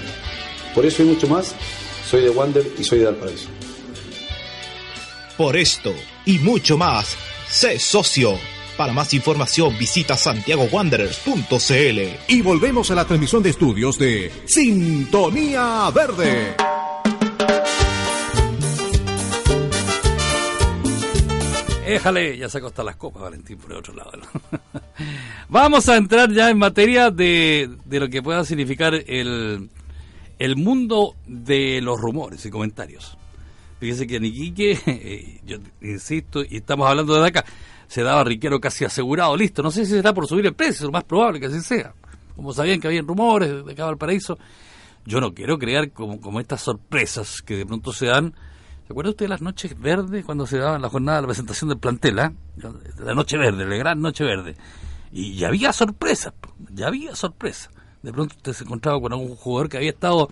Por 0.74 0.86
eso 0.86 1.04
y 1.04 1.06
mucho 1.06 1.28
más, 1.28 1.56
soy 2.10 2.22
de 2.22 2.30
Wander 2.30 2.66
y 2.78 2.84
soy 2.84 3.00
de 3.00 3.06
Valparaíso. 3.06 3.48
Por 5.38 5.56
esto 5.56 5.94
y 6.26 6.40
mucho 6.40 6.78
más, 6.78 7.16
sé 7.50 7.80
socio. 7.80 8.38
Para 8.78 8.94
más 8.94 9.14
información 9.14 9.78
visita 9.78 10.16
santiagowanderers.cl. 10.16 12.00
Y 12.28 12.42
volvemos 12.42 12.92
a 12.92 12.96
la 12.96 13.06
transmisión 13.06 13.44
de 13.44 13.50
estudios 13.50 13.98
de 13.98 14.32
Sintonía 14.46 15.90
Verde. 15.94 16.56
Éjale, 21.96 22.38
ya 22.38 22.50
se 22.50 22.60
hasta 22.60 22.84
las 22.84 22.96
copas, 22.96 23.24
Valentín, 23.24 23.58
por 23.58 23.72
el 23.72 23.78
otro 23.78 23.94
lado. 23.94 24.12
Vamos 25.50 25.90
a 25.90 25.98
entrar 25.98 26.32
ya 26.32 26.50
en 26.50 26.58
materia 26.58 27.10
de, 27.10 27.70
de 27.86 28.00
lo 28.00 28.10
que 28.10 28.22
pueda 28.22 28.44
significar 28.46 28.94
el, 28.94 29.70
el 30.38 30.56
mundo 30.56 31.16
de 31.26 31.82
los 31.82 32.00
rumores 32.00 32.46
y 32.46 32.50
comentarios. 32.50 33.18
Fíjese 33.80 34.06
que 34.08 34.18
en 34.18 34.26
Iquique, 34.26 34.80
eh, 34.86 35.42
yo 35.46 35.58
insisto, 35.82 36.42
y 36.48 36.58
estamos 36.58 36.88
hablando 36.88 37.20
de 37.20 37.28
acá, 37.28 37.46
se 37.88 38.04
daba 38.04 38.24
Riquero 38.24 38.60
casi 38.60 38.86
asegurado, 38.86 39.36
listo. 39.36 39.64
No 39.64 39.72
sé 39.72 39.86
si 39.86 39.94
será 39.94 40.14
por 40.14 40.28
subir 40.28 40.46
el 40.46 40.54
precio, 40.54 40.86
lo 40.86 40.92
más 40.92 41.06
probable 41.06 41.40
que 41.40 41.48
así 41.48 41.62
sea. 41.62 41.94
Como 42.36 42.54
sabían 42.54 42.80
que 42.80 42.88
había 42.88 43.02
rumores 43.02 43.66
de 43.66 43.72
acá 43.72 43.88
al 43.88 43.98
paraíso, 43.98 44.38
yo 45.06 45.20
no 45.20 45.34
quiero 45.34 45.58
crear 45.58 45.92
como, 45.92 46.22
como 46.22 46.40
estas 46.40 46.62
sorpresas 46.62 47.42
que 47.42 47.56
de 47.58 47.66
pronto 47.66 47.92
se 47.92 48.06
dan 48.06 48.34
¿Se 48.90 48.94
acuerda 48.94 49.12
usted 49.12 49.26
de 49.26 49.30
las 49.30 49.44
noches 49.44 49.80
verdes 49.80 50.26
cuando 50.26 50.48
se 50.48 50.58
daba 50.58 50.80
la 50.80 50.90
jornada 50.90 51.20
de 51.20 51.22
la 51.22 51.28
presentación 51.28 51.70
del 51.70 51.78
plantel? 51.78 52.18
¿eh? 52.18 52.32
La 53.06 53.14
noche 53.14 53.38
verde, 53.38 53.64
la 53.64 53.76
gran 53.76 54.02
noche 54.02 54.24
verde. 54.24 54.56
Y 55.12 55.36
ya 55.36 55.50
había 55.50 55.72
sorpresas, 55.72 56.34
ya 56.74 56.88
había 56.88 57.16
sorpresas. 57.16 57.70
De 58.02 58.12
pronto 58.12 58.34
usted 58.36 58.52
se 58.52 58.64
encontraba 58.64 59.00
con 59.00 59.14
algún 59.14 59.36
jugador 59.36 59.70
que 59.70 59.78
había 59.78 59.92
estado 59.92 60.28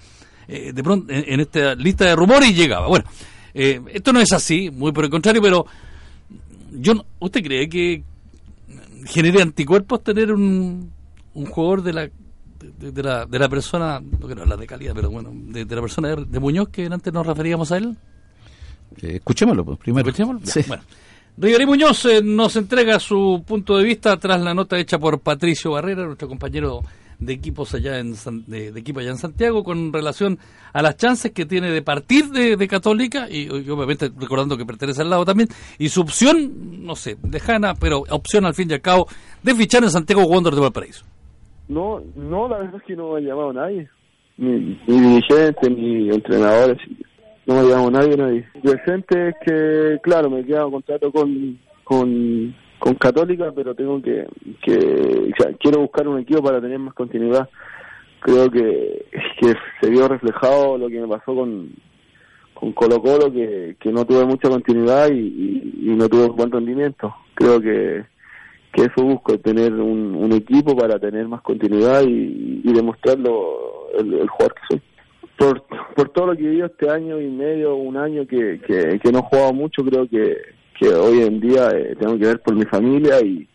eh, 0.47 0.74
de 0.74 0.84
pronto 0.84 1.14
en, 1.14 1.39
esta 1.39 1.76
lista 1.76 2.05
de 2.05 2.16
rumores 2.16 2.49
y 2.49 2.55
llegaba. 2.55 2.88
Bueno, 2.88 3.05
eh, 3.53 3.80
esto 3.93 4.12
no 4.12 4.20
es 4.20 4.34
así, 4.34 4.72
muy 4.72 4.91
por 4.91 5.03
el 5.03 5.12
contrario, 5.12 5.39
pero 5.39 5.68
yo 6.72 7.05
¿usted 7.20 7.43
cree 7.43 7.70
que 7.70 8.03
genere 9.05 9.43
anticuerpos 9.43 10.03
tener 10.03 10.34
un, 10.34 10.91
un 11.36 11.45
jugador 11.45 11.84
de 11.84 11.93
la 11.93 12.10
de, 12.60 13.03
la, 13.03 13.28
de 13.28 13.38
la 13.38 13.49
persona, 13.49 13.99
no 13.99 14.26
quiero 14.26 14.41
hablar 14.41 14.58
de 14.58 14.66
calidad, 14.66 14.95
pero 14.95 15.12
bueno, 15.12 15.30
de, 15.32 15.64
de 15.64 15.76
la 15.76 15.82
persona 15.82 16.08
de, 16.08 16.26
de 16.26 16.39
Muñoz 16.39 16.70
que 16.70 16.88
antes 16.88 17.14
nos 17.14 17.28
referíamos 17.28 17.72
a 17.72 17.78
él? 17.78 17.95
Eh, 19.02 19.16
escuchémoslo 19.16 19.66
pues, 19.66 19.78
primero. 19.80 20.10
¿Escuchémoslo? 20.10 20.42
Sí. 20.46 20.62
Bueno. 20.68 20.84
Rigorí 21.38 21.68
Muñoz 21.68 22.06
eh, 22.06 22.22
nos 22.24 22.56
entrega 22.56 23.00
su 23.00 23.44
punto 23.46 23.78
de 23.78 23.84
vista 23.84 24.18
tras 24.18 24.42
la 24.42 24.56
nota 24.56 24.78
hecha 24.80 24.98
por 24.98 25.20
Patricio 25.20 25.72
Barrera, 25.72 26.06
nuestro 26.06 26.28
compañero 26.28 26.82
de 27.20 27.34
equipos 27.34 27.74
allá 27.74 28.00
en 28.00 28.14
de, 28.48 28.72
de, 28.72 28.80
equipo 28.80 29.00
allá 29.00 29.12
en 29.12 29.18
Santiago 29.18 29.64
con 29.64 29.92
relación 29.92 30.38
a 30.74 30.82
las 30.82 30.98
chances 30.98 31.32
que 31.32 31.46
tiene 31.46 31.72
de 31.72 31.82
partir 31.82 32.26
de, 32.26 32.56
de 32.56 32.68
Católica 32.68 33.28
y, 33.30 33.46
y, 33.46 33.70
obviamente 33.70 34.12
recordando 34.18 34.58
que 34.58 34.66
pertenece 34.66 35.02
al 35.02 35.10
lado 35.10 35.26
también 35.26 35.50
y 35.80 35.90
su 35.90 36.02
opción 36.02 36.86
no 36.86 36.96
sé 36.96 37.18
lejana 37.30 37.74
pero 37.74 38.04
opción 38.10 38.46
al 38.46 38.54
fin 38.54 38.70
y 38.70 38.76
al 38.76 38.82
cabo 38.82 39.08
de 39.42 39.56
fichar 39.56 39.84
en 39.84 39.90
Santiago 39.90 40.24
Wander 40.26 40.54
de 40.54 40.62
Valparaíso 40.62 41.06
no 41.68 42.02
no 42.16 42.48
la 42.48 42.60
verdad 42.60 42.76
es 42.76 42.84
que 42.84 42.96
no 42.96 43.14
me 43.14 43.20
ha 43.20 43.22
llamado 43.22 43.54
nadie 43.54 43.90
ni, 44.38 44.80
ni 44.88 45.00
dirigentes 45.02 45.72
ni 45.72 46.10
entrenadores 46.10 46.78
no 47.48 47.56
me 47.56 47.64
llamo 47.64 47.89
nadie, 47.89 48.18
nadie. 48.18 48.45
Presente 48.62 49.30
es 49.30 49.36
que, 49.45 50.00
claro, 50.04 50.30
me 50.30 50.45
queda 50.45 50.70
contrato 50.70 51.12
con, 51.14 51.58
con, 51.86 52.54
con 52.78 52.93
Católica, 52.95 53.54
pero 53.56 53.74
tengo 53.74 54.02
que, 54.02 54.28
que 54.62 55.32
o 55.32 55.41
sea, 55.41 55.54
quiero 55.58 55.80
buscar 55.80 56.08
un 56.10 56.20
equipo 56.20 56.43
para 56.43 56.60
tener 56.60 56.78
más 56.78 56.93
continuidad. 56.93 57.50
Creo 58.20 58.52
que, 58.52 59.06
que 59.39 59.54
se 59.80 59.89
vio 59.89 60.10
reflejado 60.10 60.78
lo 60.78 60.89
que 60.89 61.00
me 61.00 61.08
pasó 61.08 61.34
con, 61.34 61.70
con 62.54 62.74
Colo 62.74 63.02
Colo, 63.02 63.32
que, 63.32 63.78
que 63.80 63.93
no 63.93 64.04
tuve 64.04 64.26
mucha 64.26 64.50
continuidad 64.50 65.10
y, 65.10 65.74
y, 65.84 65.95
no 65.95 66.10
tuve 66.10 66.28
buen 66.28 66.52
rendimiento. 66.52 67.16
Creo 67.34 67.62
que, 67.62 68.04
que 68.74 68.82
eso 68.82 69.06
busco, 69.06 69.39
tener 69.39 69.72
un, 69.72 70.16
un 70.16 70.34
equipo 70.34 70.76
para 70.76 71.00
tener 71.00 71.30
más 71.30 71.41
continuidad 71.43 72.02
y, 72.02 72.62
y 72.66 72.74
demostrarlo 72.74 73.88
el, 73.98 74.16
el 74.16 74.28
jugador 74.28 74.54
que 74.56 74.62
soy 74.68 74.82
por, 75.38 75.64
por 75.98 76.10
todo 76.10 76.28
lo 76.28 76.38
que 76.38 76.43
he 76.43 76.64
este 76.64 76.91
año 76.91 77.20
y 77.20 77.28
medio, 77.28 77.76
un 77.76 77.98
año 77.98 78.28
que, 78.28 78.62
que, 78.62 79.12
no 79.12 79.18
he 79.18 79.22
jugado 79.24 79.52
mucho, 79.52 79.84
creo 79.84 80.08
que, 80.08 80.38
que 80.80 80.89
hoy 80.89 81.24
en 81.24 81.39
día 81.39 81.72
eh, 81.72 81.95
tengo 82.00 82.20
que 82.20 82.28
ver 82.28 82.39
por 82.39 82.54
mi 82.54 82.66
familia 82.66 83.20
y, 83.20 83.50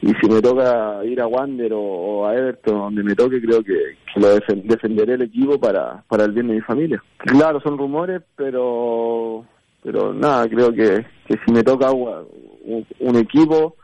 y 0.00 0.06
si 0.14 0.30
me 0.30 0.40
toca 0.40 1.04
ir 1.04 1.20
a 1.20 1.26
Wander 1.26 1.72
o, 1.74 2.26
a 2.26 2.34
Everton, 2.34 2.78
donde 2.78 3.02
me 3.02 3.14
toque, 3.14 3.38
creo 3.42 3.62
que, 3.62 3.74
que 3.74 4.18
lo 4.18 4.30
defen 4.30 4.66
defenderé 4.66 5.12
el 5.12 5.22
equipo 5.22 5.60
para, 5.60 6.02
para 6.08 6.24
el 6.24 6.32
bien 6.32 6.48
de 6.48 6.54
mi 6.54 6.62
familia. 6.62 7.04
Claro, 7.18 7.60
son 7.60 7.76
rumores, 7.76 8.22
pero 8.34 9.44
pero 9.82 10.14
nada, 10.14 10.48
creo 10.48 10.72
que, 10.72 11.04
que 11.26 11.34
si 11.44 11.52
me 11.52 11.62
toca 11.62 11.92
un, 11.92 12.86
un 12.98 13.16
equipo, 13.16 13.76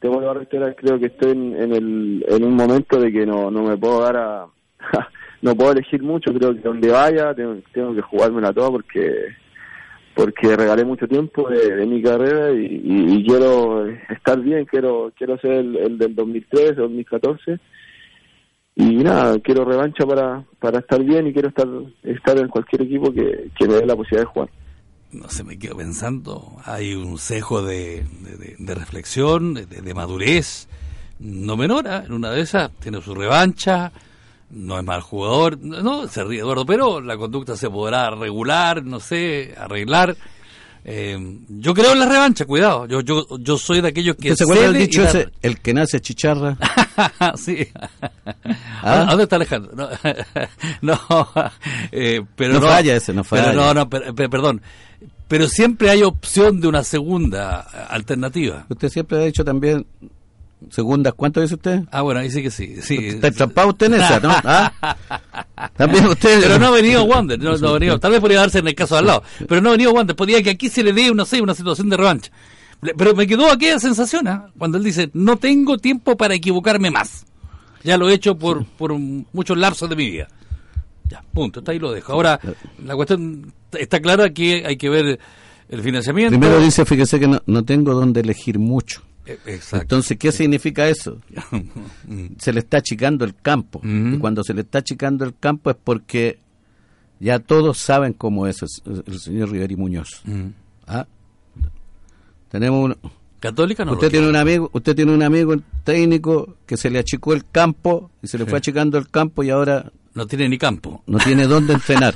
te 0.00 0.08
vuelvo 0.08 0.30
a 0.30 0.34
reiterar, 0.34 0.74
creo 0.74 0.98
que 0.98 1.06
estoy 1.06 1.30
en, 1.30 1.62
en, 1.62 1.72
el, 1.74 2.24
en 2.26 2.44
un 2.44 2.56
momento 2.56 2.98
de 2.98 3.12
que 3.12 3.24
no, 3.24 3.52
no 3.52 3.62
me 3.62 3.76
puedo 3.76 4.00
dar 4.00 4.16
a 4.16 4.46
no 5.44 5.54
puedo 5.54 5.72
elegir 5.72 6.02
mucho, 6.02 6.32
creo 6.32 6.54
que 6.54 6.62
donde 6.62 6.90
vaya 6.90 7.34
tengo, 7.34 7.56
tengo 7.70 7.94
que 7.94 8.00
jugármela 8.00 8.50
toda 8.50 8.70
porque 8.70 9.26
porque 10.14 10.56
regalé 10.56 10.84
mucho 10.86 11.06
tiempo 11.06 11.50
de, 11.50 11.84
mi 11.84 12.00
carrera 12.00 12.50
y, 12.52 13.22
quiero 13.26 13.86
estar 14.08 14.40
bien, 14.40 14.64
quiero 14.64 15.12
quiero 15.14 15.36
ser 15.38 15.52
el, 15.52 15.76
el 15.76 15.98
del 15.98 16.14
2013, 16.14 16.76
2014 16.76 17.60
y 18.76 18.84
nada, 19.04 19.38
quiero 19.40 19.66
revancha 19.66 20.06
para, 20.06 20.42
para 20.58 20.78
estar 20.78 21.02
bien 21.04 21.26
y 21.26 21.34
quiero 21.34 21.48
estar 21.48 21.68
estar 22.02 22.38
en 22.38 22.48
cualquier 22.48 22.82
equipo 22.82 23.12
que, 23.12 23.50
que 23.54 23.68
me 23.68 23.74
dé 23.74 23.84
la 23.84 23.96
posibilidad 23.96 24.22
de 24.22 24.32
jugar. 24.32 24.48
No 25.12 25.28
sé, 25.28 25.44
me 25.44 25.58
quedo 25.58 25.76
pensando, 25.76 26.56
hay 26.64 26.94
un 26.94 27.18
cejo 27.18 27.62
de, 27.62 28.02
de, 28.22 28.56
de 28.58 28.74
reflexión, 28.74 29.52
de, 29.52 29.66
de, 29.66 29.94
madurez, 29.94 30.68
no 31.20 31.56
menor, 31.58 31.86
¿eh? 31.86 32.02
en 32.06 32.12
una 32.14 32.30
de 32.30 32.40
esas 32.40 32.72
tiene 32.80 33.02
su 33.02 33.14
revancha, 33.14 33.92
no 34.54 34.78
es 34.78 34.84
mal 34.84 35.00
jugador, 35.00 35.58
no, 35.58 36.08
se 36.08 36.24
ríe 36.24 36.40
Eduardo, 36.40 36.64
pero 36.64 37.00
la 37.00 37.16
conducta 37.16 37.56
se 37.56 37.68
podrá 37.68 38.10
regular, 38.10 38.84
no 38.84 39.00
sé, 39.00 39.54
arreglar. 39.56 40.16
Eh, 40.86 41.38
yo 41.48 41.72
creo 41.72 41.92
en 41.92 42.00
la 42.00 42.06
revancha, 42.06 42.44
cuidado. 42.44 42.86
Yo 42.86 43.00
yo 43.00 43.26
yo 43.38 43.56
soy 43.56 43.80
de 43.80 43.88
aquellos 43.88 44.16
que 44.16 44.36
se 44.36 44.44
acuerda 44.44 44.66
el 44.66 44.74
dicho 44.74 45.02
la... 45.02 45.08
ese, 45.08 45.28
el 45.40 45.60
que 45.60 45.72
nace 45.72 46.00
chicharra. 46.00 46.58
sí. 47.36 47.66
¿Ah? 48.82 49.06
¿Dónde 49.08 49.22
está 49.24 49.36
Alejandro? 49.36 49.72
No, 49.74 49.88
no 50.82 51.00
eh, 51.90 52.22
pero 52.36 52.54
no, 52.54 52.60
no, 52.60 52.66
falla 52.66 52.96
ese, 52.96 53.14
no 53.14 53.24
falla. 53.24 53.46
Pero 53.46 53.56
no, 53.62 53.74
no, 53.74 53.88
per, 53.88 54.14
per, 54.14 54.28
perdón. 54.28 54.60
Pero 55.26 55.48
siempre 55.48 55.88
hay 55.88 56.02
opción 56.02 56.60
de 56.60 56.68
una 56.68 56.84
segunda 56.84 57.60
alternativa. 57.60 58.66
Usted 58.68 58.90
siempre 58.90 59.16
ha 59.16 59.24
dicho 59.24 59.42
también 59.42 59.86
segundas, 60.70 61.14
¿cuánto 61.14 61.40
dice 61.40 61.54
usted? 61.54 61.82
Ah, 61.90 62.02
bueno, 62.02 62.20
ahí 62.20 62.30
sí 62.30 62.42
que 62.42 62.50
sí. 62.50 62.76
sí 62.80 62.96
Está 62.96 63.28
entrampado 63.28 63.68
usted 63.68 63.86
en 63.86 63.94
esa, 64.00 64.20
¿no? 64.20 64.30
¿Ah? 64.30 64.96
También 65.76 66.06
usted. 66.06 66.40
Pero 66.42 66.58
no 66.58 66.66
ha 66.66 66.70
venido 66.82 67.04
Wander, 67.04 67.38
no, 67.38 67.56
no 67.56 67.68
ha 67.68 67.72
venido. 67.72 67.98
Tal 67.98 68.12
vez 68.12 68.20
podría 68.20 68.40
darse 68.40 68.58
en 68.58 68.68
el 68.68 68.74
caso 68.74 68.94
de 68.94 69.00
al 69.00 69.06
lado, 69.06 69.22
pero 69.48 69.60
no 69.60 69.70
ha 69.70 69.72
venido 69.72 69.92
Wander. 69.92 70.16
Podría 70.16 70.42
que 70.42 70.50
aquí 70.50 70.68
se 70.68 70.82
le 70.82 70.92
dé, 70.92 71.12
no 71.14 71.24
sé, 71.24 71.40
una 71.40 71.54
situación 71.54 71.88
de 71.88 71.96
revancha. 71.96 72.30
Pero 72.96 73.14
me 73.14 73.26
quedó 73.26 73.50
aquella 73.50 73.78
sensación, 73.78 74.28
¿eh? 74.28 74.38
cuando 74.58 74.76
él 74.78 74.84
dice, 74.84 75.10
no 75.14 75.36
tengo 75.36 75.78
tiempo 75.78 76.16
para 76.16 76.34
equivocarme 76.34 76.90
más. 76.90 77.24
Ya 77.82 77.96
lo 77.96 78.08
he 78.08 78.14
hecho 78.14 78.36
por, 78.36 78.64
por 78.64 78.92
muchos 78.94 79.56
lapsos 79.56 79.88
de 79.88 79.96
mi 79.96 80.10
vida. 80.10 80.28
Ya, 81.08 81.22
punto, 81.32 81.60
está 81.60 81.72
ahí 81.72 81.78
lo 81.78 81.92
dejo. 81.92 82.12
Ahora, 82.12 82.40
la 82.84 82.94
cuestión 82.94 83.52
está 83.72 84.00
clara 84.00 84.30
que 84.30 84.64
hay 84.66 84.76
que 84.76 84.88
ver 84.88 85.18
el 85.68 85.82
financiamiento. 85.82 86.38
Primero 86.38 86.60
dice, 86.60 86.84
fíjese 86.84 87.20
que 87.20 87.28
no, 87.28 87.42
no 87.46 87.64
tengo 87.64 87.94
donde 87.94 88.20
elegir 88.20 88.58
mucho. 88.58 89.02
E, 89.26 89.38
Exacto. 89.46 89.82
Entonces, 89.82 90.18
¿qué 90.18 90.32
significa 90.32 90.88
eso? 90.88 91.18
se 92.38 92.52
le 92.52 92.60
está 92.60 92.78
achicando 92.78 93.24
el 93.24 93.34
campo. 93.34 93.80
Uh 93.82 93.86
-huh. 93.86 94.14
Y 94.16 94.18
cuando 94.18 94.42
se 94.44 94.52
le 94.54 94.60
está 94.62 94.78
achicando 94.78 95.24
el 95.24 95.34
campo 95.38 95.70
es 95.70 95.76
porque 95.82 96.38
ya 97.20 97.38
todos 97.38 97.78
saben 97.78 98.12
cómo 98.12 98.46
es 98.46 98.62
el, 98.62 99.18
señor 99.18 99.50
Riveri 99.50 99.76
Muñoz. 99.76 100.22
Uh 100.26 100.30
-huh. 100.30 100.52
¿Ah? 100.86 101.06
Tenemos 102.50 102.84
un, 102.84 102.96
Católica 103.40 103.84
no 103.84 103.92
usted 103.92 104.10
tiene 104.10 104.28
un 104.28 104.36
amigo, 104.36 104.70
usted 104.72 104.94
tiene 104.96 105.12
un 105.12 105.22
amigo 105.22 105.54
técnico 105.84 106.56
que 106.66 106.76
se 106.78 106.88
le 106.88 106.98
achicó 106.98 107.32
el 107.34 107.44
campo 107.50 108.10
y 108.22 108.26
se 108.28 108.38
le 108.38 108.44
Sí. 108.44 108.50
fue 108.50 108.58
achicando 108.58 108.96
el 108.96 109.10
campo 109.10 109.42
y 109.42 109.50
ahora 109.50 109.90
No 110.14 110.26
tiene 110.26 110.48
ni 110.48 110.56
campo. 110.56 111.02
no 111.06 111.18
tiene 111.18 111.46
dónde 111.46 111.72
entrenar. 111.80 112.14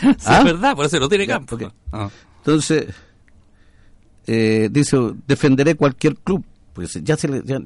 Sí, 0.00 0.06
¿Ah? 0.26 0.38
es 0.38 0.44
verdad, 0.44 0.74
por 0.76 0.86
eso 0.86 0.98
no 1.00 1.08
tiene 1.08 1.26
Ya, 1.26 1.34
campo. 1.34 1.58
Ah. 1.92 2.08
Entonces, 2.38 2.86
eh, 4.26 4.68
dice, 4.70 4.96
defenderé 5.26 5.74
cualquier 5.74 6.16
club. 6.16 6.44
Pues 6.80 7.04
ya 7.04 7.16
se 7.16 7.28
le... 7.28 7.42
ya- 7.44 7.60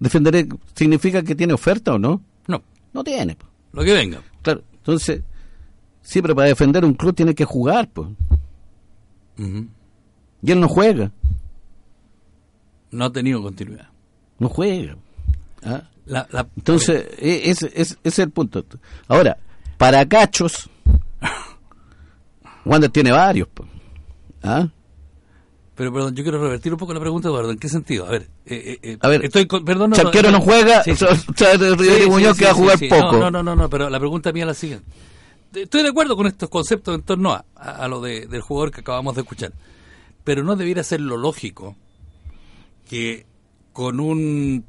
defenderé, 0.00 0.46
¿significa 0.74 1.22
que 1.22 1.34
tiene 1.34 1.52
oferta 1.54 1.94
o 1.94 1.98
no? 1.98 2.22
No, 2.46 2.62
No 2.92 3.02
tiene. 3.02 3.34
po. 3.34 3.46
lo 3.72 3.82
que 3.84 3.92
venga. 3.92 4.20
Claro, 4.42 4.62
entonces, 4.74 5.22
sí, 6.02 6.20
pero 6.22 6.34
para 6.36 6.48
defender 6.48 6.84
un 6.84 6.94
club 6.94 7.14
tiene 7.14 7.34
que 7.34 7.44
jugar, 7.44 7.88
pues. 7.90 8.08
Y 9.38 10.50
él 10.52 10.60
no 10.60 10.68
juega, 10.68 11.10
No 12.90 13.04
ha 13.06 13.12
tenido 13.12 13.42
continuidad. 13.42 13.88
no 14.38 14.48
juega. 14.48 14.96
¿Ah? 15.64 15.82
La, 16.06 16.26
la- 16.30 16.48
Entonces, 16.56 17.06
e- 17.18 17.50
ese 17.50 17.70
ese 17.74 17.96
es 18.02 18.18
el 18.18 18.30
punto. 18.30 18.64
Ahora, 19.08 19.36
para 19.76 20.06
cachos, 20.06 20.70
Wander 22.64 22.90
tiene 22.90 23.10
varios. 23.12 23.48
po. 23.48 23.64
¿Ah? 24.42 24.68
Pero 25.78 25.92
perdón, 25.92 26.12
yo 26.16 26.24
quiero 26.24 26.42
revertir 26.42 26.72
un 26.72 26.78
poco 26.78 26.92
la 26.92 26.98
pregunta, 26.98 27.28
Eduardo. 27.28 27.52
¿En 27.52 27.58
qué 27.58 27.68
sentido? 27.68 28.04
A 28.04 28.10
ver, 28.10 28.22
eh, 28.46 28.56
eh, 28.66 28.78
eh, 28.82 28.98
A 29.00 29.08
ver, 29.08 29.24
estoy 29.24 29.46
con- 29.46 29.64
perdón, 29.64 29.90
no, 29.90 29.96
Charquero 29.96 30.30
no 30.32 30.40
juega, 30.40 30.82
Sí, 30.82 30.96
sí. 30.96 31.04
o 31.04 31.14
sea, 31.36 31.52
Rivero 31.54 32.04
Sí, 32.04 32.10
Muñoz 32.10 32.36
que 32.36 32.46
va 32.46 32.50
a 32.50 32.54
jugar 32.54 32.78
poco. 32.88 33.16
No, 33.16 33.30
no, 33.30 33.42
no, 33.44 33.54
no, 33.54 33.70
pero 33.70 33.88
la 33.88 34.00
pregunta 34.00 34.32
mía 34.32 34.42
es 34.42 34.48
la 34.48 34.54
siguiente. 34.54 34.84
Estoy 35.54 35.84
de 35.84 35.90
acuerdo 35.90 36.16
con 36.16 36.26
estos 36.26 36.48
conceptos 36.48 36.94
en 36.96 37.02
torno 37.02 37.32
a, 37.32 37.44
a- 37.54 37.84
a 37.84 37.88
lo 37.88 38.00
de- 38.00 38.26
del 38.26 38.40
jugador 38.42 38.72
que 38.72 38.80
acabamos 38.80 39.14
de 39.14 39.20
escuchar. 39.22 39.52
Pero 40.24 40.42
no 40.42 40.56
debiera 40.56 40.82
ser 40.82 41.00
lo 41.00 41.16
lógico 41.16 41.76
que 42.88 43.24
con 43.72 44.00
un, 44.00 44.64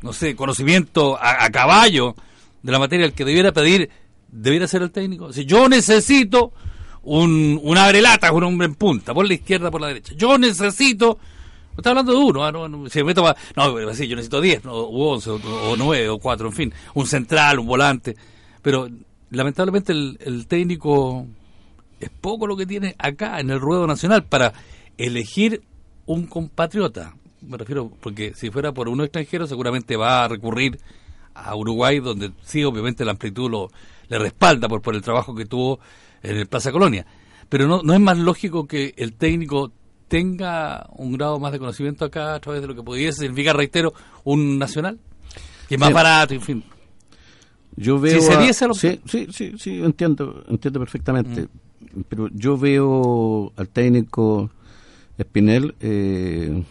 no 0.00 0.12
sé, 0.14 0.34
conocimiento 0.34 1.18
a, 1.20 1.44
a 1.44 1.50
caballo 1.50 2.14
de 2.62 2.72
la 2.72 2.78
materia 2.78 3.04
el 3.04 3.12
que 3.12 3.26
debiera 3.26 3.52
pedir, 3.52 3.90
debiera 4.28 4.66
ser 4.66 4.80
el 4.80 4.90
técnico. 4.90 5.30
Si 5.32 5.44
yo 5.44 5.68
necesito 5.68 6.52
un, 7.04 7.60
un 7.62 7.78
abrelata, 7.78 8.32
un 8.32 8.44
hombre 8.44 8.66
en 8.66 8.74
punta, 8.74 9.14
por 9.14 9.26
la 9.26 9.34
izquierda, 9.34 9.70
por 9.70 9.80
la 9.80 9.88
derecha. 9.88 10.14
Yo 10.16 10.38
necesito 10.38 11.18
Está 11.76 11.90
hablando 11.90 12.12
de 12.12 12.18
uno, 12.18 12.44
ah, 12.44 12.52
no, 12.52 12.68
no, 12.68 12.88
si 12.88 13.00
me 13.00 13.06
meto 13.06 13.22
pa- 13.24 13.34
no, 13.56 13.80
yo 13.80 13.86
necesito 14.16 14.40
10, 14.40 14.64
no, 14.64 14.72
o 14.74 15.12
11, 15.14 15.30
o, 15.30 15.34
o 15.70 15.76
9, 15.76 16.08
o 16.08 16.18
4, 16.20 16.46
en 16.46 16.52
fin, 16.52 16.72
un 16.94 17.04
central, 17.04 17.58
un 17.58 17.66
volante. 17.66 18.14
Pero 18.62 18.88
lamentablemente 19.30 19.90
el, 19.90 20.16
el 20.24 20.46
técnico 20.46 21.26
es 21.98 22.10
poco 22.10 22.46
lo 22.46 22.56
que 22.56 22.64
tiene 22.64 22.94
acá 22.96 23.40
en 23.40 23.50
el 23.50 23.58
ruedo 23.58 23.88
nacional 23.88 24.22
para 24.22 24.52
elegir 24.98 25.62
un 26.06 26.26
compatriota. 26.28 27.14
Me 27.40 27.56
refiero, 27.58 27.90
porque 28.00 28.34
si 28.36 28.50
fuera 28.52 28.70
por 28.70 28.88
uno 28.88 29.02
extranjero, 29.02 29.48
seguramente 29.48 29.96
va 29.96 30.24
a 30.24 30.28
recurrir 30.28 30.78
a 31.34 31.56
Uruguay, 31.56 31.98
donde 31.98 32.30
sí, 32.44 32.62
obviamente 32.62 33.04
la 33.04 33.10
amplitud 33.10 33.50
lo, 33.50 33.70
le 34.14 34.18
respalda 34.20 34.68
por, 34.68 34.80
por 34.80 34.94
el 34.94 35.02
trabajo 35.02 35.34
que 35.34 35.44
tuvo 35.46 35.80
en 36.22 36.36
el 36.36 36.46
Plaza 36.46 36.70
Colonia. 36.70 37.04
Pero 37.48 37.66
no, 37.66 37.82
no 37.82 37.92
es 37.94 38.00
más 38.00 38.16
lógico 38.18 38.66
que 38.66 38.94
el 38.96 39.14
técnico 39.14 39.72
tenga 40.08 40.86
un 40.96 41.12
grado 41.14 41.40
más 41.40 41.50
de 41.52 41.58
conocimiento 41.58 42.04
acá 42.04 42.34
a 42.34 42.40
través 42.40 42.60
de 42.62 42.68
lo 42.68 42.74
que 42.74 42.82
pudiese 42.82 43.20
significar, 43.22 43.56
reitero, 43.56 43.92
un 44.22 44.58
nacional, 44.58 44.98
que 45.68 45.74
es 45.74 45.80
más 45.80 45.88
Sí. 45.88 45.94
barato, 45.94 46.34
en 46.34 46.40
fin. 46.40 46.64
Yo 47.76 47.98
veo 47.98 48.20
Si 48.20 48.26
se 48.26 48.34
a- 48.34 48.40
diese 48.40 48.66
sí, 48.74 49.00
sí, 49.06 49.26
sí, 49.32 49.52
sí, 49.58 49.82
entiendo, 49.82 50.44
entiendo 50.48 50.78
perfectamente. 50.78 51.42
Mm. 51.42 52.00
Pero 52.08 52.28
yo 52.32 52.56
veo 52.56 53.52
al 53.56 53.68
técnico 53.68 54.50
Espinel 55.18 55.74
eh, 55.80 56.62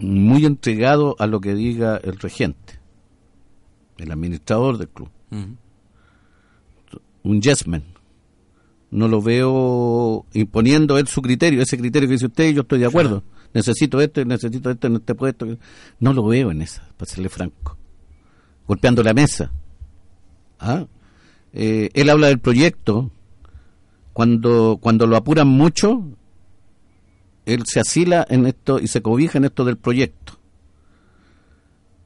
muy 0.00 0.44
entregado 0.46 1.16
a 1.18 1.26
lo 1.26 1.40
que 1.40 1.54
diga 1.54 1.96
el 2.02 2.18
regente, 2.18 2.78
el 3.98 4.10
administrador 4.12 4.78
del 4.78 4.88
club, 4.88 5.08
Ujú. 5.32 5.56
Un 7.28 7.42
yesman. 7.42 7.84
No 8.90 9.06
lo 9.06 9.20
veo 9.20 10.24
imponiendo 10.32 10.96
él 10.96 11.06
su 11.08 11.20
criterio, 11.20 11.60
ese 11.60 11.76
criterio 11.76 12.08
que 12.08 12.14
dice 12.14 12.26
usted, 12.26 12.54
yo 12.54 12.62
estoy 12.62 12.78
de 12.78 12.86
acuerdo. 12.86 13.22
Necesito 13.52 14.00
esto, 14.00 14.22
y 14.22 14.24
necesito 14.24 14.70
esto 14.70 14.86
en 14.86 14.96
este 14.96 15.14
puesto. 15.14 15.46
No 16.00 16.12
lo 16.14 16.24
veo 16.24 16.50
en 16.50 16.62
esa, 16.62 16.88
para 16.96 17.10
serle 17.10 17.28
franco. 17.28 17.76
Golpeando 18.66 19.02
la 19.02 19.12
mesa. 19.12 19.52
¿Ah? 20.58 20.86
Eh, 21.52 21.90
él 21.92 22.08
habla 22.08 22.28
del 22.28 22.38
proyecto. 22.38 23.10
Cuando, 24.14 24.78
cuando 24.80 25.06
lo 25.06 25.16
apuran 25.16 25.48
mucho, 25.48 26.02
él 27.44 27.64
se 27.66 27.80
asila 27.80 28.26
en 28.28 28.46
esto 28.46 28.80
y 28.80 28.88
se 28.88 29.02
cobija 29.02 29.38
en 29.38 29.44
esto 29.44 29.64
del 29.64 29.76
proyecto. 29.76 30.37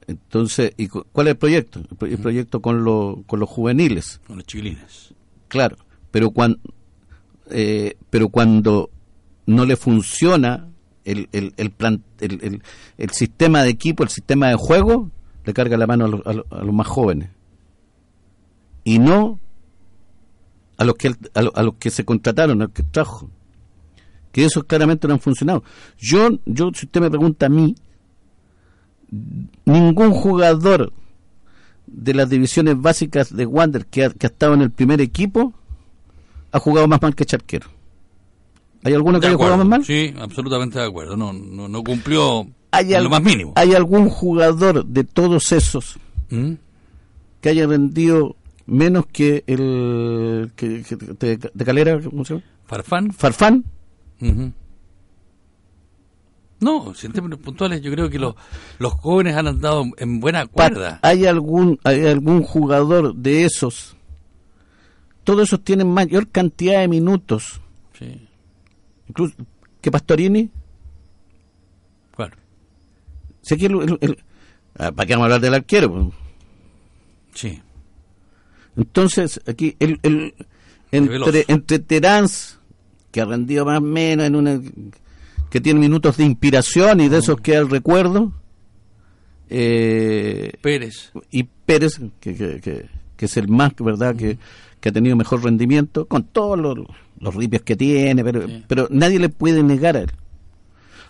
Entonces, 0.07 0.73
¿y 0.77 0.87
cu- 0.87 1.05
¿cuál 1.11 1.27
es 1.27 1.31
el 1.31 1.37
proyecto? 1.37 1.79
El, 1.79 1.85
pro- 1.97 2.07
el 2.07 2.17
proyecto 2.17 2.61
con, 2.61 2.83
lo- 2.83 3.23
con 3.25 3.39
los 3.39 3.49
juveniles. 3.49 4.19
Con 4.27 4.37
los 4.37 4.45
chiquilines. 4.45 5.13
Claro, 5.47 5.77
pero 6.11 6.31
cuando, 6.31 6.59
pero 8.09 8.29
cuando 8.29 8.89
no 9.45 9.65
le 9.65 9.75
funciona 9.75 10.69
el, 11.05 11.27
el, 11.31 11.53
el, 11.57 11.71
plan, 11.71 12.03
el, 12.19 12.39
el- 12.43 12.63
el 12.97 13.09
sistema 13.11 13.61
de 13.63 13.69
equipo, 13.69 14.03
el 14.03 14.09
sistema 14.09 14.47
de 14.49 14.55
juego, 14.55 15.11
le 15.45 15.53
carga 15.53 15.77
la 15.77 15.87
mano 15.87 16.05
a 16.05 16.07
los, 16.07 16.21
a 16.25 16.33
los- 16.33 16.45
a 16.51 16.63
los 16.63 16.73
más 16.73 16.87
jóvenes. 16.87 17.29
Y 18.83 18.99
no 18.99 19.39
a 20.77 20.83
los 20.85 20.95
que 20.95 21.13
a, 21.33 21.41
lo- 21.41 21.55
a 21.55 21.63
los 21.63 21.75
que 21.75 21.89
se 21.89 22.03
contrataron, 22.03 22.61
a 22.61 22.65
los 22.65 22.73
que 22.73 22.83
trajo. 22.83 23.29
Que 24.31 24.45
esos 24.45 24.63
claramente 24.63 25.07
no 25.07 25.13
han 25.13 25.19
funcionado. 25.19 25.63
Yo, 25.97 26.29
yo 26.45 26.71
si 26.73 26.87
usted 26.87 26.99
me 27.01 27.09
pregunta 27.09 27.45
a 27.45 27.49
mí, 27.49 27.75
ningún 29.65 30.11
jugador 30.11 30.91
de 31.87 32.13
las 32.13 32.29
divisiones 32.29 32.81
básicas 32.81 33.35
de 33.35 33.45
Wander 33.45 33.85
que 33.85 34.05
ha, 34.05 34.09
que 34.09 34.25
ha 34.27 34.29
estado 34.29 34.53
en 34.53 34.61
el 34.61 34.71
primer 34.71 35.01
equipo 35.01 35.53
ha 36.51 36.59
jugado 36.59 36.87
más 36.87 37.01
mal 37.01 37.15
que 37.15 37.25
Charquero. 37.25 37.67
¿Hay 38.83 38.93
alguno 38.93 39.19
que 39.19 39.27
haya 39.27 39.35
jugado 39.37 39.57
más 39.57 39.67
mal? 39.67 39.85
Sí, 39.85 40.13
absolutamente 40.19 40.77
de 40.79 40.85
acuerdo. 40.85 41.15
No, 41.17 41.31
no, 41.33 41.67
no 41.67 41.83
cumplió 41.83 42.47
¿Hay, 42.71 42.89
en 42.91 42.95
al- 42.97 43.03
lo 43.05 43.09
más 43.09 43.23
mínimo. 43.23 43.53
¿Hay 43.55 43.73
algún 43.73 44.09
jugador 44.09 44.85
de 44.85 45.03
todos 45.03 45.51
esos 45.51 45.97
¿Mm? 46.29 46.53
que 47.41 47.49
haya 47.49 47.65
rendido 47.67 48.35
menos 48.65 49.05
que 49.07 49.43
el 49.47 50.51
que, 50.55 50.83
que- 50.83 50.95
de, 50.95 51.37
de 51.53 51.65
Calera, 51.65 51.99
¿cómo 52.01 52.23
se 52.25 52.35
llama? 52.35 52.45
Farfán. 52.65 53.11
Farfán? 53.13 53.63
No, 56.63 56.93
si 56.93 57.07
en 57.07 57.13
términos 57.13 57.39
puntuales 57.39 57.81
yo 57.81 57.91
creo 57.91 58.09
que 58.09 58.17
los, 58.19 58.35
los 58.79 58.93
jóvenes 58.93 59.35
han 59.35 59.47
andado 59.47 59.85
en 59.97 60.19
buena 60.19 60.45
cuerda. 60.47 60.99
¿Hay 61.01 61.25
algún, 61.25 61.79
¿Hay 61.83 62.05
algún 62.07 62.41
jugador 62.43 63.13
de 63.15 63.43
esos? 63.45 63.95
Todos 65.23 65.43
esos 65.49 65.63
tienen 65.63 65.87
mayor 65.87 66.27
cantidad 66.29 66.79
de 66.81 66.87
minutos, 66.87 67.59
Sí, 67.97 68.27
incluso 69.07 69.35
que 69.81 69.91
Pastorini. 69.91 70.49
claro. 72.15 72.35
El- 73.49 73.81
el- 73.81 73.97
el- 74.01 74.23
ah, 74.77 74.91
¿Para 74.91 75.05
qué 75.05 75.13
vamos 75.13 75.23
a 75.23 75.25
hablar 75.25 75.41
del 75.41 75.53
arquero? 75.53 76.11
Sí. 77.33 77.61
Entonces, 78.77 79.39
aquí, 79.47 79.75
el, 79.79 79.99
el- 80.03 80.33
entre, 80.91 81.45
entre 81.47 81.79
Terán, 81.79 82.25
que 83.11 83.21
ha 83.21 83.25
rendido 83.25 83.65
más 83.65 83.77
o 83.79 83.81
menos 83.81 84.25
en 84.25 84.35
una. 84.35 84.61
Que 85.53 85.61
tiene 85.61 85.79
minutos 85.79 86.17
de 86.17 86.23
inspiración 86.25 86.99
y 86.99 87.09
de 87.09 87.19
esos 87.19 87.39
que 87.39 87.53
el 87.53 87.69
recuerdo, 87.69 88.31
eh, 89.51 90.53
Pérez. 90.61 91.11
y 91.29 91.43
Pérez, 91.43 91.99
que, 92.19 92.33
que, 92.35 92.59
que- 92.59 92.85
que 93.15 93.25
es 93.25 93.37
el 93.37 93.47
más, 93.49 93.73
¿verdad?, 93.77 94.15
que, 94.15 94.39
que 94.81 94.89
ha 94.89 94.91
tenido 94.91 95.15
mejor 95.15 95.43
rendimiento, 95.43 96.07
con 96.07 96.23
todos 96.23 96.57
los, 96.57 96.79
los 97.19 97.35
ripios 97.35 97.61
que 97.61 97.75
tiene, 97.75 98.23
pero, 98.23 98.47
Sí. 98.47 98.63
pero 98.67 98.87
nadie 98.89 99.19
le 99.19 99.29
puede 99.29 99.61
negar 99.61 99.95
a 99.95 99.99
él. 100.01 100.11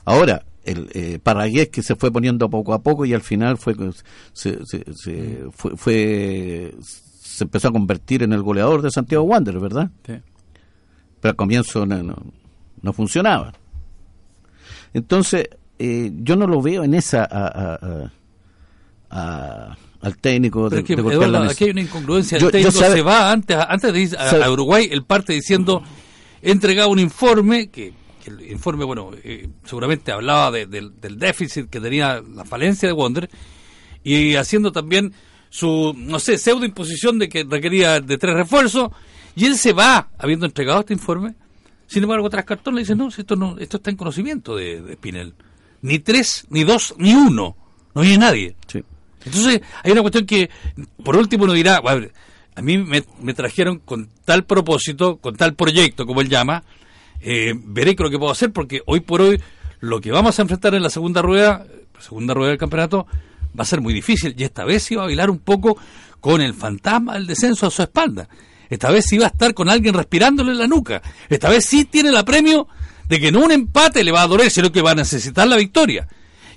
Ahora, 0.04 0.44
el 0.66 0.90
eh, 0.94 1.20
Parragués 1.24 1.70
que 1.70 1.82
se 1.82 1.96
fue 1.96 2.12
poniendo 2.12 2.50
poco 2.50 2.74
a 2.74 2.82
poco 2.82 3.06
y 3.06 3.14
al 3.14 3.22
final 3.22 3.58
fue 3.58 3.76
se, 4.34 4.60
se, 4.66 4.84
se- 4.94 5.46
fue, 5.54 5.78
fue- 5.78 6.76
se 6.82 7.46
empezó 7.46 7.70
a 7.70 7.72
convertir 7.72 8.24
en 8.24 8.34
el 8.34 8.42
goleador 8.42 8.82
de 8.82 8.92
Santiago 8.92 9.24
Wander, 9.24 9.58
¿verdad? 9.60 9.90
Sí. 10.06 10.16
Pero 11.22 11.30
al 11.32 11.36
comienzo 11.38 11.86
no, 11.86 12.04
no, 12.04 12.18
no 12.82 12.92
funcionaba. 12.94 13.54
Entonces, 14.94 15.50
eh, 15.80 16.12
yo 16.22 16.36
no 16.36 16.48
lo 16.48 16.62
veo 16.62 16.84
en 16.84 16.94
esa 16.94 17.24
a- 17.24 17.48
a- 17.48 17.80
a- 17.82 18.12
a- 19.10 19.78
al 20.02 20.18
técnico 20.18 20.70
Pero 20.70 20.76
de, 20.76 20.80
es 20.82 20.86
que, 20.88 20.96
de 20.96 21.02
Eduardo, 21.02 21.50
aquí 21.52 21.64
hay 21.66 21.70
una 21.72 21.82
incongruencia. 21.82 22.38
Yo- 22.38 22.48
el 22.48 22.52
técnico 22.52 22.72
sabe- 22.80 22.94
se 22.96 23.02
va 23.02 23.32
antes, 23.32 23.58
antes 23.68 23.94
de 23.94 24.02
ir 24.02 24.18
a, 24.18 24.52
Uruguay, 24.52 24.88
él 24.92 25.04
parte 25.06 25.34
diciendo, 25.34 25.82
he 26.42 26.52
entregado 26.52 26.90
un 26.90 27.00
informe, 27.00 27.70
que, 27.70 27.94
que 28.24 28.30
el 28.32 28.52
informe, 28.52 28.84
bueno, 28.86 29.12
eh, 29.24 29.48
seguramente 29.64 30.12
hablaba 30.12 30.52
de- 30.52 30.66
del, 30.66 31.00
del 31.00 31.18
déficit 31.18 31.70
que 31.70 31.80
tenía 31.80 32.22
la 32.34 32.44
falencia 32.44 32.88
de 32.88 32.94
Wonder, 32.94 33.30
y 34.04 34.36
haciendo 34.36 34.72
también 34.74 35.14
su, 35.50 35.94
no 35.96 36.20
sé, 36.20 36.38
pseudo 36.38 36.66
imposición 36.66 37.18
de 37.20 37.30
que 37.30 37.46
requería 37.48 38.02
de 38.02 38.18
tres 38.18 38.36
refuerzos, 38.36 38.90
y 39.36 39.46
él 39.46 39.56
se 39.58 39.72
va, 39.72 40.10
habiendo 40.18 40.46
entregado 40.46 40.82
este 40.82 40.94
informe, 40.94 41.36
sin 41.94 42.02
embargo, 42.02 42.28
tras 42.28 42.44
cartón 42.44 42.74
le 42.74 42.82
dice, 42.82 42.96
no, 42.96 43.10
esto 43.10 43.36
no, 43.36 43.56
esto 43.60 43.78
está 43.78 43.92
en 43.92 43.98
conocimiento 43.98 44.56
de, 44.56 44.82
de 44.82 44.94
Spinel. 44.96 45.36
ni 45.84 46.00
tres, 46.00 46.48
ni 46.50 46.64
dos, 46.64 46.96
ni 46.98 47.14
uno. 47.14 47.56
No 47.94 48.02
viene 48.02 48.18
nadie. 48.18 48.56
Sí. 48.66 48.84
Entonces, 49.24 49.62
hay 49.84 49.92
una 49.92 50.02
cuestión 50.02 50.26
que, 50.26 50.50
por 51.04 51.16
último, 51.16 51.44
uno 51.44 51.54
dirá, 51.54 51.76
a, 51.76 51.94
ver, 51.94 52.12
a 52.56 52.64
mí 52.64 52.80
me, 52.80 53.04
me 53.22 53.36
trajeron 53.36 53.78
con 53.78 54.10
tal 54.26 54.44
propósito, 54.44 55.18
con 55.18 55.36
tal 55.36 55.54
proyecto, 55.54 56.08
como 56.08 56.22
él 56.22 56.30
llama, 56.30 56.64
eh, 57.22 57.54
veré 57.56 57.96
qué 57.96 58.02
lo 58.02 58.10
que 58.10 58.18
puedo 58.18 58.32
hacer, 58.32 58.52
porque 58.52 58.82
hoy 58.88 59.02
por 59.02 59.22
hoy 59.22 59.40
lo 59.80 60.02
que 60.02 60.12
vamos 60.12 60.40
a 60.40 60.42
enfrentar 60.42 60.74
en 60.74 60.82
la 60.82 60.90
segunda 60.90 61.22
rueda, 61.22 61.64
segunda 62.00 62.34
rueda 62.34 62.50
del 62.50 62.58
campeonato, 62.58 63.06
va 63.58 63.62
a 63.62 63.66
ser 63.66 63.82
muy 63.82 63.94
difícil. 63.94 64.34
Y 64.36 64.46
esta 64.46 64.66
vez 64.66 64.90
iba 64.90 65.04
a 65.04 65.06
bailar 65.06 65.30
un 65.30 65.38
poco 65.38 65.78
con 66.20 66.42
el 66.42 66.56
fantasma 66.56 67.14
del 67.14 67.28
descenso 67.28 67.68
a 67.68 67.70
su 67.70 67.84
espalda. 67.84 68.28
Esta 68.70 68.90
vez 68.92 69.06
sí 69.08 69.18
va 69.18 69.26
a 69.26 69.30
estar 69.30 69.54
con 69.54 69.70
alguien 69.70 69.94
respirándole 69.94 70.52
en 70.52 70.58
la 70.60 70.68
nuca. 70.68 71.02
Esta 71.30 71.50
vez 71.50 71.66
sí 71.66 71.86
tiene 71.86 72.10
el 72.10 72.18
apremio 72.18 72.68
de 73.08 73.20
que 73.20 73.32
no 73.32 73.42
un 73.44 73.52
empate 73.52 74.04
le 74.04 74.12
va 74.12 74.22
a 74.24 74.28
doler, 74.28 74.50
sino 74.50 74.72
que 74.72 74.82
va 74.82 74.92
a 74.92 74.96
necesitar 74.96 75.48
la 75.48 75.58
victoria. 75.58 76.08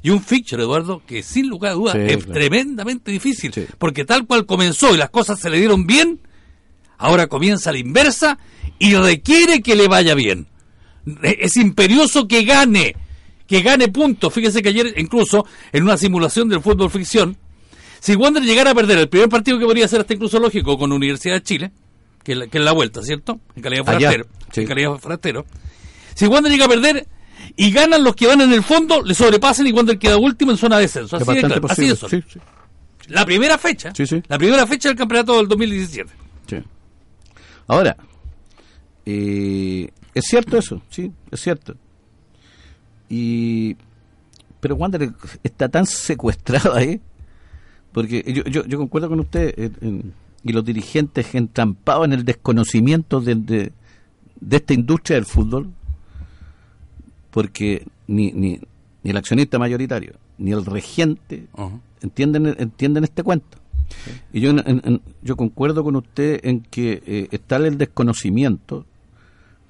Y 0.03 0.11
un 0.11 0.23
fixture, 0.23 0.63
Eduardo, 0.63 1.03
que 1.07 1.23
sin 1.23 1.49
lugar 1.49 1.73
a 1.73 1.75
dudas 1.75 1.95
Sí, 1.95 2.01
es 2.13 2.17
claro. 2.25 2.33
tremendamente 2.33 3.11
difícil. 3.11 3.53
Sí. 3.53 3.67
Porque 3.79 4.05
tal 4.05 4.27
cual 4.27 4.47
comenzó 4.47 4.95
y 4.95 4.97
las 4.99 5.11
cosas 5.11 5.41
se 5.41 5.51
le 5.51 5.59
dieron 5.59 5.87
bien, 5.87 6.21
ahora 6.99 7.27
comienza 7.27 7.73
la 7.73 7.79
inversa 7.79 8.39
y 8.79 8.95
requiere 8.95 9.63
que 9.63 9.75
le 9.75 9.89
vaya 9.89 10.15
bien. 10.15 10.47
E- 11.23 11.39
Es 11.41 11.57
imperioso 11.57 12.29
que 12.29 12.45
gane, 12.45 12.95
que 13.49 13.63
gane 13.63 13.89
puntos. 13.89 14.33
Fíjese 14.33 14.63
que 14.63 14.69
ayer, 14.69 14.95
incluso 14.97 15.45
en 15.73 15.83
una 15.83 15.97
simulación 15.97 16.49
del 16.49 16.61
fútbol 16.61 16.91
ficción, 16.91 17.37
si 17.99 18.15
Wander 18.15 18.45
llegara 18.45 18.71
a 18.71 18.75
perder 18.75 18.99
el 18.99 19.09
primer 19.09 19.29
partido 19.29 19.59
que 19.59 19.65
podría 19.65 19.89
ser 19.89 20.01
hasta 20.01 20.15
incluso 20.15 20.39
lógico 20.39 20.79
con 20.79 20.93
Universidad 20.93 21.35
de 21.37 21.43
Chile, 21.43 21.73
que 22.27 22.33
es 22.33 22.39
la, 22.39 22.47
que 22.49 22.59
es 22.59 22.65
la 22.65 22.73
vuelta, 22.73 23.03
¿cierto? 23.03 23.39
En 23.55 23.63
calidad 23.63 23.85
de 23.85 23.93
forastero. 23.93 24.27
sí. 24.53 24.61
En 24.63 24.67
calidad 24.67 24.93
de 24.95 24.99
forastero. 24.99 25.47
Si 26.15 26.27
Wander 26.27 26.51
llega 26.51 26.65
a 26.65 26.69
perder 26.69 27.07
y 27.55 27.71
ganan 27.71 28.03
los 28.03 28.17
que 28.17 28.27
van 28.27 28.41
en 28.41 28.53
el 28.53 28.65
fondo, 28.65 29.01
le 29.03 29.15
sobrepasan 29.15 29.67
y 29.69 29.73
Wander 29.73 29.97
queda 29.99 30.17
último 30.17 30.51
en 30.51 30.57
zona 30.59 30.77
de 30.77 30.83
descenso. 30.83 31.17
Es 31.17 31.23
Así 31.23 31.35
de, 31.37 31.43
bastante 31.43 31.61
claro, 31.61 31.73
así 31.73 31.87
de. 31.89 31.97
Sí, 32.23 32.25
sí, 32.33 32.41
La 33.09 33.25
primera 33.25 33.57
fecha. 33.59 33.93
Sí, 33.95 34.07
sí. 34.07 34.21
La 34.27 34.39
primera 34.39 34.67
fecha 34.67 34.89
del 34.89 34.99
campeonato 34.99 35.37
del 35.37 35.47
2017. 35.47 36.11
sí. 36.49 36.57
Ahora, 37.69 37.97
eh, 39.05 39.89
es 40.15 40.25
cierto 40.25 40.57
eso, 40.59 40.83
sí, 40.91 41.13
es 41.31 41.41
cierto. 41.41 41.75
Y 43.09 43.77
pero 44.61 44.75
Wander 44.75 45.13
está 45.45 45.69
tan 45.69 45.87
secuestrado 45.87 46.75
ahí, 46.75 47.01
porque 47.93 48.25
yo, 48.27 48.43
yo, 48.45 48.65
yo 48.67 48.79
concuerdo 48.79 49.09
con 49.09 49.21
usted, 49.21 49.55
en- 49.59 49.77
en- 49.81 50.15
y 50.47 50.53
los 50.53 50.65
dirigentes 50.65 51.35
entrampados 51.35 52.05
en 52.07 52.13
el 52.13 52.25
desconocimiento 52.25 53.21
de, 53.21 53.35
de, 53.35 53.73
de 54.41 54.57
esta 54.57 54.75
industria 54.75 55.17
del 55.17 55.27
fútbol, 55.27 55.73
porque 57.31 57.87
ni, 58.07 58.33
ni, 58.33 58.61
ni 59.03 59.11
el 59.11 59.17
accionista 59.17 59.59
mayoritario, 59.59 60.15
ni 60.39 60.53
el 60.53 60.65
regente 60.65 61.47
entienden 62.03 62.55
entienden 62.59 63.05
este 63.05 63.23
cuento. 63.23 63.59
Y 64.33 64.41
yo, 64.41 64.51
en- 64.51 64.63
en- 64.67 64.83
en- 64.85 65.03
yo 65.23 65.37
concuerdo 65.37 65.85
con 65.85 65.97
usted 65.97 66.41
en 66.43 66.61
que 66.61 67.03
eh, 67.07 67.29
está 67.31 67.57
el 67.57 67.79
desconocimiento, 67.79 68.85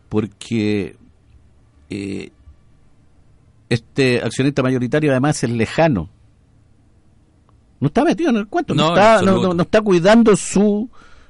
porque 0.09 0.97
eh, 1.91 2.31
este 3.69 4.23
accionista 4.23 4.63
mayoritario 4.63 5.11
además 5.11 5.43
es 5.43 5.51
lejano. 5.51 6.09
No 7.81 7.89
está 7.89 8.05
metido 8.05 8.31
en 8.31 8.37
el 8.37 8.47
cuento, 8.47 8.75
no, 8.75 8.89
está, 8.89 9.21
no, 9.23 9.53
no- 9.55 9.63
está 9.63 9.81
cuidando 9.83 10.35
su 10.37 10.89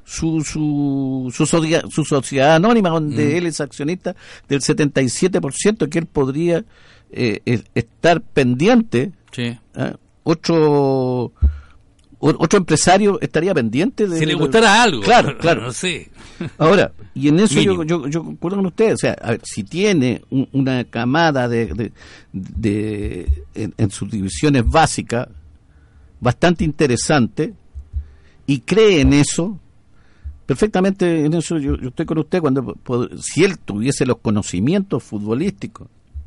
su, 0.09 0.41
su, 0.45 1.33
su, 1.35 1.47
socia- 1.47 1.83
su 1.91 2.05
sociedad 2.05 2.55
anónima, 2.55 2.91
donde 2.91 3.25
Mm. 3.35 3.37
él 3.39 3.47
es 3.47 3.61
accionista 3.61 4.15
del 4.49 4.61
77%, 4.61 5.89
que 5.89 5.99
él 5.99 6.07
podría 6.07 6.65
eh, 7.11 7.41
eh, 7.45 7.63
estar 7.75 8.21
pendiente 8.21 9.11
Sí. 9.33 9.57
¿ah? 9.75 9.95
otro 10.23 11.33
otro 12.19 12.57
empresario 12.59 13.19
estaría 13.21 13.53
pendiente 13.55 14.07
de 14.09 14.19
Si 14.19 14.27
le 14.27 14.35
gustara 14.35 14.83
algo. 14.83 15.03
claro 15.03 15.37
claro 15.41 15.63
No 15.63 15.73
sé. 15.73 16.09
ahora 16.59 16.93
y 17.15 17.29
en 17.29 17.39
eso 17.41 17.61
yo, 17.61 17.83
yo, 17.85 18.07
yo 18.09 18.25
concuerdo 18.25 18.57
con 18.59 18.67
usted 18.67 18.95
o 18.95 18.97
sea 18.97 19.17
a 19.23 19.33
ver, 19.33 19.41
si 19.45 19.63
tiene 19.65 20.23
un- 20.31 20.49
una 20.53 20.85
camada 20.85 21.49
de, 21.49 21.67
de, 21.67 21.93
de- 22.33 23.45
en, 23.55 23.75
en 23.77 23.91
sus 23.91 24.11
divisiones 24.11 24.65
básicas 24.69 25.29
bastante 26.27 26.65
interesante 26.65 27.55
y 28.47 28.61
cree 28.61 29.01
en 29.01 29.13
eso 29.13 29.61
perfectamente 30.45 31.25
en 31.25 31.35
eso 31.35 31.57
yo, 31.59 31.77
yo 31.77 31.89
estoy 31.91 32.05
con 32.07 32.19
usted 32.19 32.41
cuando 32.41 32.77
si 33.21 33.45
él 33.45 33.59
tuviese 33.59 34.05
los 34.07 34.19
conocimientos 34.19 35.03
futbolísticos 35.05 35.87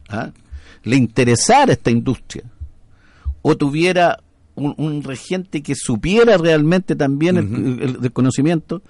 ¿ah? 0.10 0.32
le 0.84 0.95
interesara 0.95 1.74
esta 1.74 1.91
industria 1.91 2.43
o 3.41 3.56
tuviera 3.58 4.20
un, 4.56 4.74
un 4.78 5.04
regente 5.04 5.62
que 5.62 5.76
supiera 5.76 6.38
realmente 6.38 6.95
también 6.95 7.38
el- 7.38 7.54
el, 7.56 7.82
el- 7.84 7.97
el 8.06 8.12
conocimiento 8.12 8.82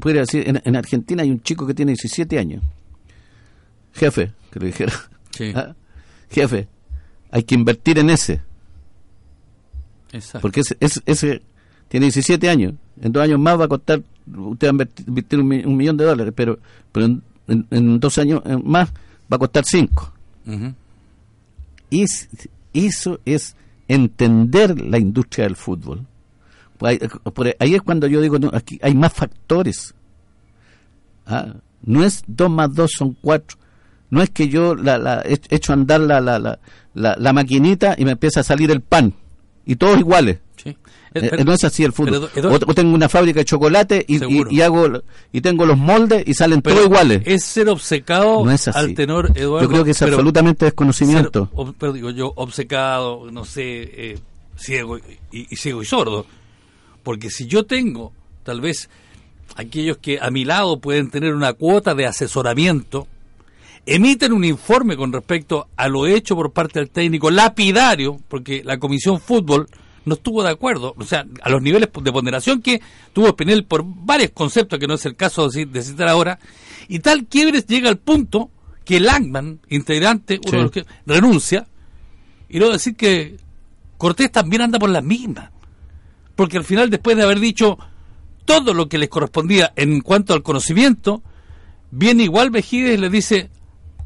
pudiera 0.00 0.20
decir 0.20 0.48
en, 0.48 0.60
en 0.64 0.76
Argentina 0.76 1.22
hay 1.22 1.30
un 1.30 1.40
chico 1.42 1.66
que 1.66 1.74
tiene 1.74 1.92
17 1.92 2.38
años 2.38 2.62
jefe 3.92 4.32
que 4.50 4.58
le 4.60 4.66
dijera 4.66 4.92
Sí. 5.36 5.52
¿ah? 5.54 5.74
jefe 6.30 6.68
hay 7.30 7.42
que 7.42 7.54
invertir 7.54 7.98
en 7.98 8.10
ese 8.10 8.40
Exacto. 10.14 10.40
porque 10.40 10.60
ese, 10.60 10.76
ese, 10.80 11.00
ese 11.06 11.42
tiene 11.88 12.04
17 12.06 12.48
años. 12.48 12.74
En 13.00 13.12
dos 13.12 13.22
años 13.22 13.38
más 13.38 13.58
va 13.60 13.64
a 13.64 13.68
costar, 13.68 14.02
usted 14.36 14.66
va 14.68 14.70
a 14.70 14.72
invertir, 14.72 15.08
invertir 15.08 15.38
un, 15.40 15.48
mi- 15.48 15.64
un 15.64 15.76
millón 15.76 15.96
de 15.96 16.04
dólares, 16.04 16.32
pero, 16.36 16.58
pero 16.92 17.06
en, 17.06 17.22
en- 17.48 17.66
en 17.70 18.00
dos 18.00 18.16
años 18.18 18.40
eh, 18.46 18.56
más 18.62 18.90
va 19.32 19.36
a 19.36 19.38
costar 19.38 19.64
cinco. 19.66 20.12
Ujú. 20.46 20.72
Y 21.90 22.02
es- 22.02 22.28
eso 22.72 23.20
es 23.24 23.54
entender 23.88 24.80
la 24.80 24.98
industria 24.98 25.44
del 25.44 25.56
fútbol. 25.56 26.06
Pues 26.78 27.00
ahí, 27.02 27.08
por 27.32 27.46
ahí- 27.60 27.74
es 27.74 27.82
cuando 27.82 28.06
yo 28.06 28.20
digo, 28.20 28.38
no, 28.38 28.50
aquí 28.52 28.78
hay 28.82 28.94
más 28.94 29.12
factores. 29.12 29.94
Ah, 31.26 31.54
no 31.82 32.04
es 32.04 32.22
dos 32.26 32.50
más 32.50 32.72
dos 32.74 32.90
son 32.96 33.16
cuatro. 33.20 33.58
No 34.10 34.22
es 34.22 34.30
que 34.30 34.48
yo 34.48 34.74
la, 34.74 34.98
la, 34.98 35.22
he 35.22 35.38
hecho 35.50 35.72
andar 35.72 36.00
la, 36.00 36.20
la, 36.20 36.38
la, 36.38 36.58
la, 36.94 37.16
la 37.18 37.32
maquinita 37.32 37.94
y 37.98 38.04
me 38.04 38.12
empieza 38.12 38.40
a 38.40 38.44
salir 38.44 38.70
el 38.70 38.80
pan. 38.80 39.12
Y 39.66 39.76
todos 39.76 39.98
iguales. 39.98 40.38
Sí. 40.62 40.70
Eh, 41.16 41.28
Pero- 41.30 41.44
no 41.44 41.52
es 41.52 41.62
así 41.62 41.84
el 41.84 41.92
fútbol. 41.92 42.28
pero, 42.34 42.50
o, 42.50 42.54
o 42.54 42.74
tengo 42.74 42.92
una 42.94 43.08
fábrica 43.08 43.38
de 43.40 43.44
chocolate 43.44 44.04
y, 44.08 44.16
y, 44.16 44.18
Seguro. 44.18 44.50
y 44.50 44.60
hago 44.62 44.88
y 45.32 45.40
tengo 45.42 45.64
los 45.64 45.78
moldes 45.78 46.24
y 46.26 46.34
salen 46.34 46.60
pero 46.60 46.76
todos 46.76 46.88
iguales. 46.88 47.22
Es 47.24 47.44
ser 47.44 47.68
obcecado 47.68 48.44
no 48.44 48.50
es 48.50 48.66
así. 48.66 48.78
al 48.78 48.94
tenor 48.94 49.30
Eduardo. 49.36 49.62
Yo 49.66 49.68
creo 49.72 49.84
que 49.84 49.92
es 49.92 50.02
absolutamente 50.02 50.64
desconocimiento. 50.64 51.46
ser 51.50 51.56
ob- 51.58 51.74
pero 51.78 51.92
digo 51.92 52.10
yo, 52.10 52.32
obcecado, 52.34 53.30
no 53.30 53.44
sé, 53.44 53.62
eh, 54.12 54.18
ciego 54.56 54.98
y, 54.98 55.46
y 55.50 55.56
ciego 55.56 55.82
y 55.82 55.84
sordo. 55.86 56.26
Porque 57.04 57.30
si 57.30 57.46
yo 57.46 57.64
tengo, 57.64 58.12
tal 58.42 58.60
vez, 58.60 58.88
aquellos 59.56 59.98
que 59.98 60.18
a 60.20 60.30
mi 60.30 60.44
lado 60.44 60.78
pueden 60.80 61.10
tener 61.10 61.32
una 61.34 61.52
cuota 61.52 61.94
de 61.94 62.06
asesoramiento, 62.06 63.06
emiten 63.86 64.32
un 64.32 64.44
informe 64.44 64.96
con 64.96 65.12
respecto 65.12 65.68
a 65.76 65.88
lo 65.88 66.06
hecho 66.06 66.34
por 66.36 66.52
parte 66.52 66.78
del 66.78 66.90
técnico 66.90 67.30
lapidario, 67.30 68.18
porque 68.28 68.62
la 68.64 68.78
Comisión 68.78 69.20
Fútbol 69.20 69.68
no 70.06 70.14
estuvo 70.14 70.42
de 70.42 70.50
acuerdo, 70.50 70.94
o 70.98 71.04
sea, 71.04 71.24
a 71.42 71.48
los 71.50 71.62
niveles 71.62 71.88
de 72.02 72.12
ponderación 72.12 72.60
que 72.60 72.80
tuvo 73.12 73.28
Espinel 73.28 73.64
por 73.64 73.82
varios 73.84 74.30
conceptos, 74.32 74.78
que 74.78 74.86
no 74.86 74.94
es 74.94 75.06
el 75.06 75.16
caso 75.16 75.48
de 75.48 75.64
ci- 75.64 75.70
de 75.70 75.82
citar 75.82 76.08
ahora, 76.08 76.38
y 76.88 76.98
tal 76.98 77.24
quiebres 77.26 77.66
llega 77.66 77.88
al 77.88 77.98
punto 77.98 78.50
que 78.84 79.00
Langman, 79.00 79.60
integrante, 79.70 80.38
uno 80.42 80.50
Sí. 80.50 80.56
de 80.56 80.62
los 80.62 80.70
que 80.70 80.84
renuncia, 81.06 81.66
y 82.50 82.58
luego 82.58 82.74
decir 82.74 82.96
que 82.96 83.36
Cortés 83.96 84.30
también 84.30 84.60
anda 84.62 84.78
por 84.78 84.90
las 84.90 85.02
mismas, 85.04 85.50
porque 86.36 86.58
al 86.58 86.64
final, 86.64 86.90
después 86.90 87.16
de 87.16 87.22
haber 87.22 87.40
dicho 87.40 87.78
todo 88.44 88.74
lo 88.74 88.88
que 88.90 88.98
les 88.98 89.08
correspondía 89.08 89.72
en 89.76 90.00
cuanto 90.02 90.34
al 90.34 90.42
conocimiento, 90.42 91.22
viene 91.90 92.24
igual 92.24 92.50
Vejides 92.50 92.98
y 92.98 93.00
le 93.00 93.08
dice 93.08 93.48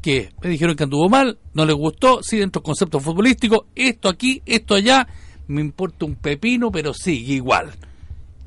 que 0.01 0.31
me 0.41 0.49
dijeron 0.49 0.75
que 0.75 0.83
anduvo 0.83 1.09
mal, 1.09 1.37
no 1.53 1.65
les 1.65 1.75
gustó, 1.75 2.21
sí 2.23 2.37
dentro 2.37 2.61
del 2.61 2.65
concepto 2.65 2.99
futbolístico, 2.99 3.65
esto 3.75 4.07
aquí, 4.09 4.41
esto 4.45 4.75
allá, 4.75 5.07
me 5.47 5.61
importa 5.61 6.05
un 6.05 6.15
pepino, 6.15 6.71
pero 6.71 6.93
sigue 6.93 7.33
igual. 7.35 7.71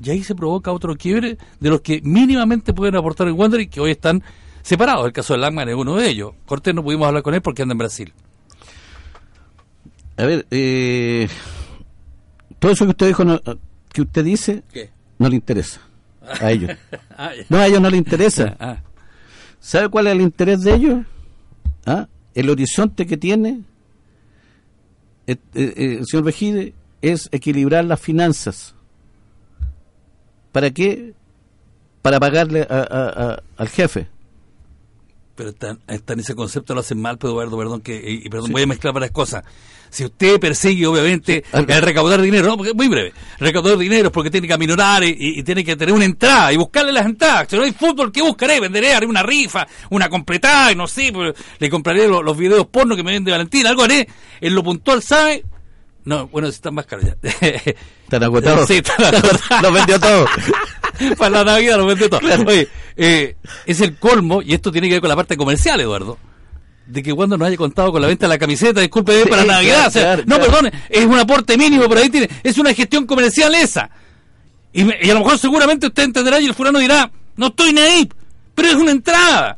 Y 0.03 0.09
ahí 0.09 0.23
se 0.23 0.35
provoca 0.35 0.71
otro 0.71 0.95
quiebre 0.95 1.37
de 1.59 1.69
los 1.69 1.81
que 1.81 2.01
mínimamente 2.03 2.73
pueden 2.73 2.95
aportar 2.95 3.27
el 3.27 3.33
Wander 3.33 3.61
y 3.61 3.67
que 3.67 3.79
hoy 3.79 3.91
están 3.91 4.23
separados. 4.61 5.05
El 5.05 5.13
caso 5.13 5.33
de 5.33 5.39
Langman 5.39 5.69
es 5.69 5.75
uno 5.75 5.95
de 5.95 6.09
ellos. 6.09 6.33
Cortés 6.45 6.73
no 6.73 6.83
pudimos 6.83 7.07
hablar 7.07 7.23
con 7.23 7.33
él 7.33 7.41
porque 7.41 7.61
anda 7.61 7.73
en 7.73 7.77
Brasil. 7.77 8.13
A 10.17 10.25
ver, 10.25 10.45
eh, 10.51 11.27
todo 12.59 12.71
eso 12.71 12.85
que 12.85 12.91
usted 12.91 13.07
dijo, 13.07 13.23
no- 13.23 13.41
que 13.91 14.01
usted 14.01 14.23
dice, 14.23 14.63
¿Qué? 14.73 14.89
no 15.19 15.29
le 15.29 15.35
interesa 15.35 15.81
a 16.41 16.51
ellos. 16.51 16.71
Ah. 17.17 17.31
No, 17.47 17.57
a 17.59 17.67
ellos 17.67 17.79
no 17.79 17.89
le 17.91 17.97
interesa. 17.97 18.57
Ah, 18.59 18.77
¿Sabe 19.59 19.87
cuál 19.89 20.07
es 20.07 20.13
el 20.13 20.21
interés 20.21 20.61
de 20.61 20.73
ellos? 20.73 21.05
¿Ah? 21.85 22.07
El 22.33 22.49
horizonte 22.49 23.05
que 23.05 23.17
tiene 23.17 23.61
eh, 25.27 25.35
eh, 25.53 25.73
eh, 25.75 25.97
el 25.99 26.05
señor 26.07 26.23
Vejide 26.25 26.73
es 27.01 27.29
equilibrar 27.31 27.85
las 27.85 27.99
finanzas. 27.99 28.75
¿Para 30.51 30.71
qué? 30.71 31.13
Para 32.01 32.19
pagarle 32.19 32.61
a- 32.69 32.75
a- 32.89 33.09
a- 33.33 33.43
al 33.57 33.69
jefe. 33.69 34.07
Pero 35.35 35.49
está, 35.49 35.77
está 35.87 36.13
en 36.13 36.19
ese 36.19 36.35
concepto, 36.35 36.73
lo 36.75 36.81
hacen 36.81 37.01
mal, 37.01 37.17
pero 37.17 37.31
Eduardo, 37.33 37.57
perdón, 37.57 37.81
que, 37.81 37.95
y, 37.95 38.25
y 38.27 38.29
perdón, 38.29 38.51
voy 38.51 38.61
a 38.63 38.67
mezclar 38.67 38.93
varias 38.93 39.11
cosas. 39.11 39.43
Si 39.93 40.03
usted 40.05 40.39
persigue, 40.39 40.87
obviamente, 40.87 41.43
el 41.53 41.67
recaudar 41.67 42.19
dinero, 42.19 42.47
no, 42.47 42.57
porque 42.57 42.73
muy 42.73 42.87
breve, 42.87 43.13
recaudar 43.37 43.77
dinero 43.77 44.07
es 44.07 44.11
porque 44.11 44.31
tiene 44.31 44.47
que 44.47 44.53
aminorar 44.53 45.03
y, 45.03 45.15
y 45.19 45.43
tiene 45.43 45.63
que 45.63 45.75
tener 45.75 45.93
una 45.93 46.05
entrada 46.05 46.51
y 46.51 46.57
buscarle 46.57 46.91
las 46.91 47.05
entradas. 47.05 47.45
Si 47.47 47.55
no 47.55 47.61
hay 47.61 47.73
fútbol, 47.73 48.11
¿qué 48.11 48.23
buscaré? 48.23 48.59
Venderé, 48.59 48.95
haré 48.95 49.05
una 49.05 49.21
rifa, 49.21 49.67
una 49.91 50.09
completada, 50.09 50.71
y 50.71 50.75
no 50.75 50.87
sé, 50.87 51.11
pues, 51.13 51.35
le 51.59 51.69
compraré 51.69 52.07
los, 52.07 52.23
los 52.23 52.35
videos 52.35 52.65
porno 52.65 52.95
que 52.95 53.03
me 53.03 53.11
vende 53.11 53.29
Valentín, 53.29 53.67
algo 53.67 53.83
haré. 53.83 54.07
En 54.41 54.55
lo 54.55 54.63
puntual, 54.63 55.03
¿sabe? 55.03 55.45
No, 56.05 56.27
bueno, 56.27 56.47
están 56.47 56.73
más 56.73 56.87
caros 56.87 57.05
ya. 57.05 57.15
Están 58.03 58.23
agotados. 58.23 58.67
Sí, 58.67 58.75
están 58.75 59.05
agotados. 59.05 59.61
Lo 59.61 59.71
vendió 59.71 59.99
todo. 59.99 60.25
Para 61.17 61.29
la 61.29 61.43
Navidad 61.43 61.77
lo 61.77 61.85
vendió 61.85 62.09
todo. 62.09 62.19
Oye, 62.45 62.67
eh, 62.97 63.35
es 63.65 63.81
el 63.81 63.95
colmo, 63.97 64.41
y 64.41 64.53
esto 64.53 64.71
tiene 64.71 64.87
que 64.87 64.95
ver 64.95 65.01
con 65.01 65.09
la 65.09 65.15
parte 65.15 65.37
comercial, 65.37 65.79
Eduardo, 65.79 66.17
de 66.85 67.01
que 67.03 67.13
cuando 67.13 67.37
nos 67.37 67.47
haya 67.47 67.57
contado 67.57 67.91
con 67.91 68.01
la 68.01 68.07
venta 68.07 68.25
de 68.25 68.29
la 68.29 68.37
camiseta, 68.37 68.81
disculpe, 68.81 69.23
Sí, 69.23 69.29
para 69.29 69.43
Navidad. 69.45 69.73
claro, 69.75 69.87
o 69.87 69.91
sea, 69.91 70.01
claro, 70.03 70.23
no, 70.25 70.35
claro. 70.37 70.51
perdón, 70.51 70.71
es 70.89 71.05
un 71.05 71.17
aporte 71.19 71.57
mínimo, 71.57 71.87
pero 71.87 72.01
ahí 72.01 72.09
tiene, 72.09 72.29
es 72.43 72.57
una 72.57 72.73
gestión 72.73 73.05
comercial 73.05 73.53
esa. 73.55 73.89
Y, 74.73 74.83
me- 74.83 74.97
y 75.01 75.09
a 75.09 75.13
lo 75.13 75.19
mejor 75.21 75.37
seguramente 75.37 75.87
usted 75.87 76.03
entenderá 76.03 76.39
y 76.39 76.45
el 76.45 76.53
fulano 76.53 76.79
dirá, 76.79 77.09
no 77.37 77.47
estoy 77.47 77.73
ni 77.73 77.81
ahí, 77.81 78.09
pero 78.55 78.67
es 78.69 78.75
una 78.75 78.91
entrada. 78.91 79.57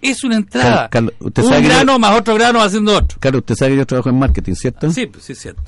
Es 0.00 0.22
una 0.22 0.36
entrada. 0.36 0.88
Carlos, 0.90 1.12
Carlos, 1.12 1.14
usted 1.20 1.42
un 1.42 1.48
sabe 1.48 1.62
que 1.62 1.68
yo- 1.68 1.74
grano 1.74 1.98
más 1.98 2.18
otro 2.20 2.34
grano 2.34 2.60
haciendo 2.62 2.96
otro. 2.96 3.18
Claro, 3.18 3.38
usted 3.38 3.54
sabe 3.56 3.72
que 3.72 3.76
yo 3.78 3.86
trabajo 3.86 4.08
en 4.10 4.18
marketing, 4.18 4.54
¿cierto? 4.54 4.90
Sí, 4.92 5.06
pues 5.06 5.24
sí, 5.24 5.32
es 5.32 5.38
cierto. 5.40 5.62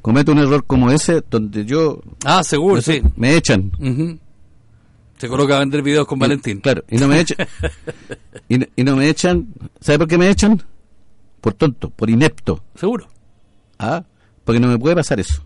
Cometo 0.00 0.32
un 0.32 0.38
error 0.38 0.64
como 0.66 0.90
ese 0.90 1.22
donde 1.28 1.64
yo 1.66 2.00
Ah, 2.24 2.42
seguro, 2.44 2.80
sí. 2.80 3.02
me 3.16 3.34
echan. 3.36 3.70
Ujú. 3.78 4.18
Se 5.18 5.28
coloca 5.28 5.56
a 5.56 5.58
vender 5.60 5.82
videos 5.82 6.06
con 6.06 6.18
Valentín. 6.18 6.60
Claro, 6.60 6.84
y 6.88 6.96
no 6.96 7.08
me 7.08 7.20
echan. 7.20 7.46
y, 8.48 8.58
no- 8.58 8.66
y 8.76 8.84
no 8.84 8.96
me 8.96 9.08
echan. 9.08 9.48
¿Sabe 9.80 9.98
por 9.98 10.08
qué 10.08 10.16
me 10.18 10.30
echan? 10.30 10.62
Por 11.40 11.54
tonto, 11.54 11.90
por 11.90 12.08
inepto. 12.10 12.62
Seguro. 12.74 13.08
¿Ah? 13.78 14.04
Porque 14.44 14.60
no 14.60 14.68
me 14.68 14.78
puede 14.78 14.94
pasar 14.96 15.18
eso. 15.20 15.42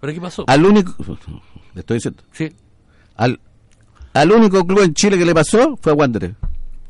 ¿Pero 0.00 0.12
qué 0.14 0.20
pasó? 0.20 0.44
Al 0.46 0.64
único. 0.64 0.94
Le 1.74 1.80
estoy 1.80 1.96
diciendo. 1.98 2.22
Sí, 2.32 2.48
Al, 3.16 3.38
al 4.14 4.32
único 4.32 4.66
club 4.66 4.80
en 4.82 4.94
Chile 4.94 5.16
que 5.18 5.24
le 5.24 5.34
pasó 5.34 5.76
fue 5.80 5.92
a 5.92 5.94
Wanderer. 5.94 6.34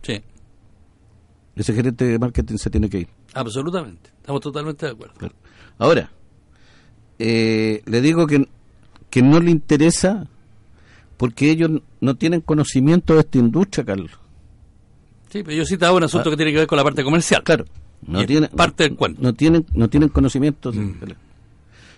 sí. 0.03 0.23
Ese 1.57 1.75
gerente 1.75 2.07
de 2.07 2.18
marketing 2.18 2.57
se 2.57 2.71
tiene 2.71 2.89
que 2.89 3.01
ir. 3.01 3.09
Absolutamente. 3.35 4.09
Estamos 4.18 4.41
totalmente 4.41 4.87
de 4.87 4.93
acuerdo. 4.93 5.14
Claro. 5.18 5.35
Ahora, 5.79 6.11
eh, 7.18 7.83
le 7.85 8.01
digo 8.01 8.27
que, 8.27 8.49
que 9.11 9.21
no 9.21 9.41
le 9.41 9.51
interesa 9.51 10.27
porque 11.21 11.51
ellos 11.51 11.71
no 12.01 12.14
tienen 12.16 12.41
conocimiento 12.41 13.12
de 13.12 13.21
esta 13.21 13.37
industria, 13.37 13.85
Carlos. 13.85 14.11
Sí, 15.29 15.43
pero 15.43 15.53
yo 15.55 15.66
citaba 15.66 15.95
un 15.95 16.03
asunto 16.05 16.31
que 16.31 16.37
tiene 16.37 16.51
que 16.51 16.59
ver 16.61 16.66
con 16.66 16.79
la 16.79 16.83
parte 16.83 17.05
comercial. 17.05 17.43
Ah. 17.43 17.45
Claro, 17.45 17.66
no 18.07 18.25
tienen 18.25 18.49
parte 18.49 18.85
del 18.85 18.97
cuento. 18.97 19.21
No 19.21 19.35
tienen, 19.35 19.66
no 19.75 19.91
tienen 19.91 20.09
conocimiento. 20.09 20.73
de- 20.73 20.81
Mm. 20.81 20.95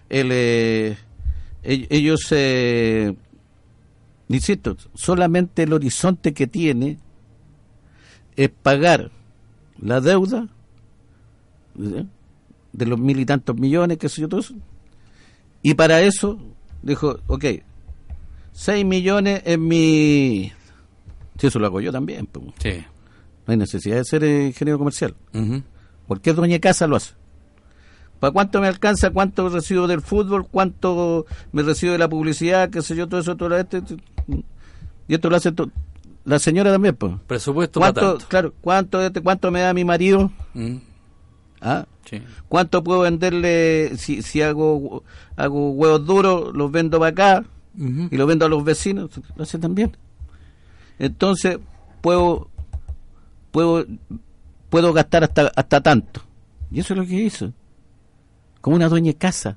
el, 0.09 0.29
eh, 0.33 0.97
ell- 1.63 1.87
ellos, 1.89 2.27
eh, 2.33 3.15
insisto, 4.29 4.77
solamente 4.95 5.63
el 5.63 5.73
horizonte 5.73 6.35
que 6.35 6.49
tiene 6.49 6.99
es 8.35 8.49
pagar 8.51 9.13
la 9.81 10.01
deuda 10.01 10.49
de 11.77 12.87
los 12.87 12.99
mil 12.99 13.21
y 13.21 13.25
tantos 13.25 13.57
millones, 13.57 13.99
que 13.99 14.09
sé 14.09 14.21
yo, 14.23 14.29
todo 14.29 14.41
eso. 14.41 14.55
Y 15.63 15.75
para 15.75 16.01
eso 16.03 16.41
dijo, 16.83 17.21
ok, 17.29 17.45
seis 18.53 18.85
millones 18.85 19.43
en 19.45 19.67
mi... 19.67 20.53
Si 21.39 21.47
eso 21.47 21.59
lo 21.59 21.67
hago 21.67 21.81
yo 21.81 21.91
también, 21.91 22.27
pues. 22.27 22.47
Sí. 22.59 22.85
no 23.47 23.53
hay 23.53 23.57
necesidad 23.57 23.97
de 23.97 24.05
ser 24.05 24.23
eh, 24.25 24.47
ingeniero 24.47 24.79
comercial. 24.79 25.15
Ujú. 25.35 25.63
Cualquier 26.07 26.37
dueña 26.37 26.55
de 26.55 26.61
casa 26.61 26.87
lo 26.87 26.97
hace. 26.97 27.15
¿Para 28.21 28.31
cuánto 28.33 28.61
me 28.61 28.69
alcanza? 28.69 29.11
¿Cuánto 29.11 29.49
recibo 29.49 29.89
del 29.89 30.01
fútbol? 30.01 30.47
¿Cuánto 30.49 31.27
me 31.51 31.63
recibo 31.63 31.93
de 31.93 31.99
la 31.99 32.09
publicidad? 32.09 32.71
¿Qué 32.71 32.81
sé 32.83 32.95
yo? 32.95 33.09
Todo 33.09 33.21
eso, 33.21 33.37
todo 33.37 33.49
lo 33.49 33.57
este. 33.59 33.83
Y 35.09 35.15
esto 35.15 35.29
lo 35.29 35.37
hace 35.37 35.51
to- 35.51 35.71
la 36.25 36.39
señora 36.39 36.71
también, 36.71 36.95
pues. 36.95 37.15
Presupuesto 37.27 37.81
para 37.81 37.93
¿Cuánto, 37.93 38.11
tanto. 38.13 38.29
claro, 38.29 38.55
cuánto, 38.61 39.03
este- 39.03 39.23
cuánto 39.23 39.51
me 39.51 39.61
da 39.63 39.75
mi 39.75 39.85
marido? 39.85 40.31
Mm, 40.55 40.77
¿Ah? 41.61 41.85
sí. 42.09 42.23
¿Cuánto 42.49 42.85
puedo 42.85 43.01
venderle 43.01 43.97
si, 43.97 44.23
si 44.23 44.41
hago, 44.43 45.03
hago 45.35 45.73
huevos 45.73 46.07
duros? 46.07 46.55
Los 46.55 46.71
vendo 46.71 47.01
para 47.01 47.11
acá 47.11 47.45
Y 47.77 48.17
los 48.17 48.27
vendo 48.27 48.45
a 48.45 48.49
los 48.49 48.65
vecinos. 48.65 49.11
Lo 49.37 49.43
hace 49.43 49.59
también. 49.59 49.97
Entonces, 50.99 51.59
puedo, 52.01 52.49
puedo, 53.51 53.87
puedo 54.69 54.93
gastar 54.93 55.25
hasta, 55.25 55.51
hasta 55.55 55.81
tanto. 55.81 56.23
Y 56.71 56.81
eso 56.81 56.95
es 56.95 57.01
lo 57.01 57.07
que 57.07 57.15
hizo. 57.15 57.53
Como 58.61 58.77
una 58.77 58.89
dueña 58.89 59.13
de 59.13 59.19
casa. 59.19 59.57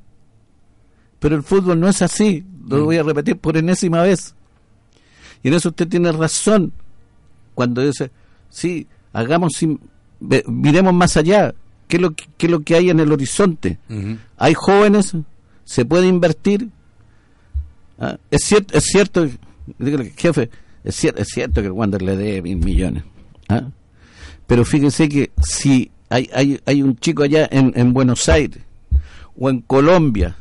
Pero 1.19 1.35
el 1.35 1.43
fútbol 1.43 1.79
no 1.79 1.87
es 1.87 2.01
así. 2.01 2.45
Lo 2.67 2.85
voy 2.85 2.97
a 2.97 3.03
repetir 3.03 3.37
por 3.37 3.57
enésima 3.57 4.01
vez. 4.01 4.35
Y 5.43 5.49
en 5.49 5.53
eso 5.53 5.69
usted 5.69 5.87
tiene 5.87 6.11
razón. 6.11 6.73
Cuando 7.53 7.81
dice, 7.81 8.11
sí, 8.49 8.87
hagamos, 9.13 9.53
miremos 10.19 10.93
más 10.93 11.17
allá. 11.17 11.53
¿Qué 11.87 11.97
es, 11.97 12.01
lo 12.01 12.11
que, 12.11 12.25
qué 12.37 12.47
es 12.47 12.51
lo 12.51 12.61
que 12.61 12.75
hay 12.75 12.89
en 12.89 12.99
el 12.99 13.11
horizonte? 13.11 13.77
Hay 14.37 14.53
jóvenes, 14.55 15.15
se 15.63 15.85
puede 15.85 16.07
invertir. 16.07 16.69
Ah, 17.99 18.17
Es 18.31 18.43
cierto, 18.45 18.77
es 18.77 18.83
cierto, 18.85 19.27
dígale, 19.79 20.11
jefe, 20.15 20.49
es 20.83 20.95
cierto, 20.95 21.21
es 21.21 21.27
cierto 21.29 21.61
que 21.61 21.67
el 21.67 21.73
Wander 21.73 22.01
le 22.01 22.15
dé 22.15 22.41
mil 22.41 22.57
millones. 22.57 23.03
ah, 23.49 23.69
Pero 24.47 24.65
fíjense 24.65 25.07
que 25.09 25.31
si 25.41 25.91
hay, 26.09 26.29
hay, 26.33 26.59
hay 26.65 26.81
un 26.83 26.97
chico 26.97 27.23
allá 27.23 27.47
en, 27.51 27.71
en 27.75 27.93
Buenos 27.93 28.27
Aires, 28.29 28.61
o 29.37 29.49
en 29.49 29.61
Colombia, 29.61 30.35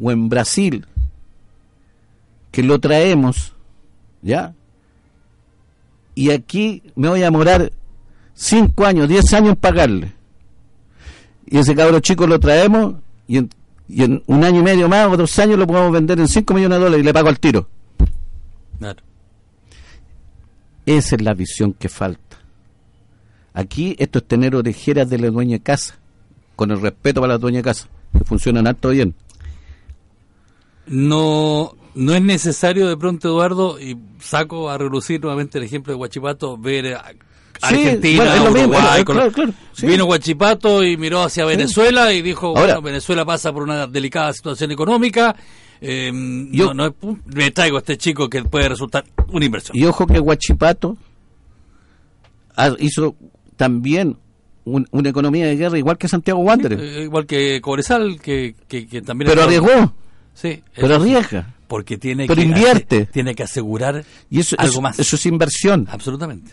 o 0.00 0.10
en 0.10 0.28
Brasil, 0.28 0.86
que 2.50 2.62
lo 2.62 2.78
traemos, 2.80 3.52
¿ya? 4.22 4.54
Y 6.14 6.30
aquí 6.30 6.82
me 6.94 7.08
voy 7.08 7.22
a 7.22 7.30
morar 7.30 7.70
cinco 8.34 8.86
años, 8.86 9.08
diez 9.08 9.32
años 9.34 9.50
en 9.50 9.56
pagarle 9.56 10.12
y 11.46 11.58
ese 11.58 11.74
cabro 11.76 12.00
chico 12.00 12.26
lo 12.26 12.40
traemos 12.40 12.96
y 13.28 13.46
y 13.88 14.02
en 14.02 14.22
un 14.26 14.44
año 14.44 14.60
y 14.60 14.62
medio 14.62 14.88
más 14.88 15.06
o 15.06 15.16
dos 15.16 15.38
años 15.38 15.58
lo 15.58 15.66
podemos 15.66 15.92
vender 15.92 16.18
en 16.18 16.28
5 16.28 16.54
millones 16.54 16.78
de 16.78 16.84
dólares 16.84 17.02
y 17.02 17.06
le 17.06 17.12
pago 17.12 17.28
al 17.28 17.38
tiro. 17.38 17.68
Claro. 18.78 19.02
Esa 20.84 21.16
es 21.16 21.22
la 21.22 21.34
visión 21.34 21.72
que 21.72 21.88
falta. 21.88 22.38
Aquí 23.54 23.96
esto 23.98 24.18
es 24.18 24.26
tener 24.26 24.54
orejeras 24.54 25.08
de 25.08 25.18
la 25.18 25.30
dueña 25.30 25.56
de 25.56 25.62
casa, 25.62 25.98
con 26.56 26.70
el 26.70 26.80
respeto 26.80 27.20
para 27.20 27.34
la 27.34 27.38
dueña 27.38 27.58
de 27.58 27.64
casa, 27.64 27.88
que 28.16 28.24
funcionan 28.24 28.66
harto 28.66 28.90
bien. 28.90 29.14
No, 30.86 31.74
no 31.94 32.14
es 32.14 32.22
necesario 32.22 32.86
de 32.88 32.96
pronto, 32.96 33.28
Eduardo, 33.28 33.80
y 33.80 33.98
saco 34.20 34.68
a 34.70 34.78
relucir 34.78 35.20
nuevamente 35.20 35.58
el 35.58 35.64
ejemplo 35.64 35.92
de 35.92 35.96
Guachipato, 35.96 36.58
ver 36.58 36.98
Sí, 37.60 37.74
Argentina, 37.74 38.24
bueno, 38.24 38.44
lo 38.44 38.50
mismo, 38.50 38.68
Uruguay, 38.68 39.04
claro, 39.04 39.04
claro, 39.04 39.32
claro, 39.32 39.52
sí. 39.72 39.86
vino 39.86 40.04
Guachipato 40.04 40.84
y 40.84 40.96
miró 40.96 41.22
hacia 41.22 41.44
Venezuela 41.44 42.12
y 42.12 42.22
dijo, 42.22 42.48
Ahora- 42.48 42.60
bueno, 42.74 42.82
Venezuela 42.82 43.24
pasa 43.24 43.52
por 43.52 43.62
una 43.62 43.86
delicada 43.86 44.32
situación 44.32 44.70
económica, 44.72 45.34
eh, 45.80 46.10
Yo- 46.52 46.72
no, 46.72 46.84
no 46.88 46.94
pu- 46.94 47.20
me 47.26 47.50
traigo 47.50 47.76
a 47.76 47.80
este 47.80 47.96
chico 47.98 48.28
que 48.28 48.42
puede 48.44 48.68
resultar 48.68 49.04
una 49.28 49.44
inversión. 49.44 49.76
Y 49.76 49.84
ojo 49.84 50.06
que 50.06 50.18
Guachipato 50.18 50.96
hizo 52.78 53.16
también 53.56 54.16
un- 54.64 54.86
una 54.90 55.08
economía 55.10 55.46
de 55.46 55.56
guerra 55.56 55.78
igual 55.78 55.96
que 55.98 56.08
Santiago 56.08 56.40
Wanderers, 56.40 56.82
Eh, 56.82 57.02
igual 57.04 57.26
que 57.26 57.60
Cobresal, 57.60 58.20
que, 58.20 58.54
que, 58.68 58.86
que 58.86 59.02
también... 59.02 59.28
pero 59.28 59.42
es- 59.42 59.46
arriesgó, 59.46 59.94
Sí, 60.34 60.62
pero 60.74 60.96
arriesga. 60.96 61.54
porque 61.68 61.98
tiene 61.98 62.26
pero 62.26 62.40
que 62.40 62.46
invierte. 62.48 63.06
tiene 63.06 63.34
que 63.34 63.42
asegurar 63.42 64.04
Y 64.30 64.40
eso, 64.40 64.56
algo 64.58 64.72
eso- 64.72 64.80
más. 64.82 64.98
eso 64.98 65.16
es 65.16 65.26
inversión. 65.26 65.86
Absolutamente, 65.90 66.52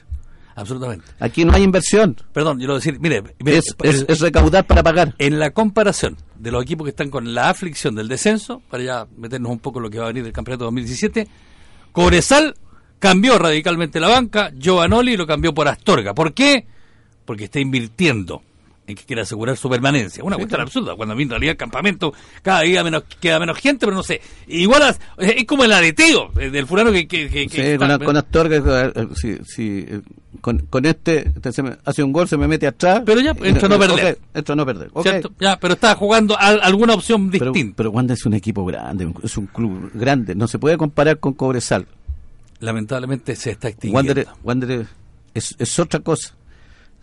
absolutamente. 0.55 1.05
Aquí 1.19 1.45
no 1.45 1.53
hay 1.53 1.63
inversión. 1.63 2.15
Perdón, 2.31 2.59
yo 2.59 2.67
lo 2.67 2.75
decir, 2.75 2.99
mire, 2.99 3.23
mire, 3.39 3.57
Es, 3.57 3.75
es- 3.83 4.05
es 4.07 4.19
recaudar 4.21 4.65
para 4.67 4.83
pagar. 4.83 5.13
en 5.17 5.39
la 5.39 5.51
comparación 5.51 6.17
de 6.37 6.51
los 6.51 6.63
equipos 6.63 6.85
que 6.85 6.89
están 6.91 7.09
con 7.09 7.33
la 7.33 7.49
aflicción 7.49 7.95
del 7.95 8.07
descenso, 8.07 8.61
para 8.69 8.83
ya 8.83 9.07
meternos 9.17 9.51
un 9.51 9.59
poco 9.59 9.79
en 9.79 9.83
lo 9.83 9.89
que 9.89 9.99
va 9.99 10.05
a 10.05 10.07
venir 10.09 10.23
del 10.23 10.33
campeonato 10.33 10.65
2017, 10.65 11.27
Cobresal 11.91 12.55
cambió 12.99 13.37
radicalmente 13.37 13.99
la 13.99 14.07
banca, 14.09 14.51
Giovanoli 14.57 15.17
lo 15.17 15.27
cambió 15.27 15.53
por 15.53 15.67
Astorga. 15.67 16.13
¿Por 16.13 16.33
qué? 16.33 16.65
Porque 17.25 17.45
está 17.45 17.59
invirtiendo 17.59 18.41
que 18.95 19.03
quiere 19.03 19.21
asegurar 19.23 19.57
su 19.57 19.69
permanencia. 19.69 20.23
Una 20.23 20.35
cuestión 20.37 20.61
absurda, 20.61 20.95
cuando 20.95 21.13
en 21.17 21.29
realidad 21.29 21.51
el 21.51 21.57
campamento 21.57 22.13
cada 22.41 22.61
día 22.61 22.83
menos, 22.83 23.03
queda 23.19 23.39
menos 23.39 23.57
gente, 23.57 23.85
pero 23.85 23.95
no 23.95 24.03
sé. 24.03 24.21
Igual 24.47 24.81
a- 24.83 24.97
es 25.17 25.45
como 25.45 25.63
el 25.63 25.71
aleteo 25.71 26.31
eh, 26.39 26.49
del 26.49 26.67
fulano 26.67 26.91
que... 26.91 27.07
que, 27.07 27.29
que- 27.29 27.49
Sí, 27.49 27.55
que- 27.57 27.77
con, 27.77 27.99
con 27.99 28.17
Astorga, 28.17 28.57
eh, 28.57 28.91
eh, 28.95 29.07
sí, 29.15 29.37
sí, 29.45 29.85
con, 30.41 30.59
con 30.69 30.85
este, 30.85 31.27
este 31.29 31.51
se 31.51 31.63
me- 31.63 31.77
hace 31.85 32.03
un 32.03 32.11
gol, 32.11 32.27
se 32.27 32.37
me 32.37 32.47
mete 32.47 32.67
atrás. 32.67 33.01
Pero 33.05 33.19
ya, 33.21 33.31
entra 33.41 33.65
a 33.67 33.69
no 33.69 33.79
perder. 33.79 34.13
ok, 34.13 34.19
entra 34.35 34.53
a 34.53 34.55
no 34.55 34.65
perder. 34.65 34.89
ok. 34.93 35.03
¿cierto? 35.03 35.31
Ya, 35.39 35.57
pero 35.59 35.73
está 35.75 35.95
jugando 35.95 36.35
a- 36.37 36.47
alguna 36.63 36.93
opción 36.95 37.29
Pero, 37.31 37.45
distinta. 37.51 37.75
pero 37.77 37.91
Wanda 37.91 38.13
es 38.13 38.25
un 38.25 38.33
equipo 38.33 38.65
grande, 38.65 39.11
es 39.23 39.37
un 39.37 39.45
club 39.47 39.91
grande, 39.93 40.35
no 40.35 40.47
se 40.47 40.59
puede 40.59 40.77
comparar 40.77 41.19
con 41.19 41.33
Cobresal. 41.33 41.85
Lamentablemente 42.59 43.35
se 43.35 43.51
está 43.51 43.67
extinguiendo. 43.69 44.13
Wander, 44.13 44.27
Wander 44.43 44.87
es, 45.33 45.55
es 45.59 45.79
otra 45.79 45.99
cosa. 45.99 46.33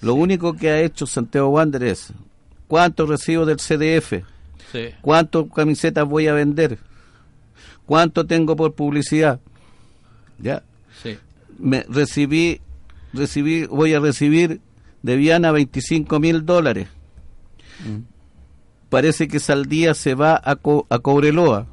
Lo 0.00 0.14
único 0.14 0.54
que 0.54 0.70
ha 0.70 0.80
hecho 0.80 1.06
Santiago 1.06 1.48
Wander 1.48 1.82
es 1.84 2.12
cuánto 2.68 3.06
recibo 3.06 3.44
del 3.44 3.58
CDF, 3.58 4.24
Sí. 4.72 4.88
cuántas 5.02 5.44
camisetas 5.54 6.06
voy 6.08 6.26
a 6.28 6.32
vender, 6.32 6.78
cuánto 7.86 8.26
tengo 8.26 8.56
por 8.56 8.72
publicidad. 8.74 9.40
Ya, 10.38 10.62
Sí. 11.02 11.18
me 11.58 11.84
recibí, 11.88 12.60
recibí, 13.12 13.66
voy 13.66 13.92
a 13.94 14.00
recibir 14.00 14.60
de 15.02 15.16
Viana 15.16 15.52
25 15.52 16.18
mil 16.20 16.46
dólares. 16.46 16.88
Parece 18.88 19.28
que 19.28 19.38
Saldía 19.38 19.94
se 19.94 20.14
va 20.14 20.40
a, 20.42 20.56
Co- 20.56 20.86
a 20.90 20.98
Cobreloa. 20.98 21.66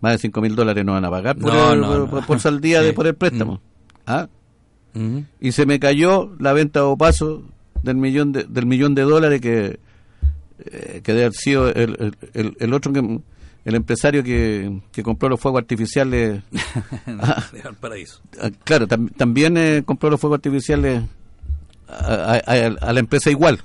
Más 0.00 0.12
de 0.12 0.18
5 0.18 0.40
mil 0.40 0.54
dólares 0.56 0.84
no 0.84 0.92
van 0.92 1.04
a 1.04 1.10
pagar 1.10 1.36
por, 1.36 1.52
No, 1.52 1.72
el- 1.72 1.80
no, 1.80 2.06
por, 2.08 2.20
no. 2.20 2.26
por- 2.26 2.40
Saldía 2.40 2.80
Sí. 2.80 2.86
de, 2.86 2.92
por 2.92 3.06
el 3.06 3.14
préstamo. 3.14 3.60
¿Ah? 4.06 4.28
Y 5.40 5.52
se 5.52 5.66
me 5.66 5.78
cayó 5.80 6.34
la 6.38 6.52
venta 6.52 6.84
o 6.84 6.96
paso 6.96 7.42
del 7.82 7.96
millón 7.96 8.32
de, 8.32 8.44
del 8.44 8.66
millón 8.66 8.94
de 8.94 9.02
dólares 9.02 9.40
que, 9.40 9.78
eh, 10.58 11.00
que 11.02 11.12
debe 11.12 11.24
haber 11.26 11.34
sido 11.34 11.68
el, 11.68 11.96
el- 11.98 12.16
el- 12.32 12.56
el 12.60 12.72
otro 12.74 12.92
que 12.92 13.20
el 13.64 13.74
empresario 13.74 14.22
que, 14.22 14.80
que 14.92 15.02
compró 15.02 15.28
los 15.28 15.40
fuegos 15.40 15.60
artificiales 15.62 16.42
De 17.52 17.62
Valparaíso. 17.62 18.20
Ah, 18.40 18.50
claro, 18.62 18.86
tam- 18.86 19.10
también 19.16 19.56
eh, 19.56 19.82
compró 19.84 20.10
los 20.10 20.20
fuegos 20.20 20.36
artificiales 20.38 21.02
a, 21.88 22.34
a- 22.34 22.42
a- 22.46 22.66
a 22.88 22.92
la 22.92 23.00
empresa 23.00 23.30
igual. 23.30 23.60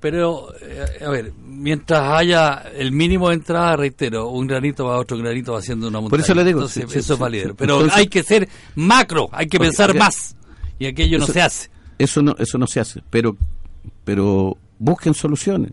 Pero, 0.00 0.48
eh, 0.62 1.04
a 1.04 1.10
ver, 1.10 1.32
mientras 1.46 2.00
haya 2.18 2.64
el 2.74 2.90
mínimo 2.90 3.28
de 3.28 3.34
entrada, 3.34 3.76
reitero, 3.76 4.28
un 4.30 4.46
granito 4.46 4.86
va 4.86 4.96
otro 4.98 5.18
granito 5.18 5.52
va 5.52 5.58
haciendo 5.58 5.88
una 5.88 5.98
montaña. 6.00 6.10
Por 6.10 6.20
eso 6.20 6.34
le 6.34 6.44
digo, 6.44 6.60
Entonces, 6.60 6.84
sí, 6.90 6.98
eso 6.98 7.12
es 7.14 7.18
sí. 7.18 7.54
Pero 7.56 7.74
Entonces- 7.74 7.98
hay 7.98 8.06
que 8.06 8.22
ser 8.22 8.48
macro, 8.74 9.28
hay 9.32 9.46
que 9.46 9.58
pensar 9.58 9.94
más. 9.94 10.34
Y 10.78 10.86
aquello 10.86 11.18
no 11.18 11.26
se 11.26 11.42
hace. 11.42 11.70
Eso 11.98 12.22
no, 12.22 12.34
eso 12.38 12.56
no 12.56 12.66
se 12.66 12.80
hace, 12.80 13.02
pero, 13.10 13.36
pero 14.04 14.56
busquen 14.78 15.12
soluciones. 15.12 15.72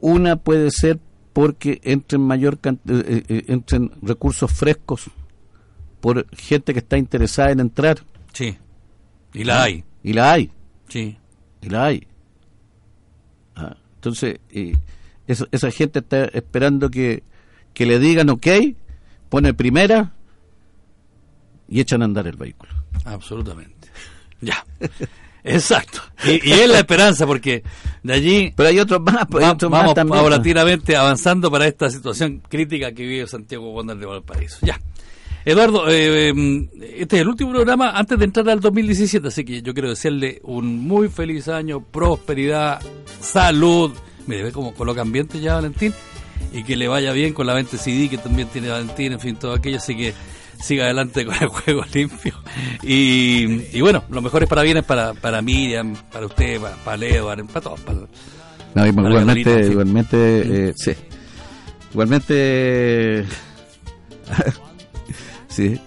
Una 0.00 0.36
puede 0.36 0.70
ser 0.70 1.00
porque 1.32 1.80
entren 1.82 2.22
mayor 2.22 2.58
can- 2.58 2.80
eh, 2.88 3.22
eh, 3.28 3.44
entren 3.48 3.90
recursos 4.02 4.52
frescos 4.52 5.10
por 6.00 6.24
gente 6.36 6.72
que 6.72 6.78
está 6.78 6.96
interesada 6.98 7.50
en 7.50 7.60
entrar 7.60 7.98
Sí. 8.32 8.56
Y 9.34 9.42
la 9.44 9.64
hay. 9.64 9.84
y 10.04 10.12
la 10.12 10.32
hay. 10.32 10.50
Sí. 10.88 11.16
y 11.62 11.68
la 11.68 11.86
hay. 11.86 12.06
Entonces, 14.06 14.38
eh, 14.50 14.74
esa, 15.26 15.46
esa 15.50 15.70
gente 15.70 15.98
está 15.98 16.26
esperando 16.26 16.90
que, 16.90 17.24
que 17.74 17.86
le 17.86 17.98
digan 17.98 18.30
ok, 18.30 18.46
pone 19.28 19.52
primera 19.52 20.12
y 21.68 21.80
echan 21.80 22.02
a 22.02 22.04
andar 22.04 22.26
el 22.26 22.36
vehículo. 22.36 22.72
Absolutamente. 23.04 23.74
Ya. 24.42 24.66
Exacto. 25.42 26.00
Y, 26.26 26.46
y 26.46 26.52
es 26.52 26.68
la 26.68 26.80
esperanza 26.80 27.26
porque 27.26 27.62
de 28.02 28.12
allí 28.12 28.52
Pero 28.54 28.68
hay 28.68 28.78
otros 28.78 29.00
más, 29.00 29.26
pues, 29.30 29.42
va- 29.42 29.52
otros 29.52 29.70
vamos 29.70 29.94
paulatinamente 29.94 30.94
avanzando 30.94 31.50
para 31.50 31.66
esta 31.66 31.88
situación 31.88 32.42
crítica 32.46 32.92
que 32.92 33.06
vive 33.06 33.26
Santiago 33.26 33.72
Wander 33.72 33.96
de 33.96 34.04
Valparaíso. 34.04 34.58
Ya. 34.60 34.78
Eduardo, 35.46 35.88
eh, 35.88 36.30
eh, 36.30 36.68
este 36.98 37.16
es 37.16 37.22
el 37.22 37.28
último 37.28 37.50
programa 37.52 37.92
antes 37.92 38.18
de 38.18 38.26
entrar 38.26 38.46
al 38.50 38.60
2017, 38.60 39.28
así 39.28 39.42
que 39.44 39.62
yo 39.62 39.72
quiero 39.72 39.88
desearle 39.88 40.40
un 40.44 40.80
muy 40.80 41.08
feliz 41.08 41.48
año, 41.48 41.80
prosperidad, 41.80 42.80
salud. 43.26 43.92
Mire, 44.26 44.44
ve 44.44 44.52
cómo 44.52 44.74
coloca 44.74 45.02
ambiente 45.02 45.40
ya 45.40 45.54
Valentín 45.54 45.92
y 46.52 46.64
que 46.64 46.76
le 46.76 46.88
vaya 46.88 47.12
bien 47.12 47.32
con 47.32 47.46
la 47.46 47.54
venta 47.54 47.76
CD 47.76 48.08
que 48.08 48.18
también 48.18 48.48
tiene 48.48 48.68
Valentín, 48.68 49.12
en 49.12 49.20
fin, 49.20 49.36
todo 49.36 49.52
aquello, 49.52 49.78
así 49.78 49.96
que 49.96 50.14
siga 50.60 50.84
adelante 50.84 51.24
con 51.24 51.34
el 51.40 51.48
juego 51.48 51.84
limpio. 51.92 52.34
Y, 52.82 53.76
y 53.76 53.80
bueno, 53.80 54.04
los 54.10 54.22
mejores 54.22 54.48
parabienes 54.48 54.84
para, 54.84 55.14
para 55.14 55.42
Miriam, 55.42 55.94
para 56.10 56.26
usted, 56.26 56.60
para, 56.60 56.76
para 56.76 56.96
Leo, 56.96 57.26
para 57.26 57.60
todos. 57.60 57.80
Para, 57.80 57.98
No, 57.98 58.06
Para 58.74 58.88
igualmente, 58.88 59.44
Catalina, 59.44 59.64
sí. 59.66 59.70
igualmente, 59.72 60.68
eh, 60.68 60.72
sí. 60.76 60.92
Igualmente, 61.92 63.24
sí. 65.48 65.80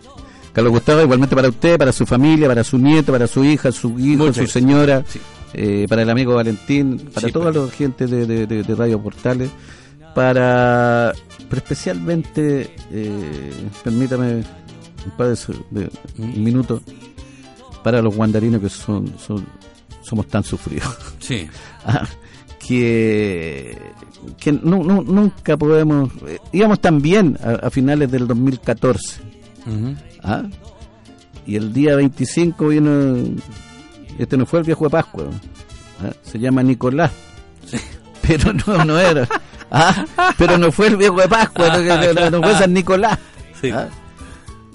Carlos 0.53 0.73
Gustavo, 0.73 1.01
igualmente 1.01 1.35
para 1.35 1.49
usted, 1.49 1.77
para 1.77 1.91
su 1.91 2.05
familia, 2.05 2.47
para 2.47 2.63
su 2.63 2.77
nieto, 2.77 3.11
para 3.11 3.27
su 3.27 3.43
hija, 3.45 3.71
su 3.71 3.99
hijo, 3.99 4.25
Muchas 4.25 4.37
su 4.37 4.47
señora, 4.47 5.03
Sí. 5.07 5.19
Eh, 5.53 5.85
para 5.89 6.01
el 6.03 6.09
amigo 6.09 6.35
Valentín, 6.35 6.97
para 7.13 7.27
Sí, 7.27 7.33
toda 7.33 7.51
pues. 7.51 7.65
la 7.65 7.71
gente 7.71 8.07
de, 8.07 8.25
de, 8.25 8.45
de- 8.47 8.63
de 8.63 8.75
Radio 8.75 9.01
Portales, 9.01 9.49
para, 10.15 11.13
pero 11.49 11.61
especialmente, 11.61 12.69
eh, 12.91 13.51
permítame 13.83 14.43
un 15.05 15.11
par 15.17 15.27
de, 15.29 15.35
su- 15.35 15.65
de- 15.71 15.89
un 16.17 16.43
minuto, 16.43 16.81
para 17.83 18.01
los 18.01 18.15
guandarinos 18.15 18.61
que 18.61 18.69
son, 18.69 19.13
son 19.17 19.45
somos 20.01 20.27
tan 20.27 20.43
sufridos. 20.43 20.97
sí. 21.19 21.47
Ah, 21.85 22.05
que 22.59 23.77
que 24.37 24.51
nu- 24.51 24.83
nu- 24.83 25.01
nunca 25.03 25.55
podemos 25.57 26.11
eh, 26.27 26.39
íbamos 26.51 26.79
tan 26.81 27.01
bien 27.01 27.37
a, 27.41 27.67
a 27.67 27.69
finales 27.69 28.11
del 28.11 28.27
2014 28.27 29.21
Ujú. 29.65 29.95
¿ah? 30.23 30.43
y 31.47 31.55
el 31.55 31.71
día 31.71 31.95
25 31.95 32.67
vino 32.67 33.15
este 34.19 34.37
no 34.37 34.45
fue 34.45 34.59
el 34.59 34.65
viejo 34.65 34.83
de 34.83 34.89
Pascua 34.91 35.23
¿ah? 36.03 36.11
se 36.21 36.37
llama 36.37 36.61
Nicolás 36.61 37.11
pero 38.21 38.53
no 38.53 38.85
no 38.85 38.99
era 38.99 39.27
¿ah? 39.71 40.05
pero 40.37 40.57
no 40.59 40.71
fue 40.71 40.87
el 40.87 40.97
viejo 40.97 41.19
de 41.19 41.27
Pascua 41.27 41.69
no, 41.77 42.29
no- 42.29 42.41
fue 42.43 42.53
San 42.59 42.73
Nicolás 42.73 43.17
Sí. 43.59 43.71
¿ah? 43.71 43.89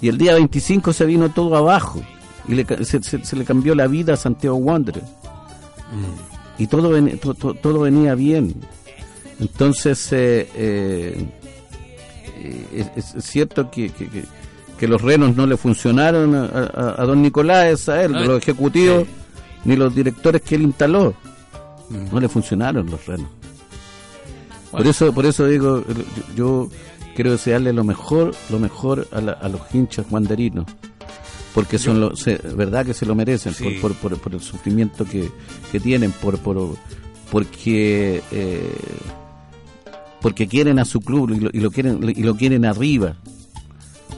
y 0.01 0.09
el 0.09 0.19
día 0.19 0.35
25 0.35 0.93
se 0.93 1.05
vino 1.07 1.31
todo 1.31 1.57
abajo 1.57 2.03
y 2.49 2.55
le 2.57 2.67
se, 2.85 3.03
se- 3.03 3.25
se 3.25 3.37
le 3.37 3.45
cambió 3.45 3.75
la 3.75 3.87
vida 3.87 4.15
a 4.15 4.17
Santiago 4.17 4.57
Wanderers 4.57 5.07
y 6.59 6.67
todo, 6.67 6.91
ven- 6.91 7.19
to- 7.19 7.35
to- 7.35 7.55
todo 7.55 7.81
venía 7.81 8.15
bien. 8.15 8.55
Entonces, 9.41 10.09
eh, 10.13 10.49
eh, 10.57 11.27
es, 12.97 13.15
es 13.15 13.25
cierto 13.25 13.71
que, 13.71 13.91
que- 13.91 14.09
que- 14.09 14.25
que 14.79 14.89
los 14.89 15.01
renos 15.03 15.35
no 15.37 15.47
le 15.47 15.57
funcionaron 15.57 16.35
a, 16.35 16.45
a- 16.45 17.03
a 17.03 17.05
don 17.07 17.23
Nicolás, 17.23 17.89
a 17.89 18.03
él, 18.03 18.13
los 18.13 18.39
ejecutivos, 18.43 19.05
sí. 19.05 19.09
Ni 19.65 19.77
los 19.77 19.95
directores 19.95 20.43
que 20.43 20.55
él 20.57 20.63
instaló. 20.63 21.15
No 22.13 22.19
le 22.21 22.29
funcionaron 22.29 22.91
los 22.91 23.07
renos. 23.07 23.29
Por 24.71 24.87
eso, 24.87 25.13
por 25.13 25.27
eso 25.27 25.47
digo, 25.47 25.85
yo, 26.35 26.69
quiero 27.15 27.31
desearle 27.33 27.73
lo 27.73 27.85
mejor, 27.85 28.35
lo 28.51 28.59
mejor 28.59 29.07
a, 29.13 29.21
la- 29.21 29.33
a 29.33 29.49
los 29.49 29.61
hinchas 29.73 30.07
guanderinos, 30.11 30.67
porque 31.55 31.79
son 31.79 32.01
lo, 32.01 32.17
se- 32.17 32.39
verdad 32.57 32.85
que 32.85 32.95
se 32.95 33.07
lo 33.07 33.15
merecen 33.15 33.55
Sí. 33.55 33.79
por, 33.81 33.93
por, 33.95 34.11
por- 34.11 34.19
por 34.21 34.35
el 34.35 34.41
sufrimiento 34.41 35.05
que, 35.05 35.31
que 35.71 35.79
tienen, 35.79 36.11
por, 36.11 36.39
por 36.39 36.77
porque 37.31 38.23
eh, 38.33 38.73
porque 40.21 40.47
quieren 40.49 40.79
a 40.79 40.85
su 40.85 41.01
club 41.01 41.31
y 41.31 41.41
lo, 41.41 41.51
y 41.53 41.61
lo 41.61 41.71
quieren 41.71 42.01
y 42.09 42.23
lo 42.23 42.35
quieren 42.37 42.65
arriba 42.65 43.15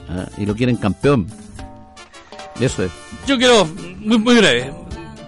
¿ah? 0.09 0.27
y 0.39 0.47
lo 0.47 0.55
quieren 0.55 0.77
campeón. 0.77 1.27
Eso 2.61 2.83
es. 2.85 2.91
Yo 3.27 3.37
quiero, 3.37 3.67
muy, 4.01 4.19
muy 4.19 4.37
breve, 4.37 4.73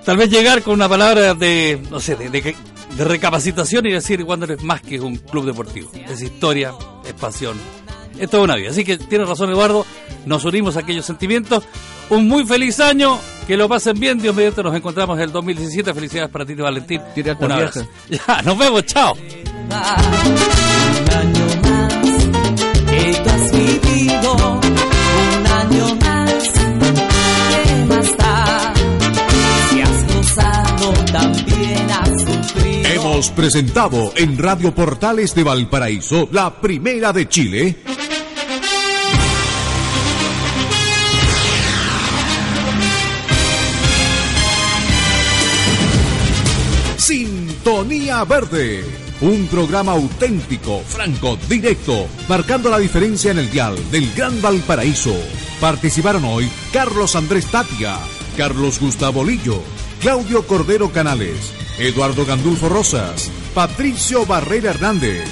tal 0.09 0.17
vez 0.17 0.31
llegar 0.31 0.63
con 0.63 0.73
una 0.73 0.89
palabra 0.89 1.35
de, 1.35 1.83
no 1.91 2.01
sé, 2.01 2.17
de, 2.17 2.31
de- 2.31 2.57
de 2.97 3.05
recapacitación 3.05 3.85
y 3.85 3.93
decir 3.93 4.25
Wander 4.25 4.53
es 4.53 4.63
más 4.63 4.81
que 4.81 4.99
un 4.99 5.17
club 5.17 5.45
deportivo. 5.45 5.91
Es 6.09 6.23
historia, 6.23 6.73
es 7.07 7.13
pasión, 7.13 7.59
es 8.19 8.31
toda 8.31 8.45
una 8.45 8.57
vida. 8.57 8.71
Así 8.71 8.85
que 8.85 8.97
tiene 8.97 9.27
razón 9.27 9.51
Eduardo, 9.51 9.85
nos 10.25 10.47
unimos 10.47 10.79
a 10.79 10.81
aquellos 10.81 11.05
sentimientos. 11.05 11.63
Un 12.09 12.27
muy 12.27 12.47
feliz 12.47 12.81
año, 12.81 13.19
que 13.47 13.59
lo 13.59 13.69
pasen 13.69 14.01
bien, 14.01 14.19
Dios 14.19 14.35
mediante 14.35 14.63
nos 14.63 14.75
encontramos 14.75 15.19
en 15.19 15.25
el 15.25 15.33
2017. 15.33 15.93
Felicidades 15.93 16.31
para 16.31 16.47
ti, 16.47 16.55
Valentín. 16.55 17.03
Un 17.39 17.53
abrazo. 17.53 17.87
Ya, 18.09 18.41
nos 18.41 18.57
vemos, 18.57 18.87
chao. 18.87 19.13
Un 19.15 19.73
año 19.75 21.47
más 21.63 21.95
que 22.91 23.21
tú 23.23 23.29
has 23.31 23.53
vivido, 23.53 24.61
también 31.13 31.91
has 31.91 32.21
sufrido. 32.21 32.89
Hemos 32.89 33.31
presentado 33.31 34.13
en 34.17 34.39
Radio 34.39 34.75
Portales 34.75 35.35
de 35.35 35.43
Valparaíso 35.45 36.29
la 36.33 36.61
primera 36.61 37.13
de 37.13 37.29
Chile. 37.29 37.77
Sintonía 46.99 48.25
Verde. 48.25 48.85
Un 49.21 49.49
programa 49.49 49.93
auténtico, 49.93 50.81
franco, 50.87 51.37
directo, 51.49 52.07
marcando 52.29 52.71
la 52.71 52.79
diferencia 52.79 53.33
en 53.33 53.39
el 53.39 53.51
dial 53.51 53.77
del 53.91 54.13
Gran 54.15 54.41
Valparaíso. 54.41 55.15
Participaron 55.61 56.25
hoy 56.25 56.49
Carlos 56.73 57.17
Andrés 57.17 57.47
Tapia, 57.47 57.99
Carlos 58.37 58.79
Gustavo 58.79 59.25
Lillo, 59.25 59.61
Claudio 60.01 60.47
Cordero 60.47 60.93
Canales, 60.93 61.53
Eduardo 61.77 62.25
Gandulfo 62.25 62.69
Rosas, 62.69 63.33
Patricio 63.53 64.25
Barrera 64.27 64.71
Hernández. 64.71 65.29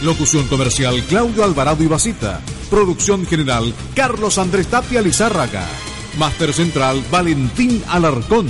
Locución 0.00 0.46
comercial 0.46 1.02
Claudio 1.08 1.42
Alvarado 1.42 1.82
y. 1.82 2.40
Producción 2.70 3.26
general 3.26 3.74
Carlos 3.96 4.38
Andrés 4.38 4.68
Tapia 4.68 5.02
Lizárraga. 5.02 5.66
Máster 6.18 6.52
central 6.52 7.02
Valentín 7.10 7.82
Alarcón. 7.88 8.46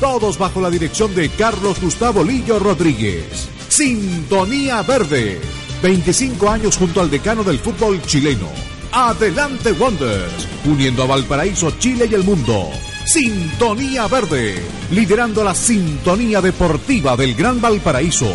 todos 0.00 0.36
bajo 0.36 0.60
la 0.60 0.68
dirección 0.68 1.14
de 1.14 1.30
Carlos 1.30 1.80
Gustavo 1.80 2.22
Lillo 2.22 2.58
Rodríguez. 2.58 3.48
Sintonía 3.68 4.82
Verde, 4.82 5.40
25 5.82 6.50
años 6.50 6.76
junto 6.76 7.00
al 7.00 7.10
decano 7.10 7.42
del 7.42 7.58
fútbol 7.58 8.02
chileno. 8.02 8.48
Adelante 8.92 9.72
Wonders, 9.72 10.46
uniendo 10.66 11.04
a 11.04 11.06
Valparaíso, 11.06 11.70
Chile 11.78 12.06
y 12.10 12.14
el 12.14 12.24
mundo. 12.24 12.70
Sintonía 13.12 14.06
Verde, 14.06 14.54
liderando 14.92 15.42
la 15.42 15.52
sintonía 15.52 16.40
deportiva 16.40 17.16
del 17.16 17.34
Gran 17.34 17.60
Valparaíso. 17.60 18.32